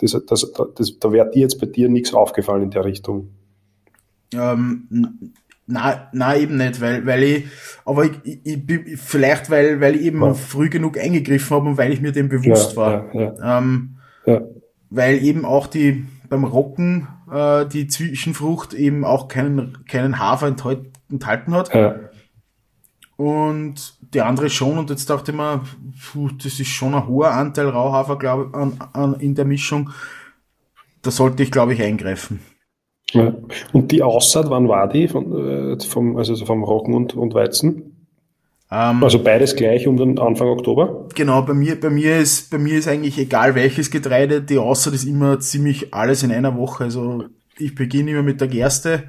Das, 0.00 0.20
das, 0.26 0.52
das, 0.74 0.98
da 0.98 1.12
wäre 1.12 1.30
dir 1.30 1.42
jetzt 1.42 1.60
bei 1.60 1.66
dir 1.66 1.88
nichts 1.88 2.12
aufgefallen 2.12 2.64
in 2.64 2.70
der 2.70 2.84
Richtung. 2.84 3.30
Ähm, 4.34 5.32
na, 5.68 6.08
na 6.12 6.36
eben 6.36 6.56
nicht, 6.56 6.80
weil, 6.80 7.06
weil 7.06 7.22
ich, 7.22 7.46
aber 7.84 8.06
ich, 8.06 8.12
ich, 8.24 8.68
ich 8.68 8.98
vielleicht, 8.98 9.50
weil, 9.50 9.80
weil 9.80 9.96
ich 9.96 10.02
eben 10.02 10.22
ja. 10.22 10.32
früh 10.32 10.70
genug 10.70 10.98
eingegriffen 10.98 11.56
habe 11.56 11.68
und 11.68 11.78
weil 11.78 11.92
ich 11.92 12.00
mir 12.00 12.10
dem 12.10 12.28
bewusst 12.28 12.72
ja, 12.72 12.76
war. 12.76 13.14
Ja, 13.14 13.58
ähm, 13.58 13.98
weil 14.90 15.22
eben 15.22 15.44
auch 15.44 15.66
die, 15.66 16.06
beim 16.30 16.44
Rocken, 16.44 17.06
äh, 17.30 17.66
die 17.66 17.86
Zwischenfrucht 17.86 18.72
eben 18.72 19.04
auch 19.04 19.28
keinen, 19.28 19.84
keinen 19.86 20.18
Hafer 20.18 20.46
enthalten 21.10 21.54
hat. 21.54 21.74
Und 23.16 23.98
die 24.14 24.22
andere 24.22 24.48
schon, 24.48 24.78
und 24.78 24.88
jetzt 24.90 25.10
dachte 25.10 25.32
ich 25.32 25.36
mir, 25.36 25.62
puh, 26.12 26.30
das 26.30 26.60
ist 26.60 26.68
schon 26.68 26.94
ein 26.94 27.06
hoher 27.06 27.32
Anteil 27.32 27.68
Rauhafer, 27.68 28.16
glaube 28.16 28.48
ich, 28.48 28.54
an, 28.54 28.78
an, 28.94 29.20
in 29.20 29.34
der 29.34 29.44
Mischung. 29.44 29.90
Da 31.02 31.10
sollte 31.10 31.42
ich, 31.42 31.50
glaube 31.50 31.74
ich, 31.74 31.82
eingreifen. 31.82 32.40
Ja. 33.12 33.34
Und 33.72 33.90
die 33.90 34.02
Aussaat, 34.02 34.50
wann 34.50 34.68
war 34.68 34.88
die 34.88 35.08
von, 35.08 35.76
äh, 35.76 35.80
vom, 35.80 36.16
also 36.16 36.36
vom 36.44 36.62
Roggen 36.62 36.94
und, 36.94 37.14
und 37.14 37.34
Weizen? 37.34 37.94
Um, 38.70 38.76
ähm, 38.78 39.04
also 39.04 39.22
beides 39.22 39.56
gleich 39.56 39.86
um 39.86 39.96
den 39.96 40.18
Anfang 40.18 40.48
Oktober? 40.48 41.06
Genau, 41.14 41.40
bei 41.42 41.54
mir, 41.54 41.80
bei 41.80 41.88
mir 41.88 42.18
ist, 42.18 42.50
bei 42.50 42.58
mir 42.58 42.78
ist 42.78 42.86
eigentlich 42.86 43.18
egal 43.18 43.54
welches 43.54 43.90
Getreide, 43.90 44.42
die 44.42 44.58
Aussaat 44.58 44.92
ist 44.92 45.04
immer 45.04 45.40
ziemlich 45.40 45.94
alles 45.94 46.22
in 46.22 46.30
einer 46.30 46.56
Woche. 46.56 46.84
Also 46.84 47.24
ich 47.56 47.74
beginne 47.74 48.10
immer 48.10 48.22
mit 48.22 48.42
der 48.42 48.48
Gerste, 48.48 49.04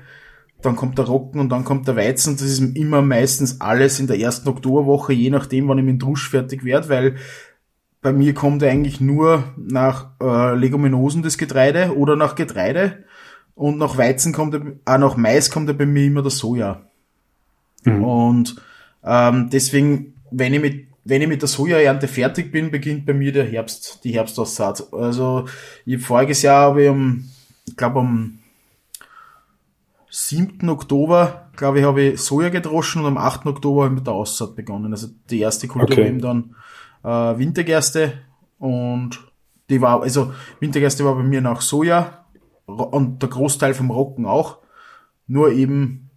dann 0.61 0.77
kommt 0.77 0.97
der 0.97 1.05
Rocken 1.05 1.41
und 1.41 1.49
dann 1.49 1.65
kommt 1.65 1.87
der 1.89 1.97
Weizen. 1.97 2.37
Das 2.37 2.43
ist 2.43 2.59
immer 2.59 3.01
meistens 3.01 3.59
alles 3.59 3.99
in 3.99 4.07
der 4.07 4.19
ersten 4.19 4.47
Oktoberwoche, 4.47 5.11
je 5.11 5.29
nachdem, 5.29 5.67
wann 5.67 5.77
ich 5.77 5.83
mit 5.83 5.95
dem 5.95 5.99
Drusch 5.99 6.29
fertig 6.29 6.63
werde, 6.63 6.87
weil 6.87 7.15
bei 8.01 8.13
mir 8.13 8.33
kommt 8.33 8.63
eigentlich 8.63 9.01
nur 9.01 9.43
nach 9.57 10.11
äh, 10.21 10.55
Leguminosen 10.55 11.21
das 11.21 11.37
Getreide 11.37 11.97
oder 11.97 12.15
nach 12.15 12.35
Getreide. 12.35 13.03
Und 13.59 13.77
nach 13.77 13.97
Weizen 13.97 14.31
kommt, 14.31 14.55
auch 14.55 14.97
nach 14.97 15.17
Mais 15.17 15.51
kommt 15.51 15.67
ja 15.67 15.73
bei 15.73 15.85
mir 15.85 16.05
immer 16.05 16.21
der 16.21 16.31
Soja. 16.31 16.79
Mhm. 17.83 18.03
Und 18.05 18.55
ähm, 19.03 19.49
deswegen, 19.51 20.13
wenn 20.31 20.53
ich 20.53 20.61
mit 20.61 20.87
wenn 21.03 21.21
ich 21.21 21.27
mit 21.27 21.41
der 21.41 21.49
Sojaernte 21.49 22.07
fertig 22.07 22.51
bin, 22.51 22.71
beginnt 22.71 23.05
bei 23.05 23.13
mir 23.13 23.33
der 23.33 23.45
Herbst, 23.45 24.01
die 24.03 24.13
Herbstaussaat. 24.13 24.93
Also 24.93 25.45
ich 25.85 26.01
voriges 26.01 26.43
Jahr 26.43 26.69
habe 26.69 26.83
ich 26.83 26.89
am, 26.89 27.25
ich 27.67 27.75
glaube 27.75 27.99
am 27.99 28.39
7. 30.09 30.69
Oktober, 30.69 31.49
glaube 31.57 31.79
ich, 31.79 31.85
habe 31.85 32.01
ich 32.01 32.21
Soja 32.21 32.49
gedroschen 32.49 33.01
und 33.01 33.07
am 33.07 33.17
8. 33.17 33.45
Oktober 33.47 33.83
habe 33.83 33.93
ich 33.93 33.99
mit 33.99 34.07
der 34.07 34.13
Aussaat 34.13 34.55
begonnen. 34.55 34.93
Also 34.93 35.07
die 35.29 35.39
erste 35.39 35.67
Kultur 35.67 35.97
okay. 35.97 36.07
eben 36.07 36.21
dann 36.21 36.55
äh, 37.03 37.37
Wintergerste 37.39 38.13
und 38.57 39.19
die 39.69 39.81
war, 39.81 40.01
also 40.01 40.31
Wintergerste 40.59 41.03
war 41.03 41.15
bei 41.15 41.23
mir 41.23 41.41
nach 41.41 41.61
Soja, 41.61 42.18
und 42.75 43.21
der 43.21 43.29
Großteil 43.29 43.73
vom 43.73 43.91
Rocken 43.91 44.25
auch. 44.25 44.59
Nur 45.27 45.51
eben 45.51 46.09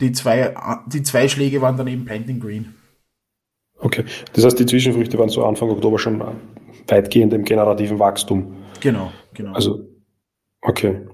die 0.00 0.12
zwei, 0.12 0.54
die 0.86 1.02
zwei 1.02 1.28
Schläge 1.28 1.60
waren 1.60 1.76
dann 1.76 1.88
eben 1.88 2.04
Planting 2.04 2.40
Green. 2.40 2.74
Okay, 3.80 4.04
das 4.32 4.44
heißt, 4.44 4.58
die 4.58 4.66
Zwischenfrüchte 4.66 5.18
waren 5.18 5.28
so 5.28 5.44
Anfang 5.44 5.70
Oktober 5.70 5.98
schon 5.98 6.22
weitgehend 6.88 7.32
im 7.32 7.44
generativen 7.44 7.98
Wachstum. 7.98 8.56
Genau, 8.80 9.12
genau. 9.34 9.52
Also, 9.52 9.86
okay, 10.62 11.06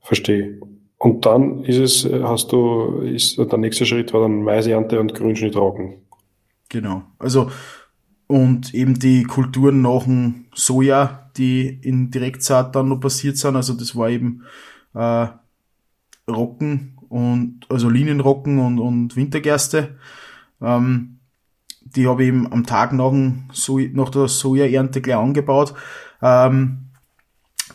verstehe. 0.00 0.60
Und 0.96 1.26
dann 1.26 1.64
ist 1.64 1.78
es, 1.78 2.12
hast 2.22 2.50
du, 2.52 3.00
ist 3.02 3.38
der 3.38 3.58
nächste 3.58 3.86
Schritt 3.86 4.12
war 4.12 4.22
dann 4.22 4.42
Maisernte 4.42 4.98
und 4.98 5.14
Grünschnitt 5.14 5.54
trocken. 5.54 6.02
Genau. 6.68 7.02
Also, 7.18 7.50
und 8.26 8.74
eben 8.74 8.98
die 8.98 9.22
Kulturen 9.22 9.80
nach 9.80 10.04
dem 10.04 10.46
Soja, 10.54 11.27
die 11.38 11.66
in 11.66 12.10
Direktsaat 12.10 12.74
dann 12.74 12.88
noch 12.88 13.00
passiert 13.00 13.36
sind. 13.36 13.56
Also 13.56 13.74
das 13.74 13.96
war 13.96 14.10
eben 14.10 14.42
äh, 14.94 15.28
Rocken 16.28 16.98
und 17.08 17.60
also 17.68 17.88
Linienrocken 17.88 18.58
und, 18.58 18.78
und 18.78 19.16
Wintergerste. 19.16 19.96
Ähm, 20.60 21.18
die 21.80 22.06
habe 22.06 22.22
ich 22.22 22.28
eben 22.28 22.52
am 22.52 22.66
Tag 22.66 22.92
nach, 22.92 23.10
dem 23.10 23.44
so 23.52 23.78
nach 23.78 24.10
der 24.10 24.28
Sojaernte 24.28 25.00
gleich 25.00 25.16
angebaut. 25.16 25.74
Ähm, 26.20 26.88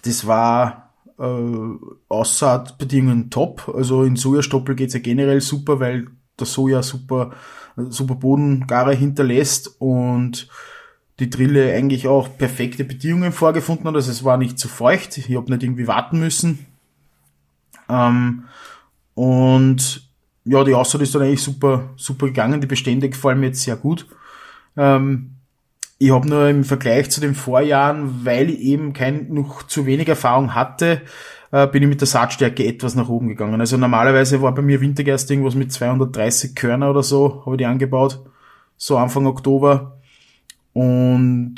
das 0.04 0.28
war 0.28 0.94
äh, 1.18 2.04
Aussaatbedingungen 2.10 3.30
top. 3.30 3.72
Also 3.74 4.04
in 4.04 4.16
Sojastoppel 4.16 4.76
geht's 4.76 4.94
ja 4.94 5.00
generell 5.00 5.42
super, 5.42 5.80
weil 5.80 6.08
der 6.40 6.48
Soja 6.48 6.84
super, 6.84 7.32
super 7.76 8.16
Bodengare 8.16 8.94
hinterlässt 8.94 9.80
und 9.80 10.48
die 11.20 11.30
Drille 11.30 11.74
eigentlich 11.74 12.08
auch 12.08 12.38
perfekte 12.38 12.84
Bedingungen 12.84 13.32
vorgefunden 13.32 13.88
hat. 13.88 13.96
Also 13.96 14.12
es 14.12 14.24
war 14.24 14.38
nicht 14.38 14.58
zu 14.58 14.68
feucht. 14.68 15.18
Ich 15.18 15.36
habe 15.36 15.52
nicht 15.52 15.64
irgendwie 15.64 15.88
warten 15.88 16.20
müssen. 16.20 16.66
Ähm, 17.90 18.46
und 19.14 20.10
ja, 20.46 20.64
die 20.64 20.74
Aussaat 20.74 21.02
ist 21.02 21.16
dann 21.16 21.22
eigentlich 21.22 21.44
super, 21.44 21.90
super 21.96 22.28
gegangen. 22.28 22.62
Die 22.62 22.68
Bestände 22.68 23.10
gefallen 23.10 23.40
mir 23.40 23.48
jetzt 23.48 23.62
sehr 23.62 23.76
gut. 23.76 24.08
Ähm, 24.76 25.36
ich 26.00 26.12
habe 26.12 26.28
nur 26.28 26.50
im 26.50 26.64
Vergleich 26.64 27.10
zu 27.12 27.22
den 27.22 27.36
Vorjahren, 27.36 28.26
weil 28.26 28.50
ich 28.50 28.60
eben 28.60 28.94
kein, 28.94 29.34
noch 29.34 29.64
zu 29.64 29.86
wenig 29.86 30.10
Erfahrung 30.10 30.54
hatte, 30.54 31.02
äh, 31.52 31.68
bin 31.68 31.84
ich 31.84 31.90
mit 31.90 32.02
der 32.02 32.08
Saatstärke 32.08 32.66
etwas 32.66 32.96
nach 32.96 33.08
oben 33.08 33.30
gegangen. 33.30 33.62
Also 33.62 33.78
normalerweise 33.78 34.42
war 34.42 34.54
bei 34.54 34.62
mir 34.62 34.82
Wintergerst 34.82 35.30
irgendwas 35.32 35.56
mit 35.56 35.72
230 35.72 36.56
Körner 36.56 36.90
oder 36.90 37.04
so, 37.04 37.44
habe 37.46 37.56
ich 37.56 37.60
die 37.60 37.66
angebaut. 37.66 38.20
So 38.76 38.98
Anfang 38.98 39.28
Oktober. 39.28 40.00
Und 40.74 41.56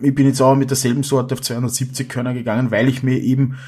ich 0.00 0.14
bin 0.14 0.26
jetzt 0.26 0.40
auch 0.40 0.54
mit 0.54 0.70
derselben 0.70 1.02
Sorte 1.02 1.34
auf 1.34 1.42
270 1.42 2.08
Körner 2.08 2.34
gegangen, 2.34 2.70
weil 2.70 2.88
ich 2.88 3.02
mir 3.02 3.18
eben 3.18 3.58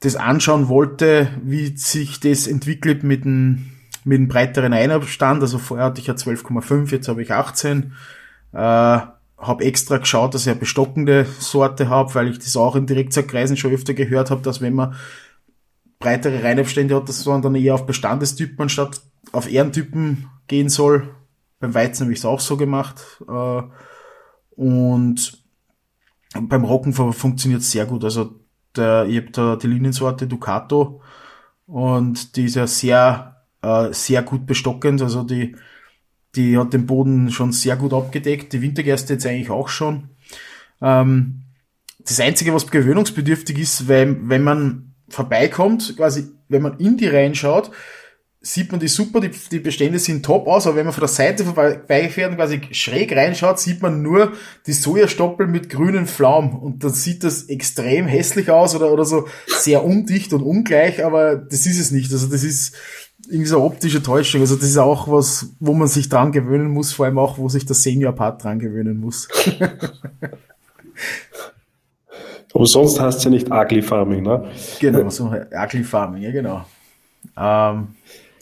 das 0.00 0.16
anschauen 0.16 0.68
wollte, 0.68 1.28
wie 1.42 1.76
sich 1.76 2.20
das 2.20 2.46
entwickelt 2.46 3.02
mit 3.02 3.24
dem, 3.24 3.72
mit 4.04 4.18
dem 4.18 4.28
breiteren 4.28 4.72
Einabstand. 4.72 5.42
Also 5.42 5.58
vorher 5.58 5.86
hatte 5.86 6.00
ich 6.00 6.06
ja 6.06 6.14
12,5, 6.14 6.92
jetzt 6.92 7.08
habe 7.08 7.22
ich 7.22 7.32
18. 7.32 7.92
Äh, 8.52 9.00
habe 9.38 9.64
extra 9.64 9.98
geschaut, 9.98 10.34
dass 10.34 10.42
ich 10.42 10.50
eine 10.50 10.58
bestockende 10.58 11.26
Sorte 11.38 11.88
habe, 11.88 12.14
weil 12.14 12.28
ich 12.28 12.38
das 12.38 12.56
auch 12.56 12.74
in 12.76 12.86
Direktsaatkreisen 12.86 13.56
schon 13.56 13.72
öfter 13.72 13.94
gehört 13.94 14.30
habe, 14.30 14.42
dass 14.42 14.60
wenn 14.60 14.74
man 14.74 14.94
breitere 16.00 16.42
Reinabstände 16.42 16.94
hat, 16.94 17.08
dass 17.08 17.26
man 17.26 17.42
dann 17.42 17.54
eher 17.54 17.74
auf 17.74 17.86
Bestandestypen 17.86 18.60
anstatt 18.60 19.00
auf 19.32 19.50
Ehrentypen 19.50 20.28
gehen 20.46 20.68
soll. 20.68 21.14
Beim 21.60 21.74
Weizen 21.74 22.04
habe 22.04 22.12
ich 22.12 22.20
es 22.20 22.24
auch 22.24 22.40
so 22.40 22.56
gemacht. 22.56 23.22
Äh, 23.28 23.62
und 24.50 25.44
beim 26.34 26.64
Rocken 26.64 26.92
funktioniert 26.92 27.62
es 27.62 27.70
sehr 27.70 27.86
gut. 27.86 28.04
Also 28.04 28.40
der, 28.76 29.06
ich 29.06 29.16
habe 29.16 29.30
da 29.32 29.56
die 29.56 29.66
Liniensorte 29.66 30.26
Ducato 30.26 31.00
und 31.66 32.36
die 32.36 32.44
ist 32.44 32.56
ja 32.56 32.66
sehr, 32.66 33.44
äh, 33.62 33.92
sehr 33.92 34.22
gut 34.22 34.46
bestockend. 34.46 35.02
Also 35.02 35.22
die, 35.22 35.56
die 36.34 36.58
hat 36.58 36.72
den 36.72 36.86
Boden 36.86 37.30
schon 37.30 37.52
sehr 37.52 37.76
gut 37.76 37.92
abgedeckt. 37.92 38.52
Die 38.52 38.62
Wintergerste 38.62 39.14
jetzt 39.14 39.26
eigentlich 39.26 39.50
auch 39.50 39.68
schon. 39.68 40.10
Ähm, 40.80 41.42
das 41.98 42.20
Einzige, 42.20 42.54
was 42.54 42.70
gewöhnungsbedürftig 42.70 43.58
ist, 43.58 43.88
wenn, 43.88 44.28
wenn 44.28 44.42
man 44.42 44.94
vorbeikommt, 45.08 45.96
quasi, 45.96 46.28
wenn 46.48 46.62
man 46.62 46.78
in 46.78 46.96
die 46.96 47.08
reinschaut, 47.08 47.70
sieht 48.40 48.70
man 48.70 48.80
die 48.80 48.88
super, 48.88 49.20
die, 49.20 49.30
die 49.50 49.58
Bestände 49.58 49.98
sind 49.98 50.24
top 50.24 50.46
aus, 50.46 50.66
aber 50.66 50.76
wenn 50.76 50.84
man 50.84 50.94
von 50.94 51.00
der 51.00 51.08
Seite 51.08 51.44
vorbeifährt 51.44 52.30
und 52.30 52.36
quasi 52.36 52.60
schräg 52.70 53.14
reinschaut, 53.14 53.58
sieht 53.58 53.82
man 53.82 54.00
nur 54.00 54.32
die 54.66 54.72
Sojastoppel 54.72 55.48
mit 55.48 55.68
grünen 55.68 56.06
Pflaumen 56.06 56.52
und 56.52 56.84
dann 56.84 56.92
sieht 56.92 57.24
das 57.24 57.44
extrem 57.44 58.06
hässlich 58.06 58.50
aus 58.50 58.76
oder, 58.76 58.92
oder 58.92 59.04
so 59.04 59.26
sehr 59.46 59.84
undicht 59.84 60.32
und 60.32 60.42
ungleich, 60.42 61.04
aber 61.04 61.34
das 61.34 61.66
ist 61.66 61.80
es 61.80 61.90
nicht. 61.90 62.12
Also 62.12 62.28
das 62.28 62.44
ist 62.44 62.76
irgendwie 63.28 63.48
so 63.48 63.56
eine 63.56 63.64
optische 63.64 64.02
Täuschung. 64.02 64.40
Also 64.40 64.54
das 64.54 64.68
ist 64.68 64.78
auch 64.78 65.08
was, 65.08 65.52
wo 65.58 65.74
man 65.74 65.88
sich 65.88 66.08
dran 66.08 66.30
gewöhnen 66.30 66.70
muss, 66.70 66.92
vor 66.92 67.06
allem 67.06 67.18
auch, 67.18 67.38
wo 67.38 67.48
sich 67.48 67.66
der 67.66 67.74
Senior-Part 67.74 68.44
dran 68.44 68.60
gewöhnen 68.60 69.00
muss. 69.00 69.28
aber 72.54 72.66
sonst 72.66 73.00
heißt 73.00 73.18
es 73.18 73.24
ja 73.24 73.30
nicht 73.30 73.50
Ugly 73.50 73.82
Farming, 73.82 74.22
ne? 74.22 74.48
Genau, 74.78 75.10
so 75.10 75.24
Ugly 75.26 75.82
Farming, 75.82 76.22
ja 76.22 76.30
genau. 76.30 76.64
Ähm, 77.36 77.88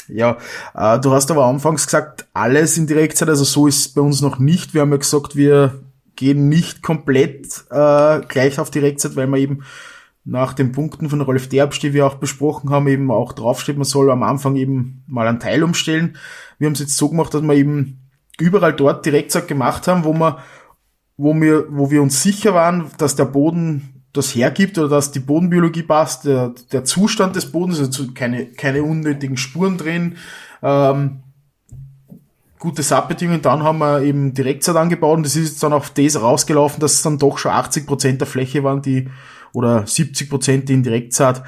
ja, 0.09 0.39
äh, 0.75 0.99
du 1.01 1.13
hast 1.13 1.31
aber 1.31 1.47
anfangs 1.47 1.87
gesagt, 1.87 2.27
alles 2.33 2.77
in 2.79 2.87
Direktzeit, 2.87 3.29
also 3.29 3.45
so 3.45 3.67
ist 3.67 3.95
bei 3.95 4.01
uns 4.01 4.21
noch 4.21 4.39
nicht. 4.39 4.75
Wir 4.75 4.83
haben 4.83 4.91
ja 4.91 4.99
gesagt, 4.99 5.37
wir 5.37 5.81
gehen 6.17 6.49
nicht 6.49 6.83
komplett 6.83 7.65
äh, 7.71 8.21
gleich 8.29 8.59
auf 8.59 8.71
Direktzeit, 8.71 9.17
weil 9.17 9.27
wir 9.27 9.39
eben 9.39 9.65
nach 10.25 10.55
den 10.55 10.73
Punkten 10.73 11.09
von 11.09 11.21
Rolf 11.21 11.49
Derbst, 11.49 11.83
die 11.83 11.93
wir 11.93 12.07
auch 12.07 12.17
besprochen 12.17 12.71
haben, 12.71 12.89
eben 12.89 13.11
auch 13.11 13.33
draufsteht, 13.33 13.77
man 13.77 13.85
soll 13.85 14.11
am 14.11 14.25
Anfang 14.25 14.57
eben 14.57 15.05
mal 15.07 15.29
einen 15.29 15.39
Teil 15.39 15.63
umstellen. 15.63 16.17
Wir 16.59 16.67
haben 16.67 16.73
es 16.73 16.81
jetzt 16.81 16.97
so 16.97 17.09
gemacht, 17.09 17.33
dass 17.33 17.43
wir 17.43 17.55
eben 17.55 18.01
überall 18.39 18.73
dort 18.73 19.07
Direktzeit 19.07 19.47
gemacht 19.47 19.87
haben, 19.87 20.05
wo 20.05 20.13
wir, 20.13 20.39
wo 21.17 21.35
wir, 21.35 21.67
wo 21.71 21.91
wir 21.91 22.03
uns 22.03 22.23
sicher 22.23 22.55
waren, 22.55 22.91
dass 22.99 23.15
der 23.15 23.27
Boden 23.27 23.96
das 24.17 24.35
hergibt 24.35 24.79
oder 24.79 24.89
dass 24.89 25.13
die 25.13 25.21
Bodenbiologie 25.21 25.83
passt, 25.83 26.25
der, 26.25 26.55
der 26.73 26.85
Zustand 26.85 27.37
des 27.37 27.51
Bodens, 27.53 27.79
also 27.79 28.13
keine, 28.13 28.47
keine 28.47 28.83
unnötigen 28.83 29.37
Spuren 29.37 29.79
drin, 29.79 30.17
ähm, 30.63 31.23
gute 32.59 32.83
Saatbedingungen, 32.83 33.43
dann 33.43 33.63
haben 33.63 33.79
wir 33.79 34.03
eben 34.03 34.35
Direktsaat 34.35 34.77
angebaut 34.77 35.19
und 35.19 35.27
das 35.27 35.37
ist 35.37 35.51
jetzt 35.51 35.63
dann 35.63 35.73
auf 35.73 35.91
das 35.91 36.21
rausgelaufen, 36.21 36.81
dass 36.81 36.95
es 36.95 37.03
dann 37.03 37.19
doch 37.19 37.39
schon 37.39 37.53
80 37.53 37.87
Prozent 37.87 38.21
der 38.21 38.29
Fläche 38.29 38.65
waren, 38.65 38.83
die 38.83 39.09
oder 39.53 39.85
70%, 39.85 40.29
Prozent, 40.29 40.69
die 40.69 40.75
in 40.75 40.83
Direktsaat 40.83 41.43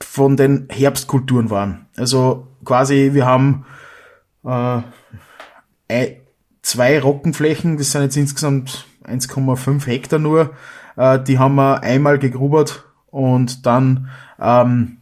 von 0.00 0.36
den 0.36 0.68
Herbstkulturen 0.70 1.50
waren. 1.50 1.86
Also 1.96 2.48
quasi, 2.64 3.10
wir 3.14 3.26
haben 3.26 3.64
äh, 4.44 4.82
zwei 6.62 7.00
Rockenflächen, 7.00 7.78
das 7.78 7.92
sind 7.92 8.02
jetzt 8.02 8.16
insgesamt 8.16 8.86
1,5 9.04 9.86
Hektar 9.86 10.18
nur, 10.18 10.50
äh, 10.96 11.20
die 11.20 11.38
haben 11.38 11.54
wir 11.56 11.82
einmal 11.82 12.18
gegrubert 12.18 12.84
und 13.06 13.66
dann 13.66 14.08
ähm, 14.40 14.98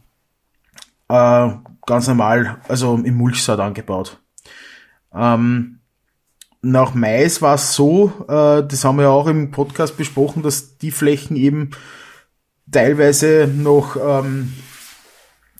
äh, 1.09 1.49
ganz 1.85 2.07
normal, 2.07 2.57
also 2.67 2.95
im 2.95 3.15
Mulchsaat 3.15 3.59
angebaut. 3.59 4.19
Ähm, 5.13 5.79
nach 6.61 6.93
Mais 6.93 7.41
war 7.41 7.55
es 7.55 7.73
so, 7.73 8.25
äh, 8.27 8.63
das 8.65 8.85
haben 8.85 8.97
wir 8.97 9.09
auch 9.09 9.27
im 9.27 9.51
Podcast 9.51 9.97
besprochen, 9.97 10.43
dass 10.43 10.77
die 10.77 10.91
Flächen 10.91 11.35
eben 11.35 11.71
teilweise 12.71 13.49
noch 13.53 13.97
ähm, 13.97 14.53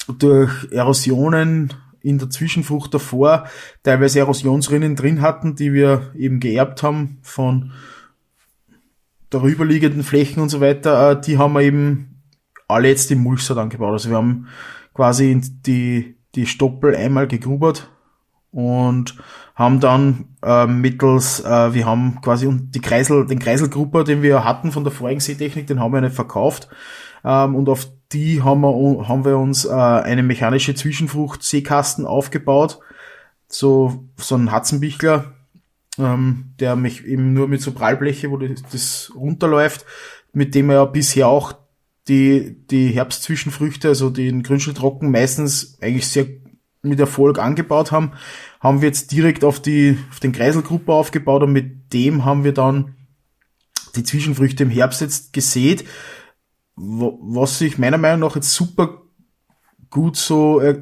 durch 0.07 0.71
Erosionen 0.71 1.73
in 2.01 2.19
der 2.19 2.29
Zwischenfrucht 2.29 2.93
davor 2.93 3.47
teilweise 3.84 4.19
Erosionsrinnen 4.19 4.95
drin 4.95 5.21
hatten, 5.21 5.55
die 5.55 5.73
wir 5.73 6.11
eben 6.15 6.39
geerbt 6.39 6.84
haben 6.84 7.19
von 7.21 7.71
darüberliegenden 9.34 10.03
Flächen 10.03 10.41
und 10.41 10.49
so 10.49 10.61
weiter, 10.61 11.11
äh, 11.11 11.21
die 11.21 11.38
haben 11.38 11.53
wir 11.53 11.61
eben 11.61 12.21
alle 12.67 12.89
jetzt 12.89 13.11
im 13.11 13.19
Mulchsaat 13.19 13.57
angebaut. 13.57 13.91
Also 13.91 14.09
wir 14.09 14.17
haben 14.17 14.47
quasi 14.93 15.39
die, 15.41 16.17
die 16.36 16.45
Stoppel 16.45 16.95
einmal 16.95 17.27
gegrubert 17.27 17.89
und 18.51 19.15
haben 19.55 19.79
dann 19.79 20.36
äh, 20.43 20.65
mittels, 20.67 21.39
äh, 21.41 21.73
wir 21.73 21.86
haben 21.86 22.21
quasi 22.21 22.49
die 22.51 22.81
Kreisel, 22.81 23.25
den 23.25 23.39
Kreiselgrupper, 23.39 24.03
den 24.03 24.21
wir 24.21 24.43
hatten 24.43 24.71
von 24.71 24.84
der 24.84 24.93
vorigen 24.93 25.19
Seetechnik, 25.19 25.67
den 25.67 25.79
haben 25.79 25.93
wir 25.93 26.01
nicht 26.01 26.15
verkauft. 26.15 26.69
Ähm, 27.23 27.55
und 27.55 27.69
auf 27.69 27.88
die 28.11 28.41
haben 28.41 28.61
wir, 28.61 29.07
haben 29.07 29.25
wir 29.25 29.38
uns 29.38 29.65
äh, 29.65 29.71
eine 29.71 30.23
mechanische 30.23 30.75
Zwischenfrucht-Seekasten 30.75 32.05
aufgebaut. 32.05 32.79
So, 33.47 34.05
so 34.17 34.36
ein 34.36 34.51
Hatzenbichler, 34.51 35.34
ähm, 35.97 36.53
der 36.59 36.75
mich 36.75 37.05
eben 37.05 37.33
nur 37.33 37.47
mit 37.47 37.61
so 37.61 37.71
Prallbleche, 37.71 38.31
wo 38.31 38.37
das, 38.37 38.63
das 38.71 39.11
runterläuft, 39.15 39.85
mit 40.31 40.55
dem 40.55 40.69
er 40.69 40.75
ja 40.77 40.85
bisher 40.85 41.27
auch 41.27 41.53
die, 42.07 42.57
die 42.69 42.89
Herbstzwischenfrüchte, 42.89 43.89
also 43.89 44.09
den 44.09 44.43
Grünschnittrocken 44.43 45.11
meistens 45.11 45.77
eigentlich 45.81 46.07
sehr 46.07 46.27
mit 46.81 46.99
Erfolg 46.99 47.39
angebaut 47.39 47.91
haben, 47.91 48.11
haben 48.59 48.81
wir 48.81 48.87
jetzt 48.89 49.11
direkt 49.11 49.45
auf 49.45 49.61
die, 49.61 49.97
auf 50.11 50.19
den 50.19 50.33
Kreiselgruppe 50.33 50.91
aufgebaut 50.91 51.43
und 51.43 51.53
mit 51.53 51.93
dem 51.93 52.25
haben 52.25 52.43
wir 52.43 52.53
dann 52.53 52.95
die 53.95 54.03
Zwischenfrüchte 54.03 54.63
im 54.63 54.69
Herbst 54.69 55.01
jetzt 55.01 55.31
gesät, 55.31 55.85
was 56.75 57.59
sich 57.59 57.77
meiner 57.77 57.97
Meinung 57.97 58.27
nach 58.27 58.35
jetzt 58.35 58.53
super 58.53 59.03
gut 59.89 60.17
so 60.17 60.59
äh, 60.59 60.73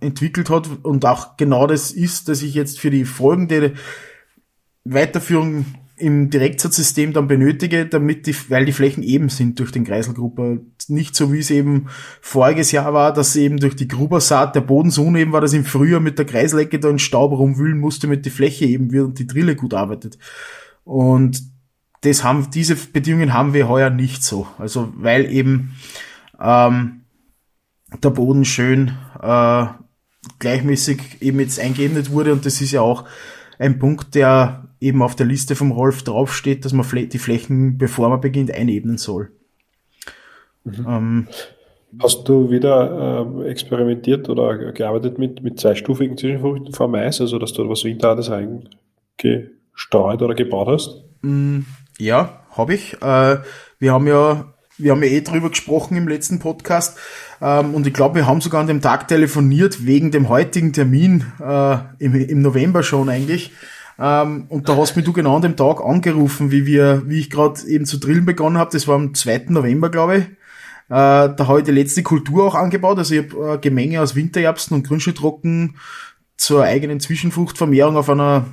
entwickelt 0.00 0.50
hat 0.50 0.68
und 0.82 1.06
auch 1.06 1.36
genau 1.36 1.66
das 1.66 1.90
ist, 1.90 2.28
dass 2.28 2.42
ich 2.42 2.54
jetzt 2.54 2.78
für 2.78 2.90
die 2.90 3.06
folgende 3.06 3.74
Weiterführung 4.84 5.66
im 5.96 6.28
Direktsatz-System 6.28 7.12
dann 7.12 7.28
benötige, 7.28 7.86
damit 7.86 8.26
die, 8.26 8.34
weil 8.50 8.64
die 8.64 8.72
Flächen 8.72 9.02
eben 9.02 9.28
sind 9.28 9.60
durch 9.60 9.70
den 9.70 9.84
Kreiselgrupper. 9.84 10.58
Nicht 10.88 11.14
so 11.14 11.32
wie 11.32 11.38
es 11.38 11.50
eben 11.50 11.86
voriges 12.20 12.72
Jahr 12.72 12.92
war, 12.92 13.12
dass 13.12 13.36
eben 13.36 13.58
durch 13.58 13.76
die 13.76 13.88
Grubersaat 13.88 14.56
der 14.56 14.60
Boden 14.60 14.90
so 14.90 15.04
uneben 15.04 15.32
war, 15.32 15.40
dass 15.40 15.52
im 15.52 15.64
Frühjahr 15.64 16.00
mit 16.00 16.18
der 16.18 16.26
Kreislecke 16.26 16.80
da 16.80 16.90
in 16.90 16.98
Staub 16.98 17.32
rumwühlen 17.32 17.78
musste, 17.78 18.08
damit 18.08 18.26
die 18.26 18.30
Fläche 18.30 18.64
eben 18.64 18.90
wird 18.90 19.06
und 19.06 19.18
die 19.18 19.26
Drille 19.26 19.54
gut 19.54 19.72
arbeitet. 19.72 20.18
Und 20.82 21.42
das 22.00 22.24
haben, 22.24 22.50
diese 22.50 22.74
Bedingungen 22.74 23.32
haben 23.32 23.54
wir 23.54 23.68
heuer 23.68 23.90
nicht 23.90 24.24
so. 24.24 24.48
Also, 24.58 24.92
weil 24.96 25.32
eben, 25.32 25.76
ähm, 26.40 27.04
der 28.02 28.10
Boden 28.10 28.44
schön, 28.44 28.92
äh, 29.22 29.66
gleichmäßig 30.40 30.98
eben 31.20 31.38
jetzt 31.38 31.60
eingeebnet 31.60 32.10
wurde 32.10 32.32
und 32.32 32.44
das 32.44 32.60
ist 32.60 32.72
ja 32.72 32.80
auch 32.80 33.04
ein 33.58 33.78
Punkt, 33.78 34.14
der 34.14 34.68
eben 34.84 35.02
auf 35.02 35.16
der 35.16 35.26
Liste 35.26 35.56
vom 35.56 35.72
Rolf 35.72 36.02
draufsteht, 36.02 36.64
dass 36.64 36.72
man 36.72 36.86
die 37.08 37.18
Flächen, 37.18 37.78
bevor 37.78 38.10
man 38.10 38.20
beginnt, 38.20 38.52
einebnen 38.52 38.98
soll. 38.98 39.30
Mhm. 40.64 40.86
Ähm, 40.88 41.28
Hast 42.02 42.28
du 42.28 42.50
wieder 42.50 43.24
äh, 43.40 43.48
experimentiert 43.48 44.28
oder 44.28 44.72
gearbeitet 44.72 45.18
mit, 45.18 45.42
mit 45.42 45.60
zweistufigen 45.60 46.18
Zwischenfrüchten 46.18 46.74
vor 46.74 46.88
Mais, 46.88 47.20
also 47.20 47.38
dass 47.38 47.52
du 47.52 47.68
was 47.68 47.84
Winterhartes 47.84 48.30
reingestreut 48.30 50.20
oder 50.20 50.34
gebaut 50.34 50.68
hast? 50.68 51.04
Mm, 51.22 51.60
ja, 51.98 52.40
habe 52.50 52.74
ich. 52.74 52.94
Äh, 53.00 53.36
wir 53.78 53.92
haben 53.92 54.08
ja 54.08 54.54
wir 54.76 54.90
haben 54.90 55.04
ja 55.04 55.08
eh 55.08 55.20
drüber 55.20 55.50
gesprochen 55.50 55.96
im 55.96 56.08
letzten 56.08 56.40
Podcast 56.40 56.98
ähm, 57.40 57.74
und 57.74 57.86
ich 57.86 57.94
glaube, 57.94 58.16
wir 58.16 58.26
haben 58.26 58.40
sogar 58.40 58.60
an 58.60 58.66
dem 58.66 58.80
Tag 58.80 59.06
telefoniert 59.06 59.86
wegen 59.86 60.10
dem 60.10 60.28
heutigen 60.28 60.72
Termin 60.72 61.24
äh, 61.40 61.76
im, 62.00 62.14
im 62.14 62.42
November 62.42 62.82
schon 62.82 63.08
eigentlich. 63.08 63.52
Ähm, 63.98 64.46
und 64.48 64.68
da 64.68 64.76
hast 64.76 64.96
mich 64.96 65.04
du 65.04 65.12
genau 65.12 65.36
an 65.36 65.42
dem 65.42 65.56
Tag 65.56 65.80
angerufen, 65.80 66.50
wie 66.50 66.66
wir, 66.66 67.02
wie 67.06 67.20
ich 67.20 67.30
gerade 67.30 67.60
eben 67.66 67.84
zu 67.84 67.98
drillen 67.98 68.24
begonnen 68.24 68.58
habe. 68.58 68.70
Das 68.72 68.88
war 68.88 68.96
am 68.96 69.14
2. 69.14 69.46
November, 69.48 69.90
glaube 69.90 70.18
ich. 70.18 70.24
Äh, 70.24 71.34
da 71.36 71.46
habe 71.46 71.60
ich 71.60 71.64
die 71.64 71.72
letzte 71.72 72.02
Kultur 72.02 72.44
auch 72.44 72.54
angebaut. 72.54 72.98
Also 72.98 73.14
ich 73.14 73.30
habe 73.30 73.54
äh, 73.54 73.58
Gemenge 73.58 74.00
aus 74.00 74.14
Wintererbsen 74.14 74.76
und 74.76 74.86
Grünschnittrocken 74.86 75.76
zur 76.36 76.64
eigenen 76.64 77.00
Zwischenfruchtvermehrung 77.00 77.96
auf 77.96 78.10
einer 78.10 78.46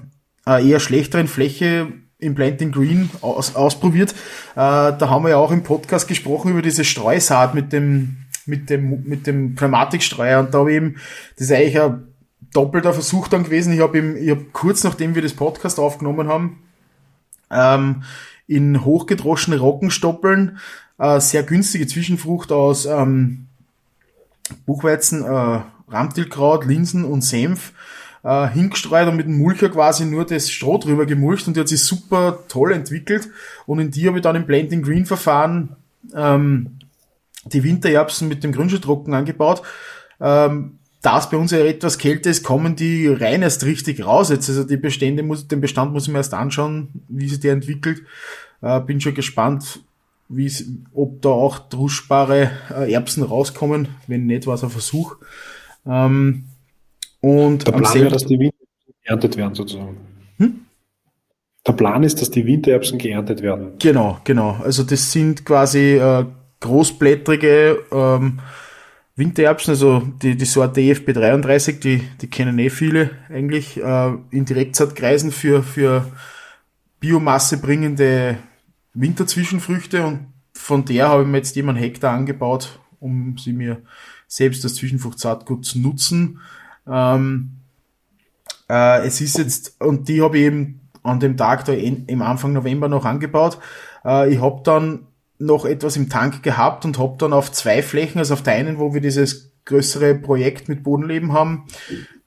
äh, 0.47 0.67
eher 0.67 0.79
schlechteren 0.79 1.27
Fläche 1.27 1.87
im 2.19 2.35
Planting 2.35 2.71
Green 2.71 3.09
aus, 3.21 3.55
ausprobiert. 3.55 4.11
Äh, 4.11 4.15
da 4.55 5.09
haben 5.09 5.25
wir 5.25 5.31
ja 5.31 5.37
auch 5.37 5.51
im 5.51 5.63
Podcast 5.63 6.07
gesprochen 6.07 6.51
über 6.51 6.61
diese 6.61 6.85
Streusaat 6.85 7.53
mit 7.55 7.73
dem 7.73 8.17
mit 8.45 8.69
dem 8.69 9.03
mit 9.03 9.27
dem 9.27 9.55
Pneumatikstreuer 9.55 10.39
und 10.39 10.53
da 10.53 10.59
habe 10.59 10.71
ich 10.71 10.77
eben 10.77 10.95
das 11.37 11.47
ist 11.47 11.51
eigentlich 11.51 11.79
ein 11.79 12.10
doppelter 12.53 12.93
Versuch 12.93 13.27
dann 13.27 13.43
gewesen. 13.43 13.73
Ich 13.73 13.79
habe 13.79 13.99
hab 14.29 14.53
kurz 14.53 14.83
nachdem 14.83 15.15
wir 15.15 15.21
das 15.21 15.33
Podcast 15.33 15.79
aufgenommen 15.79 16.27
haben 16.27 16.63
ähm, 17.49 18.03
in 18.47 18.83
hochgedroschene 18.83 19.59
Rockenstoppeln 19.59 20.57
äh, 20.97 21.19
sehr 21.19 21.43
günstige 21.43 21.87
Zwischenfrucht 21.87 22.51
aus 22.51 22.85
ähm, 22.85 23.47
Buchweizen, 24.65 25.23
äh, 25.23 25.61
Ramtilkraut, 25.89 26.65
Linsen 26.65 27.05
und 27.05 27.23
Senf 27.23 27.73
äh, 28.23 28.47
hingestreut 28.47 29.07
und 29.07 29.15
mit 29.15 29.25
dem 29.25 29.37
Mulcher 29.37 29.69
quasi 29.69 30.05
nur 30.05 30.25
das 30.25 30.49
Stroh 30.49 30.77
drüber 30.77 31.05
gemulcht 31.05 31.47
und 31.47 31.55
die 31.55 31.61
hat 31.61 31.67
sich 31.67 31.83
super 31.83 32.39
toll 32.47 32.71
entwickelt. 32.71 33.29
Und 33.65 33.79
in 33.79 33.91
die 33.91 34.07
habe 34.07 34.17
ich 34.17 34.23
dann 34.23 34.35
im 34.35 34.45
Blending 34.45 34.83
Green 34.83 35.05
Verfahren 35.05 35.75
ähm, 36.13 36.79
die 37.45 37.63
Wintererbsen 37.63 38.27
mit 38.27 38.43
dem 38.43 38.51
Grünschuttrocken 38.51 39.13
angebaut. 39.13 39.63
Ähm, 40.19 40.77
da 41.01 41.17
es 41.17 41.29
bei 41.29 41.37
uns 41.37 41.51
ja 41.51 41.59
etwas 41.59 41.97
kälter 41.97 42.29
ist, 42.29 42.43
kommen 42.43 42.75
die 42.75 43.07
rein 43.07 43.41
erst 43.41 43.65
richtig 43.65 44.05
raus 44.05 44.29
jetzt. 44.29 44.49
Also 44.49 44.63
die 44.63 44.77
Bestände 44.77 45.23
muss, 45.23 45.47
den 45.47 45.61
Bestand 45.61 45.93
muss 45.93 46.03
ich 46.03 46.11
mir 46.11 46.19
erst 46.19 46.33
anschauen, 46.33 46.89
wie 47.07 47.27
sich 47.27 47.39
der 47.39 47.53
entwickelt. 47.53 48.03
Äh, 48.61 48.79
bin 48.81 49.01
schon 49.01 49.15
gespannt, 49.15 49.79
wie 50.29 50.51
ob 50.93 51.21
da 51.21 51.29
auch 51.29 51.57
druschbare 51.57 52.51
äh, 52.69 52.93
Erbsen 52.93 53.23
rauskommen. 53.23 53.87
Wenn 54.07 54.27
nicht, 54.27 54.45
war 54.45 54.55
es 54.55 54.63
ein 54.63 54.69
Versuch. 54.69 55.17
Ähm, 55.87 56.45
Und 57.19 57.65
der 57.65 57.71
Plan 57.71 57.93
wäre, 57.95 58.09
dass 58.09 58.25
die 58.25 58.39
Wintererbsen 58.39 58.93
geerntet 59.03 59.37
werden 59.37 59.55
sozusagen. 59.55 59.97
Hm? 60.37 60.61
Der 61.65 61.73
Plan 61.73 62.03
ist, 62.03 62.21
dass 62.21 62.29
die 62.29 62.45
Wintererbsen 62.45 62.99
geerntet 62.99 63.41
werden. 63.41 63.73
Genau, 63.79 64.19
genau. 64.23 64.57
Also 64.63 64.83
das 64.83 65.11
sind 65.11 65.45
quasi 65.45 65.97
äh, 65.97 66.25
großblättrige 66.59 67.79
ähm, 67.91 68.39
Wintererbsen, 69.21 69.71
also 69.71 69.99
die, 70.21 70.35
die 70.35 70.45
Sorte 70.45 70.81
EFB 70.81 71.13
33, 71.13 71.79
die, 71.79 72.01
die 72.19 72.27
kennen 72.27 72.57
eh 72.57 72.71
viele 72.71 73.11
eigentlich, 73.29 73.77
äh, 73.77 74.13
in 74.31 74.45
Direktsaatkreisen 74.45 75.31
für, 75.31 75.61
für 75.61 76.07
Biomasse 76.99 77.57
bringende 77.57 78.37
Winterzwischenfrüchte 78.95 80.05
und 80.05 80.33
von 80.53 80.85
der 80.85 81.09
habe 81.09 81.21
ich 81.21 81.27
mir 81.27 81.37
jetzt 81.37 81.55
jemand 81.55 81.79
Hektar 81.79 82.13
angebaut, 82.13 82.79
um 82.99 83.37
sie 83.37 83.53
mir 83.53 83.83
selbst 84.27 84.63
als 84.63 84.75
Zwischenfruchtsaatgut 84.75 85.65
zu 85.65 85.79
nutzen. 85.79 86.39
Ähm, 86.87 87.57
äh, 88.69 89.05
es 89.05 89.21
ist 89.21 89.37
jetzt, 89.37 89.79
und 89.79 90.07
die 90.07 90.23
habe 90.23 90.39
ich 90.39 90.45
eben 90.45 90.81
an 91.03 91.19
dem 91.19 91.37
Tag 91.37 91.65
da 91.65 91.73
in, 91.73 92.05
im 92.07 92.23
Anfang 92.23 92.53
November 92.53 92.89
noch 92.89 93.05
angebaut. 93.05 93.59
Äh, 94.03 94.33
ich 94.33 94.41
habe 94.41 94.61
dann 94.63 95.07
noch 95.41 95.65
etwas 95.65 95.97
im 95.97 96.09
Tank 96.09 96.43
gehabt 96.43 96.85
und 96.85 96.99
habe 96.99 97.17
dann 97.17 97.33
auf 97.33 97.51
zwei 97.51 97.81
Flächen, 97.81 98.19
also 98.19 98.35
auf 98.35 98.43
der 98.43 98.53
einen, 98.53 98.77
wo 98.77 98.93
wir 98.93 99.01
dieses 99.01 99.51
größere 99.65 100.15
Projekt 100.15 100.69
mit 100.69 100.83
Bodenleben 100.83 101.33
haben, 101.33 101.65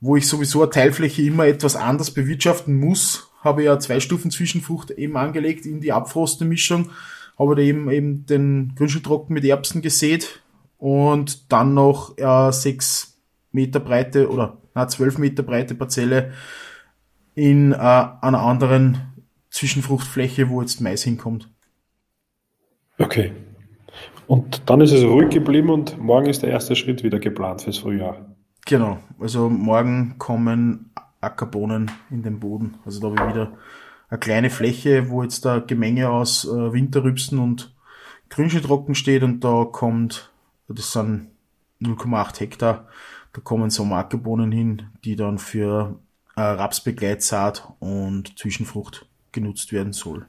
wo 0.00 0.16
ich 0.16 0.26
sowieso 0.26 0.62
eine 0.62 0.70
Teilfläche 0.70 1.22
immer 1.22 1.46
etwas 1.46 1.76
anders 1.76 2.12
bewirtschaften 2.12 2.78
muss, 2.78 3.30
habe 3.40 3.62
ich 3.62 3.66
ja 3.66 3.78
zwei 3.78 4.00
Stufen 4.00 4.30
Zwischenfrucht 4.30 4.90
eben 4.90 5.16
angelegt 5.16 5.64
in 5.64 5.80
die 5.80 5.92
Abfrostemischung, 5.92 6.90
habe 7.38 7.54
da 7.54 7.62
eben, 7.62 7.90
eben 7.90 8.26
den 8.26 8.74
Grünscheltrocken 8.74 9.34
mit 9.34 9.44
Erbsen 9.44 9.82
gesät 9.82 10.42
und 10.78 11.52
dann 11.52 11.74
noch 11.74 12.18
äh, 12.18 12.52
sechs 12.52 13.18
Meter 13.52 13.80
breite 13.80 14.28
oder 14.28 14.58
na, 14.74 14.88
zwölf 14.88 15.18
Meter 15.18 15.42
breite 15.42 15.74
Parzelle 15.74 16.32
in 17.34 17.72
äh, 17.72 17.76
einer 17.76 18.40
anderen 18.40 19.00
Zwischenfruchtfläche, 19.50 20.48
wo 20.48 20.60
jetzt 20.60 20.80
Mais 20.80 21.02
hinkommt. 21.04 21.48
Okay. 23.05 23.32
Und 24.26 24.62
dann 24.70 24.80
ist 24.80 24.92
es 24.92 25.05
ruhig 25.05 25.28
geblieben 25.28 25.68
und 25.68 25.98
morgen 25.98 26.26
ist 26.26 26.42
der 26.42 26.48
erste 26.48 26.74
Schritt 26.74 27.02
wieder 27.02 27.18
geplant 27.18 27.61
fürs 27.61 27.76
Frühjahr. 27.76 28.34
Genau. 28.64 28.98
Also 29.20 29.50
morgen 29.50 30.14
kommen 30.16 30.90
Ackerbohnen 31.20 31.90
in 32.11 32.22
den 32.22 32.40
Boden. 32.40 32.78
Also 32.86 33.00
da 33.00 33.09
habe 33.09 33.28
ich 33.28 33.34
wieder 33.34 33.52
eine 34.09 34.18
kleine 34.18 34.48
Fläche, 34.48 35.11
wo 35.11 35.22
jetzt 35.22 35.44
da 35.44 35.59
Gemenge 35.59 36.09
aus 36.09 36.46
äh, 36.46 36.72
Winterrübsen 36.72 37.38
und 37.38 37.74
Grünschnittrocken 38.30 38.94
steht 38.94 39.22
und 39.22 39.44
da 39.44 39.66
kommt, 39.70 40.32
das 40.68 40.92
sind 40.92 41.28
0,8 41.82 42.40
Hektar, 42.40 42.88
da 43.34 43.40
kommen 43.42 43.68
so 43.68 43.84
Ackerbohnen 43.84 44.50
hin, 44.50 44.86
die 45.05 45.16
dann 45.16 45.36
für 45.36 46.00
äh, 46.36 46.40
Rapsbegleitsaat 46.40 47.70
und 47.80 48.38
Zwischenfrucht 48.38 49.07
genutzt 49.32 49.72
werden 49.74 49.92
soll. 49.92 50.26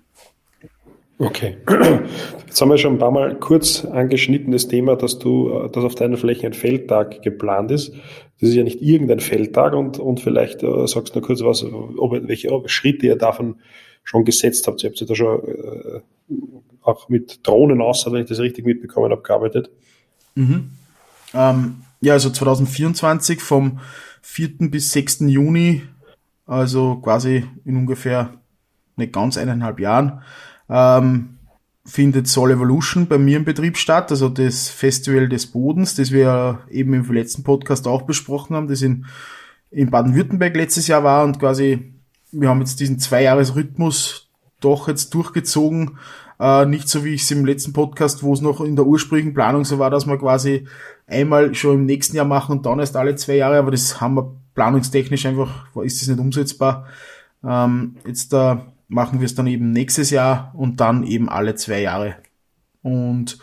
Okay. 1.18 1.58
Jetzt 2.46 2.62
haben 2.62 2.70
wir 2.70 2.78
schon 2.78 2.94
ein 2.94 3.00
paar 3.00 3.12
Mal 3.12 3.36
kurz 3.40 3.86
angeschnitten 3.86 4.52
das 4.52 4.68
Thema, 4.68 4.96
dass 4.96 5.20
du, 5.20 5.68
dass 5.70 5.84
auf 5.84 5.96
deiner 5.96 6.18
Fläche 6.18 6.48
ein 6.48 6.54
Feldtag 6.54 7.22
geplant 7.22 7.72
ist. 7.72 7.94
Das 8.40 8.50
ist 8.50 8.56
ja 8.56 8.64
nicht 8.64 8.82
irgendein 8.82 9.20
Feldtag 9.20 9.74
und, 9.74 9.98
und 9.98 10.20
vielleicht 10.20 10.62
äh, 10.62 10.88
sagst 10.88 11.16
du 11.16 11.20
noch 11.20 11.28
kurz 11.28 11.42
was, 11.42 11.64
ob, 11.64 12.12
welche 12.28 12.50
Schritte 12.68 13.08
ihr 13.08 13.18
davon 13.18 13.62
schon 14.04 14.26
gesetzt 14.26 14.68
habt. 14.68 14.84
Ihr 14.84 14.90
habt 14.90 15.00
ja 15.00 15.08
da 15.08 15.16
schon 15.16 15.40
äh, 15.40 16.02
auch 16.82 17.10
mit 17.10 17.46
Drohnen 17.48 17.82
aus, 17.82 18.06
wenn 18.10 18.22
ich 18.22 18.30
das 18.30 18.40
richtig 18.40 18.66
mitbekommen 18.66 19.12
habe, 19.12 19.22
gearbeitet. 19.22 19.70
Mhm. 20.36 20.72
Ähm, 21.34 21.76
ja, 22.02 22.14
also 22.14 22.30
2024 22.30 23.42
vom 23.42 23.80
4. 24.22 24.70
bis 24.70 24.92
6. 24.92 25.22
Juni, 25.22 25.82
also 26.46 26.98
quasi 26.98 27.46
in 27.64 27.78
ungefähr 27.78 28.34
nicht 28.98 29.14
ganz 29.14 29.38
eineinhalb 29.38 29.80
Jahren, 29.80 30.22
ähm, 30.70 31.36
findet 31.86 32.28
Soul 32.28 32.52
Evolution 32.52 33.08
bei 33.08 33.18
mir 33.18 33.38
im 33.38 33.46
Betrieb 33.46 33.78
statt, 33.78 34.10
also 34.12 34.28
das 34.28 34.70
Festival 34.70 35.30
des 35.30 35.48
Bodens, 35.48 35.96
das 35.96 36.12
wir 36.12 36.60
eben 36.70 36.94
im 36.94 37.12
letzten 37.12 37.44
Podcast 37.44 37.88
auch 37.88 38.02
besprochen 38.04 38.56
haben, 38.56 38.68
das 38.68 38.82
in, 38.82 39.06
in 39.70 39.92
Baden-Württemberg 39.92 40.56
letztes 40.56 40.88
Jahr 40.88 41.04
war 41.04 41.24
und 41.24 41.40
quasi, 41.40 41.94
wir 42.32 42.50
haben 42.50 42.60
jetzt 42.60 42.80
diesen 42.80 42.98
Zwei-Jahres-Rhythmus 42.98 44.32
doch 44.60 44.88
jetzt 44.88 45.14
durchgezogen, 45.14 46.00
äh, 46.40 46.66
nicht 46.66 46.90
so 46.90 47.06
wie 47.06 47.14
ich 47.14 47.22
es 47.22 47.32
im 47.32 47.46
letzten 47.46 47.72
Podcast, 47.72 48.24
wo 48.24 48.34
es 48.34 48.42
noch 48.42 48.62
in 48.62 48.76
der 48.76 48.88
ursprünglichen 48.88 49.36
Planung 49.36 49.64
so 49.64 49.78
war, 49.78 49.92
dass 49.92 50.08
wir 50.08 50.18
quasi 50.18 50.68
einmal 51.06 51.54
schon 51.54 51.76
im 51.76 51.86
nächsten 51.86 52.16
Jahr 52.16 52.26
machen 52.26 52.58
und 52.58 52.66
dann 52.66 52.80
erst 52.80 52.96
alle 52.96 53.16
zwei 53.16 53.36
Jahre, 53.36 53.60
aber 53.60 53.70
das 53.70 54.02
haben 54.02 54.16
wir 54.16 54.36
planungstechnisch 54.56 55.28
einfach, 55.28 55.68
ist 55.84 56.02
das 56.02 56.08
nicht 56.08 56.20
umsetzbar. 56.20 56.88
Ähm, 57.44 57.98
jetzt 58.08 58.34
da 58.34 58.74
machen 58.88 59.20
wir 59.20 59.26
es 59.26 59.36
dann 59.36 59.48
eben 59.48 59.72
nächstes 59.72 60.10
Jahr 60.10 60.54
und 60.56 60.80
dann 60.80 61.04
eben 61.04 61.30
alle 61.30 61.56
zwei 61.56 61.82
Jahre. 61.82 62.16
Und 62.82 63.40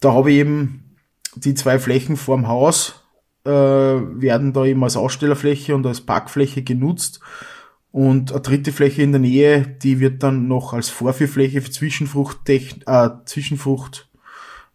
da 0.00 0.12
habe 0.12 0.32
ich 0.32 0.38
eben 0.38 0.96
die 1.36 1.54
zwei 1.54 1.78
Flächen 1.78 2.16
vorm 2.16 2.48
Haus, 2.48 3.04
äh, 3.44 3.50
werden 3.50 4.52
da 4.52 4.64
eben 4.64 4.82
als 4.82 4.96
Ausstellerfläche 4.96 5.74
und 5.74 5.86
als 5.86 6.00
Parkfläche 6.00 6.62
genutzt. 6.62 7.20
Und 7.92 8.32
eine 8.32 8.40
dritte 8.40 8.72
Fläche 8.72 9.02
in 9.02 9.12
der 9.12 9.20
Nähe, 9.20 9.66
die 9.66 9.98
wird 9.98 10.22
dann 10.22 10.46
noch 10.46 10.72
als 10.72 10.88
Vorführfläche 10.88 11.60
für 11.60 11.70
Zwischenfrucht, 11.70 12.48
äh, 12.48 12.60
Zwischenfrucht, 13.24 14.08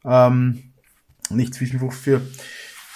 ähm, 0.04 0.74
nicht 1.30 1.54
Zwischenfrucht, 1.54 1.96
für 1.96 2.22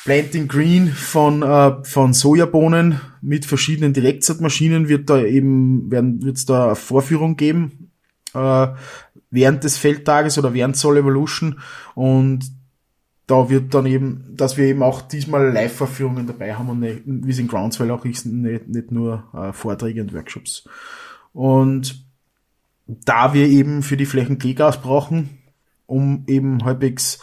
Planting 0.10 0.47
Green 0.47 0.88
von, 0.88 1.43
äh, 1.43 1.84
von 1.84 2.16
Sojabohnen 2.16 2.99
mit 3.22 3.45
verschiedenen 3.45 3.93
Direktsaatmaschinen 3.93 4.89
wird 4.89 5.07
da 5.07 5.22
eben, 5.22 5.91
werden, 5.91 6.24
wird 6.24 6.36
es 6.36 6.47
da 6.47 6.66
eine 6.66 6.76
Vorführung 6.76 7.36
geben, 7.36 7.91
äh, 8.34 8.68
während 9.30 9.64
des 9.64 9.78
Feldtages 9.78 10.39
oder 10.39 10.55
während 10.55 10.76
Soul 10.78 10.97
Evolution 10.97 11.60
und 11.93 12.39
da 13.28 13.51
wird 13.51 13.72
dann 13.76 13.86
eben, 13.86 14.24
dass 14.36 14.57
wir 14.57 14.66
eben 14.66 14.82
auch 14.82 15.03
diesmal 15.03 15.51
Live-Vorführungen 15.51 16.26
dabei 16.26 16.55
haben 16.55 16.70
und 16.70 16.80
nicht, 16.80 17.01
wie 17.05 17.30
es 17.30 17.38
in 17.38 17.47
Groundswell 17.47 17.91
auch 17.91 18.03
ist, 18.03 18.26
nicht, 18.26 18.68
nicht 18.68 18.91
nur 18.91 19.26
äh, 19.36 19.53
Vorträge 19.53 20.01
und 20.01 20.12
Workshops. 20.16 20.68
Und 21.34 22.03
da 22.88 23.36
wir 23.36 23.47
eben 23.47 23.84
für 23.84 23.95
die 23.95 24.07
Flächen 24.07 24.39
Kleegas 24.39 24.82
brauchen, 24.82 25.38
um 25.86 26.24
eben 26.26 26.66
halbwegs 26.66 27.20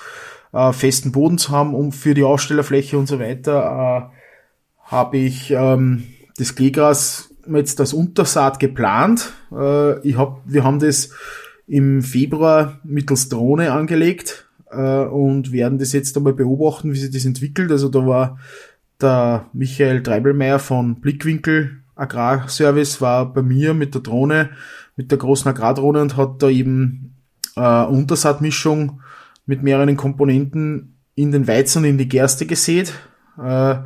äh, 0.56 0.72
festen 0.72 1.12
Boden 1.12 1.38
zu 1.38 1.50
haben, 1.50 1.74
um 1.74 1.92
für 1.92 2.14
die 2.14 2.24
Ausstellerfläche 2.24 2.98
und 2.98 3.06
so 3.06 3.20
weiter, 3.20 4.10
äh, 4.10 4.90
habe 4.90 5.18
ich 5.18 5.50
ähm, 5.50 6.04
das 6.38 6.54
Kleegras 6.54 7.34
jetzt 7.52 7.78
als 7.80 7.92
Untersaat 7.92 8.58
geplant. 8.58 9.32
Äh, 9.52 10.00
ich 10.00 10.16
hab, 10.16 10.40
wir 10.46 10.64
haben 10.64 10.78
das 10.78 11.10
im 11.66 12.02
Februar 12.02 12.80
mittels 12.84 13.28
Drohne 13.28 13.72
angelegt 13.72 14.48
äh, 14.70 15.04
und 15.04 15.52
werden 15.52 15.78
das 15.78 15.92
jetzt 15.92 16.16
einmal 16.16 16.32
beobachten, 16.32 16.92
wie 16.92 16.98
sich 16.98 17.10
das 17.10 17.26
entwickelt. 17.26 17.70
Also 17.70 17.88
da 17.88 18.06
war 18.06 18.38
der 19.00 19.46
Michael 19.52 20.02
Treibelmeier 20.02 20.58
von 20.58 21.00
Blickwinkel 21.00 21.82
Agrarservice 21.96 23.00
war 23.00 23.32
bei 23.32 23.42
mir 23.42 23.72
mit 23.74 23.94
der 23.94 24.02
Drohne, 24.02 24.50
mit 24.96 25.10
der 25.10 25.18
großen 25.18 25.50
Agrardrohne 25.50 26.02
und 26.02 26.16
hat 26.16 26.42
da 26.42 26.48
eben 26.48 27.14
äh, 27.56 27.84
Untersaatmischung 27.84 29.00
mit 29.46 29.62
mehreren 29.62 29.96
Komponenten 29.96 30.98
in 31.14 31.32
den 31.32 31.48
Weizen 31.48 31.78
und 31.78 31.88
in 31.88 31.98
die 31.98 32.08
Gerste 32.08 32.46
gesät. 32.46 32.92
Äh, 33.42 33.76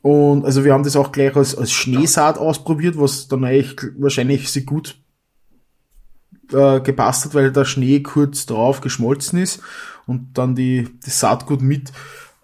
und 0.00 0.44
also 0.44 0.64
wir 0.64 0.72
haben 0.72 0.84
das 0.84 0.96
auch 0.96 1.12
gleich 1.12 1.36
als, 1.36 1.56
als 1.56 1.72
Schneesaat 1.72 2.38
ausprobiert, 2.38 2.98
was 2.98 3.28
dann 3.28 3.44
eigentlich 3.44 3.92
wahrscheinlich 3.98 4.50
sehr 4.50 4.62
gut 4.62 4.96
äh, 6.52 6.80
gepasst 6.80 7.26
hat, 7.26 7.34
weil 7.34 7.52
der 7.52 7.64
Schnee 7.64 8.00
kurz 8.00 8.46
drauf 8.46 8.80
geschmolzen 8.80 9.38
ist 9.40 9.60
und 10.06 10.38
dann 10.38 10.54
die, 10.54 10.88
das 11.04 11.20
Saatgut 11.20 11.60
mit 11.60 11.92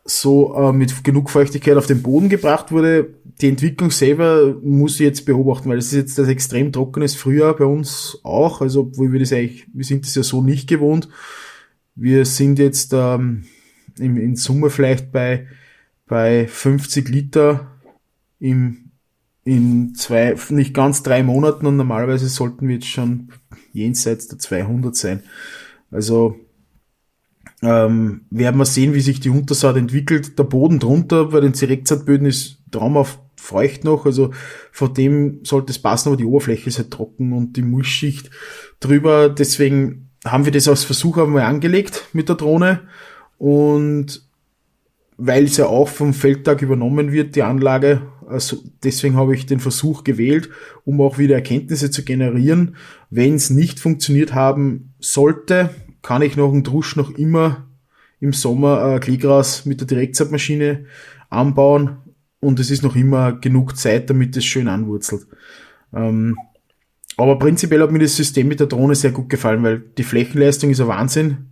so 0.05 0.55
äh, 0.55 0.73
mit 0.73 1.03
genug 1.03 1.31
Feuchtigkeit 1.31 1.77
auf 1.77 1.87
den 1.87 2.03
Boden 2.03 2.29
gebracht 2.29 2.71
wurde. 2.71 3.15
Die 3.41 3.49
Entwicklung 3.49 3.91
selber 3.91 4.55
muss 4.63 4.95
ich 4.95 5.01
jetzt 5.01 5.25
beobachten, 5.25 5.71
weil 5.71 5.79
es 5.79 5.87
ist 5.87 5.95
jetzt 5.95 6.19
das 6.19 6.29
extrem 6.29 6.73
trockenes 6.73 7.15
Frühjahr 7.15 7.57
bei 7.57 7.65
uns 7.65 8.19
auch. 8.23 8.61
Also 8.61 8.81
obwohl 8.81 9.13
wir 9.13 9.21
das 9.21 9.33
eigentlich, 9.33 9.67
wir 9.73 9.85
sind 9.85 10.05
das 10.05 10.15
ja 10.15 10.23
so 10.23 10.43
nicht 10.43 10.69
gewohnt. 10.69 11.09
Wir 11.95 12.25
sind 12.25 12.59
jetzt 12.59 12.93
ähm, 12.93 13.45
im, 13.99 14.17
in 14.17 14.37
Summe 14.37 14.71
vielleicht 14.71 15.13
bei, 15.13 15.47
bei 16.07 16.47
50 16.49 17.09
Liter 17.09 17.79
im, 18.41 18.91
in 19.45 19.95
zwei, 19.95 20.35
nicht 20.51 20.75
ganz 20.75 21.03
drei 21.03 21.23
Monaten 21.23 21.67
und 21.67 21.77
normalerweise 21.77 22.29
sollten 22.29 22.69
wir 22.69 22.77
jetzt 22.77 22.89
schon 22.89 23.29
jenseits 23.73 24.29
der 24.29 24.39
200 24.39 24.97
sein. 24.97 25.23
Also 25.91 26.37
ähm, 27.63 28.23
werden 28.31 28.59
wir 28.59 28.65
sehen, 28.65 28.95
wie 28.95 29.01
sich 29.01 29.21
die 29.21 29.31
Untersaat 29.31 29.77
entwickelt. 29.77 30.39
Der 30.39 30.45
Boden 30.45 30.81
drunter 30.81 31.27
bei 31.27 31.41
den 31.41 31.53
Direktsaatböden 31.53 32.27
ist 32.27 32.59
traumhaft 32.71 33.21
feucht 33.37 33.85
noch, 33.85 34.07
also 34.07 34.33
von 34.73 34.95
dem 34.95 35.41
sollte 35.45 35.71
es 35.71 35.79
passen, 35.79 36.09
aber 36.09 36.17
die 36.17 36.25
Oberfläche 36.25 36.69
ist 36.69 36.79
halt 36.79 36.91
trocken 36.91 37.33
und 37.33 37.57
die 37.57 37.63
Mulchschicht 37.63 38.31
drüber. 38.81 39.29
Deswegen 39.29 40.04
haben 40.25 40.45
wir 40.45 40.53
das 40.53 40.69
als 40.69 40.85
Versuch 40.85 41.19
einmal 41.19 41.43
angelegt 41.43 42.09
mit 42.13 42.29
der 42.29 42.37
Drohne 42.37 42.81
und 43.39 44.23
weil 45.17 45.45
es 45.45 45.57
ja 45.57 45.67
auch 45.67 45.89
vom 45.89 46.13
Feldtag 46.13 46.63
übernommen 46.63 47.13
wird, 47.13 47.37
die 47.37 47.43
Anlage. 47.43 48.03
Also 48.27 48.59
deswegen 48.83 49.17
habe 49.17 49.35
ich 49.35 49.47
den 49.47 49.61
Versuch 49.61 50.03
gewählt, 50.03 50.49
um 50.85 51.01
auch 51.01 51.19
wieder 51.19 51.37
Erkenntnisse 51.37 51.91
zu 51.91 52.05
generieren. 52.05 52.77
Wenn 53.11 53.35
es 53.35 53.51
nicht 53.51 53.79
funktioniert 53.79 54.35
haben 54.35 54.95
sollte, 54.99 55.71
kann 56.03 56.23
ich 56.23 56.37
noch 56.37 56.53
einen 56.53 56.65
Drusch 56.65 56.97
noch 56.97 57.11
immer 57.11 57.69
im 58.19 58.33
Sommer 58.33 58.95
äh, 58.95 58.99
Kleegras 58.99 59.67
mit 59.67 59.81
der 59.81 59.87
Direktsaatmaschine 59.87 60.87
anbauen 61.31 61.99
und 62.41 62.59
es 62.61 62.71
ist 62.71 62.83
noch 62.83 62.97
immer 62.97 63.33
genug 63.33 63.77
Zeit, 63.77 64.11
damit 64.11 64.37
es 64.37 64.45
schön 64.45 64.69
anwurzelt. 64.69 65.27
Ähm, 65.95 66.37
aber 67.17 67.39
prinzipiell 67.39 67.83
hat 67.83 67.93
mir 67.93 68.01
das 68.01 68.17
System 68.17 68.49
mit 68.49 68.61
der 68.61 68.67
Drohne 68.67 68.95
sehr 68.95 69.13
gut 69.13 69.29
gefallen, 69.29 69.63
weil 69.63 69.83
die 69.97 70.03
Flächenleistung 70.03 70.71
ist 70.71 70.81
ein 70.81 70.89
Wahnsinn. 70.89 71.51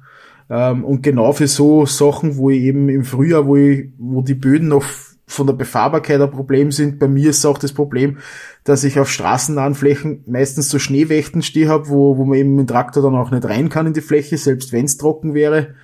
Ähm, 0.51 0.85
und 0.85 1.03
genau 1.03 1.33
für 1.33 1.47
so 1.47 1.87
Sachen, 1.87 2.37
wo 2.37 2.51
ich 2.51 2.63
eben 2.63 2.89
im 2.89 3.05
Frühjahr, 3.05 3.47
wo 3.47 3.57
ich, 3.57 3.91
wo 3.99 4.23
die 4.23 4.35
Böden 4.35 4.69
noch 4.69 4.85
von 5.27 5.47
der 5.47 5.55
Befahrbarkeit 5.55 6.21
ein 6.21 6.31
Problem 6.31 6.73
sind, 6.73 6.99
bei 6.99 7.09
mir 7.09 7.31
ist 7.31 7.47
auch 7.47 7.59
das 7.59 7.73
Problem, 7.73 8.19
dass 8.65 8.85
ich 8.85 8.99
auf 8.99 9.11
straßennahen 9.11 9.75
Flächen 9.75 10.25
meistens 10.27 10.69
so 10.69 10.79
Schneewächten 10.79 11.43
stehe 11.43 11.69
habe, 11.69 11.89
wo, 11.89 12.19
wo 12.19 12.25
man 12.25 12.39
eben 12.39 12.55
mit 12.55 12.69
dem 12.69 12.73
Traktor 12.73 13.03
dann 13.03 13.15
auch 13.15 13.31
nicht 13.31 13.45
rein 13.45 13.69
kann 13.69 13.87
in 13.87 13.95
die 13.95 14.01
Fläche, 14.01 14.37
selbst 14.37 14.73
wenn 14.73 14.85
es 14.85 14.99
trocken 14.99 15.33
wäre, 15.33 15.75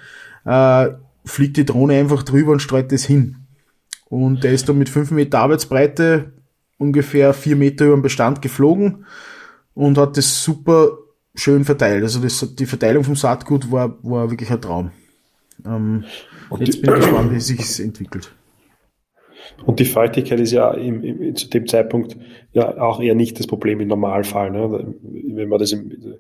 äh, 0.45 0.89
fliegt 1.25 1.57
die 1.57 1.65
Drohne 1.65 1.95
einfach 1.95 2.25
drüber 2.25 2.53
und 2.53 2.61
streut 2.61 2.93
das 2.93 3.05
hin. 3.05 3.37
Und 4.07 4.45
der 4.45 4.53
ist 4.53 4.69
dann 4.69 4.79
mit 4.79 4.89
fünf 4.89 5.11
Meter 5.11 5.41
Arbeitsbreite 5.41 6.33
ungefähr 6.79 7.33
vier 7.33 7.57
Meter 7.57 7.87
über 7.87 7.97
den 7.97 8.03
Bestand 8.03 8.43
geflogen 8.43 9.05
und 9.79 9.97
hat 9.97 10.17
das 10.17 10.43
super 10.43 10.99
schön 11.37 11.65
verteilt. 11.65 12.03
Also 12.03 12.21
das, 12.21 12.55
die 12.57 12.67
Verteilung 12.67 13.05
vom 13.05 13.15
Saatgut 13.15 13.71
war, 13.71 13.97
war 14.03 14.29
wirklich 14.29 14.51
ein 14.51 14.61
Traum. 14.61 14.91
Ähm, 15.65 16.05
jetzt 16.59 16.83
bin 16.83 16.95
ich 16.95 17.01
gespannt, 17.01 17.33
wie 17.33 17.39
sich 17.39 17.79
entwickelt. 17.79 18.35
Und 19.65 19.79
die 19.79 19.85
Feuchtigkeit 19.85 20.41
ist 20.41 20.51
ja 20.51 20.73
im, 20.73 21.05
im, 21.05 21.37
zu 21.37 21.49
dem 21.49 21.69
Zeitpunkt 21.69 22.17
ja 22.53 22.77
auch 22.81 23.01
eher 23.01 23.15
nicht 23.15 23.39
das 23.39 23.47
Problem 23.47 23.81
im 23.81 23.87
Normalfall. 23.87 24.51
Ne? 24.51 24.95
Wenn 25.03 25.49
man 25.49 25.61
das 25.61 25.71
im, 25.71 26.19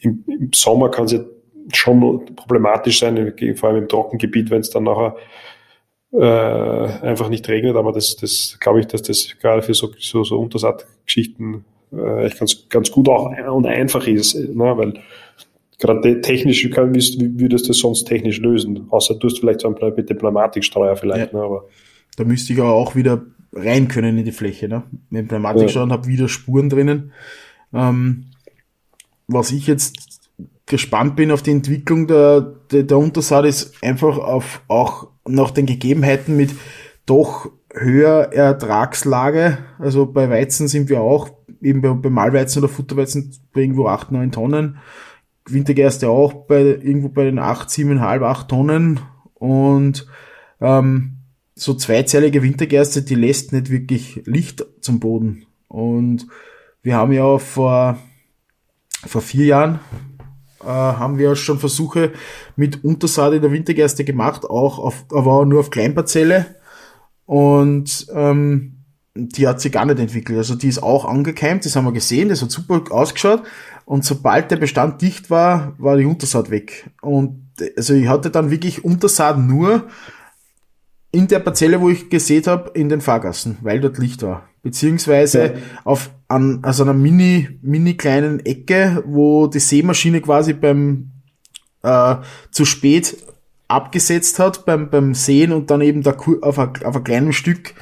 im, 0.00 0.24
im 0.26 0.50
Sommer 0.54 0.90
kann 0.92 1.06
es 1.06 1.12
ja 1.12 1.24
schon 1.72 2.24
problematisch 2.36 3.00
sein, 3.00 3.34
vor 3.56 3.68
allem 3.68 3.82
im 3.82 3.88
Trockengebiet, 3.88 4.50
wenn 4.50 4.60
es 4.60 4.70
dann 4.70 4.84
nachher 4.84 5.16
äh, 6.12 7.04
einfach 7.04 7.28
nicht 7.28 7.48
regnet, 7.48 7.74
aber 7.74 7.90
das, 7.90 8.14
das 8.14 8.58
glaube 8.60 8.78
ich, 8.78 8.86
dass 8.86 9.02
das 9.02 9.36
gerade 9.40 9.62
für 9.62 9.74
so, 9.74 9.90
so, 9.98 10.22
so 10.22 10.38
Untersaatgeschichten 10.38 11.64
äh, 11.92 12.24
echt 12.24 12.38
ganz, 12.38 12.68
ganz 12.68 12.90
gut 12.90 13.08
auch 13.08 13.30
und 13.52 13.66
einfach 13.66 14.06
ist, 14.06 14.34
ne? 14.34 14.76
weil 14.76 14.94
gerade 15.78 16.20
technisch, 16.20 16.64
wie, 16.64 17.40
würdest 17.40 17.66
du 17.66 17.68
das 17.68 17.78
sonst 17.78 18.04
technisch 18.04 18.38
lösen? 18.38 18.86
Außer 18.90 19.14
du 19.14 19.28
hast 19.28 19.40
vielleicht 19.40 19.60
so 19.60 19.68
ein 19.68 19.94
mit 19.96 20.08
dem 20.08 20.18
Pneumatikstreuer 20.18 20.96
vielleicht, 20.96 21.32
ja. 21.32 21.38
ne? 21.38 21.44
aber 21.44 21.64
da 22.16 22.24
müsste 22.24 22.52
ich 22.52 22.60
aber 22.60 22.72
auch 22.72 22.94
wieder 22.94 23.22
rein 23.52 23.88
können 23.88 24.16
in 24.16 24.24
die 24.24 24.32
Fläche, 24.32 24.68
ne? 24.68 24.84
Mit 25.10 25.22
dem 25.22 25.28
Pneumatikstreuer 25.28 25.86
ja. 25.86 25.92
habe 25.92 26.06
wieder 26.06 26.28
Spuren 26.28 26.68
drinnen. 26.68 27.12
Ähm, 27.72 28.26
was 29.26 29.50
ich 29.50 29.66
jetzt 29.66 30.12
gespannt 30.66 31.16
bin 31.16 31.30
auf 31.30 31.42
die 31.42 31.50
Entwicklung 31.50 32.06
der, 32.06 32.40
der, 32.70 32.84
der 32.84 32.98
Untersaat 32.98 33.44
ist 33.44 33.74
einfach 33.82 34.18
auf 34.18 34.62
auch 34.68 35.08
nach 35.26 35.50
den 35.50 35.66
Gegebenheiten 35.66 36.36
mit 36.36 36.50
doch 37.06 37.50
höher 37.74 38.32
Ertragslage. 38.32 39.58
Also 39.78 40.06
bei 40.06 40.30
Weizen 40.30 40.68
sind 40.68 40.88
wir 40.88 41.00
auch 41.00 41.30
eben 41.62 41.80
bei, 41.80 41.90
bei 41.90 42.10
Malweizen 42.10 42.62
oder 42.62 42.72
Futterweizen 42.72 43.34
bei 43.52 43.62
irgendwo 43.62 43.86
8, 43.86 44.12
9 44.12 44.32
Tonnen. 44.32 44.78
Wintergerste 45.46 46.08
auch 46.08 46.32
bei 46.46 46.60
irgendwo 46.60 47.08
bei 47.08 47.24
den 47.24 47.38
8, 47.38 47.68
7,5, 47.68 48.22
8 48.22 48.48
Tonnen. 48.48 49.00
Und 49.34 50.06
ähm, 50.60 51.18
so 51.54 51.74
zweizeilige 51.74 52.42
Wintergerste, 52.42 53.02
die 53.02 53.14
lässt 53.14 53.52
nicht 53.52 53.70
wirklich 53.70 54.22
Licht 54.24 54.64
zum 54.80 55.00
Boden. 55.00 55.46
Und 55.68 56.26
wir 56.82 56.96
haben 56.96 57.12
ja 57.12 57.38
vor, 57.38 57.98
vor 59.04 59.22
vier 59.22 59.46
Jahren 59.46 59.80
äh, 60.62 60.66
haben 60.66 61.18
wir 61.18 61.36
schon 61.36 61.58
Versuche 61.58 62.12
mit 62.56 62.84
Untersaat 62.84 63.34
in 63.34 63.42
der 63.42 63.52
Wintergerste 63.52 64.04
gemacht, 64.04 64.44
auch 64.44 64.78
auf, 64.78 65.06
aber 65.10 65.44
nur 65.46 65.60
auf 65.60 65.70
Kleinparzelle. 65.70 66.46
Und 67.26 68.06
ähm, 68.14 68.81
die 69.14 69.46
hat 69.46 69.60
sich 69.60 69.72
gar 69.72 69.84
nicht 69.84 69.98
entwickelt. 69.98 70.38
Also 70.38 70.54
die 70.54 70.68
ist 70.68 70.82
auch 70.82 71.04
angekeimt, 71.04 71.64
das 71.64 71.76
haben 71.76 71.84
wir 71.84 71.92
gesehen, 71.92 72.28
das 72.28 72.42
hat 72.42 72.50
super 72.50 72.82
ausgeschaut. 72.90 73.42
Und 73.84 74.04
sobald 74.04 74.50
der 74.50 74.56
Bestand 74.56 75.02
dicht 75.02 75.30
war, 75.30 75.74
war 75.78 75.96
die 75.96 76.06
Untersaat 76.06 76.50
weg. 76.50 76.90
Und 77.02 77.50
also 77.76 77.94
ich 77.94 78.08
hatte 78.08 78.30
dann 78.30 78.50
wirklich 78.50 78.84
Untersaat 78.84 79.38
nur 79.38 79.88
in 81.10 81.28
der 81.28 81.40
Parzelle, 81.40 81.80
wo 81.80 81.90
ich 81.90 82.08
gesät 82.08 82.46
habe, 82.46 82.70
in 82.72 82.88
den 82.88 83.02
Fahrgassen, 83.02 83.58
weil 83.60 83.80
dort 83.80 83.98
Licht 83.98 84.22
war. 84.22 84.48
Beziehungsweise 84.62 85.44
ja. 85.44 85.52
auf 85.84 86.10
an, 86.28 86.60
also 86.62 86.84
einer 86.84 86.94
mini, 86.94 87.58
mini 87.60 87.94
kleinen 87.94 88.40
Ecke, 88.40 89.02
wo 89.06 89.46
die 89.46 89.58
Seemaschine 89.58 90.22
quasi 90.22 90.54
beim 90.54 91.10
äh, 91.82 92.16
zu 92.50 92.64
spät 92.64 93.16
abgesetzt 93.68 94.38
hat 94.38 94.64
beim, 94.64 94.88
beim 94.90 95.14
Sehen 95.14 95.52
und 95.52 95.70
dann 95.70 95.80
eben 95.80 96.02
da 96.02 96.16
auf, 96.42 96.58
ein, 96.58 96.82
auf 96.84 96.96
ein 96.96 97.04
kleines 97.04 97.36
Stück 97.36 97.74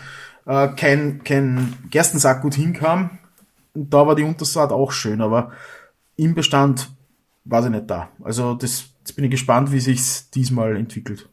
äh, 0.50 0.68
kein, 0.74 1.22
kein 1.22 1.74
Gerstensack 1.90 2.42
gut 2.42 2.54
hinkam. 2.54 3.18
Und 3.72 3.94
da 3.94 4.06
war 4.06 4.16
die 4.16 4.24
Untersaat 4.24 4.72
auch 4.72 4.90
schön, 4.90 5.20
aber 5.20 5.52
im 6.16 6.34
Bestand 6.34 6.90
war 7.44 7.62
sie 7.62 7.70
nicht 7.70 7.88
da. 7.88 8.10
Also 8.22 8.54
das, 8.54 8.86
jetzt 8.98 9.14
bin 9.14 9.24
ich 9.24 9.30
gespannt, 9.30 9.70
wie 9.70 9.80
sich's 9.80 10.28
diesmal 10.30 10.76
entwickelt. 10.76 11.28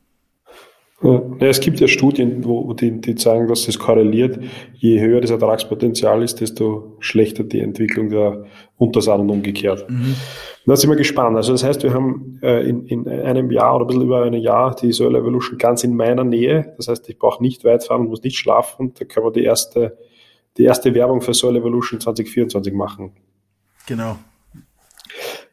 Ja, 1.00 1.22
es 1.48 1.60
gibt 1.60 1.80
ja 1.80 1.88
Studien, 1.88 2.44
wo 2.44 2.74
die, 2.74 3.00
die 3.00 3.14
zeigen, 3.14 3.48
dass 3.48 3.68
es 3.68 3.78
korreliert. 3.78 4.40
Je 4.74 5.00
höher 5.00 5.22
das 5.22 5.30
Ertragspotenzial 5.30 6.24
ist, 6.24 6.42
desto 6.42 6.96
schlechter 7.00 7.44
die 7.44 7.60
Entwicklung 7.60 8.10
der 8.10 8.46
Untersaat 8.78 9.20
und 9.20 9.30
umgekehrt. 9.30 9.88
Mhm. 9.88 10.16
Da 10.66 10.76
sind 10.76 10.90
wir 10.90 10.98
gespannt. 10.98 11.38
Also 11.38 11.52
das 11.52 11.64
heißt, 11.64 11.84
wir 11.84 11.94
haben 11.94 12.40
äh, 12.42 12.68
in, 12.68 12.88
in 12.88 13.08
einem 13.08 13.52
Jahr 13.52 13.76
oder 13.76 13.86
ein 13.86 13.88
bisschen 13.88 14.04
über 14.04 14.24
einem 14.24 14.42
Jahr 14.42 14.76
die 14.76 14.92
Soil 14.92 15.16
Evolution 15.16 15.60
ganz 15.60 15.84
in 15.84 15.96
meiner 15.96 16.24
Nähe. 16.24 16.74
Das 16.78 16.88
heißt, 16.88 17.08
ich 17.10 17.20
brauche 17.20 17.44
nicht 17.44 17.64
weit 17.64 17.84
fahren, 17.84 18.08
muss 18.08 18.24
nicht 18.24 18.38
schlafen. 18.38 18.94
Da 18.98 19.06
können 19.06 19.28
wir 19.28 19.32
die 19.32 19.44
erste, 19.44 19.98
die 20.58 20.64
erste 20.64 20.96
Werbung 20.96 21.22
für 21.22 21.36
Soil 21.36 21.56
Evolution 21.58 22.00
2024 22.00 22.74
machen. 22.74 23.12
Genau. 23.86 24.18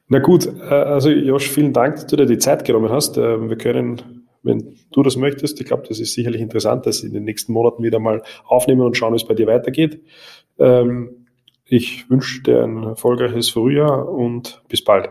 Na 0.08 0.20
gut, 0.20 0.46
äh, 0.46 0.74
also 0.74 1.10
Josh, 1.10 1.50
vielen 1.50 1.74
Dank, 1.74 1.96
dass 1.96 2.06
du 2.06 2.16
dir 2.16 2.26
die 2.26 2.38
Zeit 2.38 2.64
genommen 2.64 2.90
hast. 2.90 3.18
Äh, 3.18 3.48
wir 3.48 3.58
können 3.58 4.23
wenn 4.44 4.76
du 4.92 5.02
das 5.02 5.16
möchtest. 5.16 5.60
Ich 5.60 5.66
glaube, 5.66 5.84
das 5.88 5.98
ist 6.00 6.14
sicherlich 6.14 6.40
interessant, 6.40 6.86
das 6.86 7.00
in 7.00 7.12
den 7.12 7.24
nächsten 7.24 7.52
Monaten 7.52 7.82
wieder 7.82 7.98
mal 7.98 8.22
aufnehmen 8.44 8.82
und 8.82 8.96
schauen, 8.96 9.12
wie 9.12 9.16
es 9.16 9.26
bei 9.26 9.34
dir 9.34 9.46
weitergeht. 9.46 10.02
Ähm, 10.58 11.26
ich 11.64 12.08
wünsche 12.10 12.42
dir 12.42 12.62
ein 12.62 12.82
erfolgreiches 12.82 13.48
Frühjahr 13.48 14.08
und 14.08 14.62
bis 14.68 14.84
bald. 14.84 15.08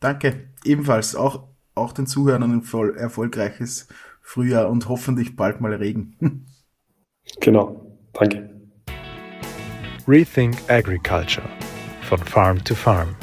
Danke, 0.00 0.48
ebenfalls 0.64 1.14
auch, 1.14 1.44
auch 1.74 1.92
den 1.92 2.06
Zuhörern 2.06 2.42
ein 2.42 2.62
voll 2.62 2.96
erfolgreiches 2.96 3.88
Frühjahr 4.20 4.68
und 4.70 4.88
hoffentlich 4.88 5.36
bald 5.36 5.60
mal 5.60 5.74
Regen. 5.74 6.16
genau, 7.40 7.98
danke. 8.12 8.50
Rethink 10.06 10.56
Agriculture 10.68 11.48
von 12.02 12.18
Farm 12.18 12.64
to 12.64 12.74
Farm. 12.74 13.14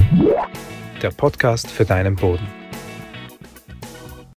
Der 1.02 1.10
Podcast 1.10 1.68
für 1.68 1.84
deinen 1.84 2.14
Boden. 2.14 2.46